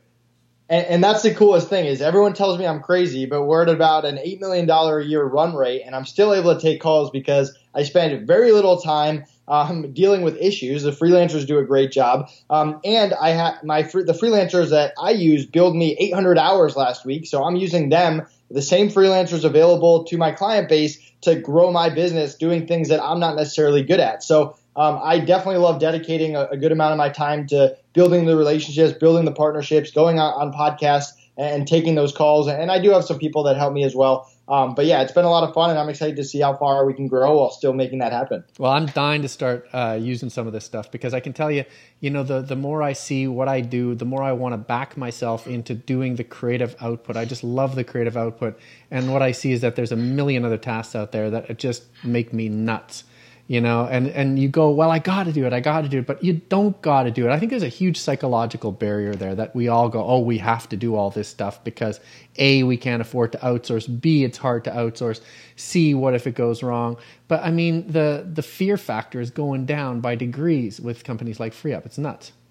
And, 0.69 0.87
and, 0.87 1.05
that's 1.05 1.23
the 1.23 1.35
coolest 1.35 1.69
thing 1.69 1.87
is 1.87 2.01
everyone 2.01 2.33
tells 2.33 2.59
me 2.59 2.67
I'm 2.67 2.81
crazy, 2.81 3.27
but 3.27 3.45
we're 3.45 3.63
at 3.63 3.69
about 3.69 4.05
an 4.05 4.19
eight 4.19 4.41
million 4.41 4.67
dollar 4.67 4.99
a 4.99 5.05
year 5.05 5.23
run 5.23 5.55
rate, 5.55 5.83
and 5.85 5.95
I'm 5.95 6.07
still 6.07 6.33
able 6.33 6.55
to 6.55 6.61
take 6.61 6.81
calls 6.81 7.11
because 7.11 7.55
I 7.75 7.83
spend 7.83 8.27
very 8.27 8.51
little 8.51 8.81
time 8.81 9.25
um, 9.49 9.93
dealing 9.93 10.23
with 10.23 10.37
issues. 10.37 10.83
The 10.83 10.91
freelancers 10.91 11.47
do 11.47 11.59
a 11.59 11.65
great 11.65 11.93
job, 11.93 12.29
um, 12.51 12.81
and 12.85 13.15
I 13.15 13.31
have 13.31 13.63
my 13.63 13.83
the 13.83 14.17
freelancers 14.21 14.71
that 14.71 14.95
I 15.01 15.11
use 15.11 15.47
billed 15.47 15.77
me 15.77 15.97
800 15.99 16.39
hours 16.39 16.77
last 16.77 17.05
week, 17.05 17.27
so 17.27 17.45
I'm 17.45 17.57
using 17.57 17.89
them, 17.89 18.27
the 18.51 18.63
same 18.63 18.89
freelancers 18.89 19.45
available 19.45 20.05
to 20.05 20.17
my 20.17 20.33
client 20.33 20.69
base 20.69 20.99
to 21.23 21.35
grow 21.35 21.73
my 21.73 21.89
business, 21.91 22.35
doing 22.35 22.67
things 22.67 22.89
that 22.89 23.03
I'm 23.03 23.19
not 23.19 23.37
necessarily 23.37 23.83
good 23.83 24.01
at. 24.01 24.23
So 24.23 24.57
um, 24.77 25.01
I 25.03 25.19
definitely 25.19 25.59
love 25.59 25.81
dedicating 25.81 26.37
a, 26.37 26.47
a, 26.47 26.57
good 26.57 26.73
amount 26.73 26.93
of 26.93 26.99
my 26.99 27.09
time 27.09 27.47
to 27.49 27.77
building 27.93 28.27
the 28.27 28.37
relationships, 28.37 28.97
building 28.99 29.25
the 29.25 29.33
partnerships, 29.33 29.91
going 29.91 30.19
on, 30.19 30.33
on 30.35 30.53
podcasts, 30.53 31.13
and, 31.37 31.55
and 31.55 31.69
taking 31.69 31.95
those 31.95 32.13
calls. 32.13 32.49
And 32.49 32.71
I 32.71 32.81
do 32.81 32.91
have 32.91 33.05
some 33.05 33.19
people 33.19 33.45
that 33.45 33.57
help 33.57 33.73
me 33.73 33.85
as 33.85 33.95
well. 33.95 34.31
Um, 34.47 34.75
but 34.75 34.85
yeah, 34.85 35.01
it's 35.01 35.13
been 35.13 35.25
a 35.25 35.31
lot 35.31 35.43
of 35.49 35.55
fun, 35.55 35.71
and 35.71 35.79
I'm 35.79 35.89
excited 35.89 36.17
to 36.17 36.25
see 36.25 36.41
how 36.41 36.55
far 36.55 36.85
we 36.85 36.93
can 36.93 37.07
grow 37.07 37.39
while 37.39 37.51
still 37.51 37.73
making 37.73 38.01
that 38.01 38.13
happen. 38.13 38.45
Well, 38.59 38.73
I'm 38.73 38.87
dying 38.87 39.23
to 39.23 39.29
start 39.29 39.67
uh, 39.73 39.99
using 40.01 40.29
some 40.29 40.47
of 40.47 40.53
this 40.53 40.65
stuff 40.65 40.91
because 40.91 41.15
I 41.15 41.21
can 41.21 41.33
tell 41.33 41.51
you, 41.51 41.65
you 42.01 42.11
know, 42.11 42.23
the 42.23 42.43
the 42.43 42.57
more 42.57 42.83
I 42.83 42.93
see 42.93 43.27
what 43.27 43.49
I 43.49 43.61
do, 43.63 43.95
the 43.95 44.05
more 44.05 44.23
I 44.23 44.33
want 44.33 44.53
to 44.53 44.59
back 44.59 44.97
myself 44.97 45.47
into 45.47 45.75
doing 45.75 46.17
the 46.17 46.25
creative 46.25 46.77
output. 46.81 47.17
I 47.17 47.25
just 47.25 47.43
love 47.43 47.75
the 47.75 47.85
creative 47.85 48.17
output, 48.17 48.59
and 48.91 49.13
what 49.13 49.23
I 49.23 49.33
see 49.33 49.53
is 49.53 49.63
that 49.63 49.77
there's 49.77 49.93
a 49.93 49.97
million 49.97 50.45
other 50.45 50.59
tasks 50.59 50.95
out 50.95 51.13
there 51.13 51.31
that 51.31 51.59
just 51.59 51.85
make 52.05 52.33
me 52.33 52.49
nuts 52.51 53.05
you 53.47 53.61
know 53.61 53.87
and 53.91 54.09
and 54.09 54.39
you 54.39 54.49
go 54.49 54.71
well 54.71 54.91
i 54.91 54.99
got 54.99 55.25
to 55.25 55.33
do 55.33 55.45
it 55.45 55.53
i 55.53 55.61
got 55.61 55.83
to 55.83 55.89
do 55.89 55.99
it 55.99 56.07
but 56.07 56.23
you 56.25 56.33
don't 56.49 56.81
got 56.81 57.03
to 57.03 57.11
do 57.11 57.27
it. 57.27 57.31
I 57.31 57.39
think 57.39 57.51
there's 57.51 57.63
a 57.63 57.69
huge 57.69 57.99
psychological 57.99 58.73
barrier 58.73 59.15
there 59.15 59.35
that 59.35 59.55
we 59.55 59.69
all 59.69 59.89
go 59.89 60.03
oh 60.03 60.21
we 60.21 60.39
have 60.39 60.69
to 60.71 60.77
do 60.77 60.95
all 60.95 61.11
this 61.11 61.29
stuff 61.29 61.63
because 61.63 62.01
a 62.39 62.63
we 62.63 62.77
can't 62.77 63.03
afford 63.03 63.33
to 63.33 63.39
outsource 63.39 64.01
b 64.01 64.25
it's 64.25 64.39
hard 64.39 64.65
to 64.65 64.71
outsource 64.71 65.21
c 65.57 65.95
what 65.95 66.15
if 66.15 66.27
it 66.27 66.35
goes 66.35 66.63
wrong? 66.63 66.97
But 67.29 67.43
i 67.43 67.51
mean 67.51 67.87
the 67.91 68.27
the 68.33 68.43
fear 68.43 68.77
factor 68.77 69.21
is 69.21 69.31
going 69.31 69.67
down 69.67 70.01
by 70.01 70.15
degrees 70.15 70.81
with 70.81 71.05
companies 71.05 71.39
like 71.39 71.53
FreeUp 71.53 71.85
it's 71.85 71.99
nuts. 71.99 72.33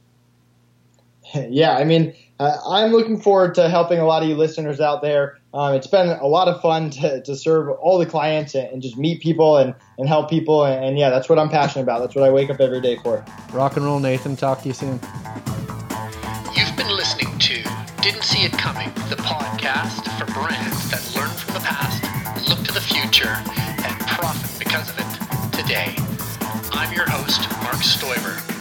Yeah 1.34 1.76
i 1.76 1.84
mean 1.84 2.14
uh, 2.40 2.58
i'm 2.68 2.92
looking 2.92 3.20
forward 3.20 3.56
to 3.56 3.68
helping 3.68 4.00
a 4.00 4.06
lot 4.06 4.22
of 4.22 4.30
you 4.30 4.36
listeners 4.36 4.80
out 4.80 5.02
there 5.02 5.40
um, 5.54 5.76
it's 5.76 5.88
been 5.88 6.10
a 6.10 6.26
lot 6.26 6.48
of 6.48 6.60
fun 6.62 6.90
to, 6.92 7.22
to 7.22 7.36
serve 7.36 7.70
all 7.70 8.00
the 8.00 8.06
clients 8.06 8.56
and, 8.56 8.68
and 8.70 8.82
just 8.82 8.98
meet 8.98 9.22
people 9.22 9.58
and, 9.58 9.76
and 10.00 10.08
help 10.08 10.30
people. 10.30 10.66
And, 10.66 10.84
and, 10.84 10.98
yeah, 10.98 11.10
that's 11.10 11.30
what 11.30 11.38
I'm 11.38 11.50
passionate 11.50 11.84
about. 11.84 12.00
That's 12.00 12.16
what 12.16 12.24
I 12.24 12.32
wake 12.32 12.50
up 12.50 12.60
every 12.60 12.82
day 12.82 12.98
for. 12.98 13.24
Rock 13.52 13.78
and 13.78 13.86
roll, 13.86 14.00
Nathan. 14.00 14.36
Talk 14.36 14.62
to 14.62 14.68
you 14.68 14.74
soon. 14.74 15.00
You've 16.56 16.76
been 16.76 16.90
listening 16.90 17.38
to 17.38 17.64
Didn't 18.02 18.24
See 18.24 18.44
It 18.44 18.54
Coming, 18.54 18.90
the 19.10 19.18
podcast 19.18 20.08
for 20.18 20.26
brands 20.34 20.90
that 20.90 21.16
learn 21.16 21.30
from 21.30 21.54
the 21.54 21.60
past, 21.60 22.50
look 22.50 22.64
to 22.66 22.74
the 22.74 22.82
future, 22.82 23.28
and 23.28 24.00
profit 24.08 24.58
because 24.58 24.90
of 24.90 24.98
it 24.98 25.56
today. 25.56 25.96
I'm 26.72 26.92
your 26.94 27.08
host, 27.08 27.42
Marc 27.62 27.78
Stoiber. 27.78 28.53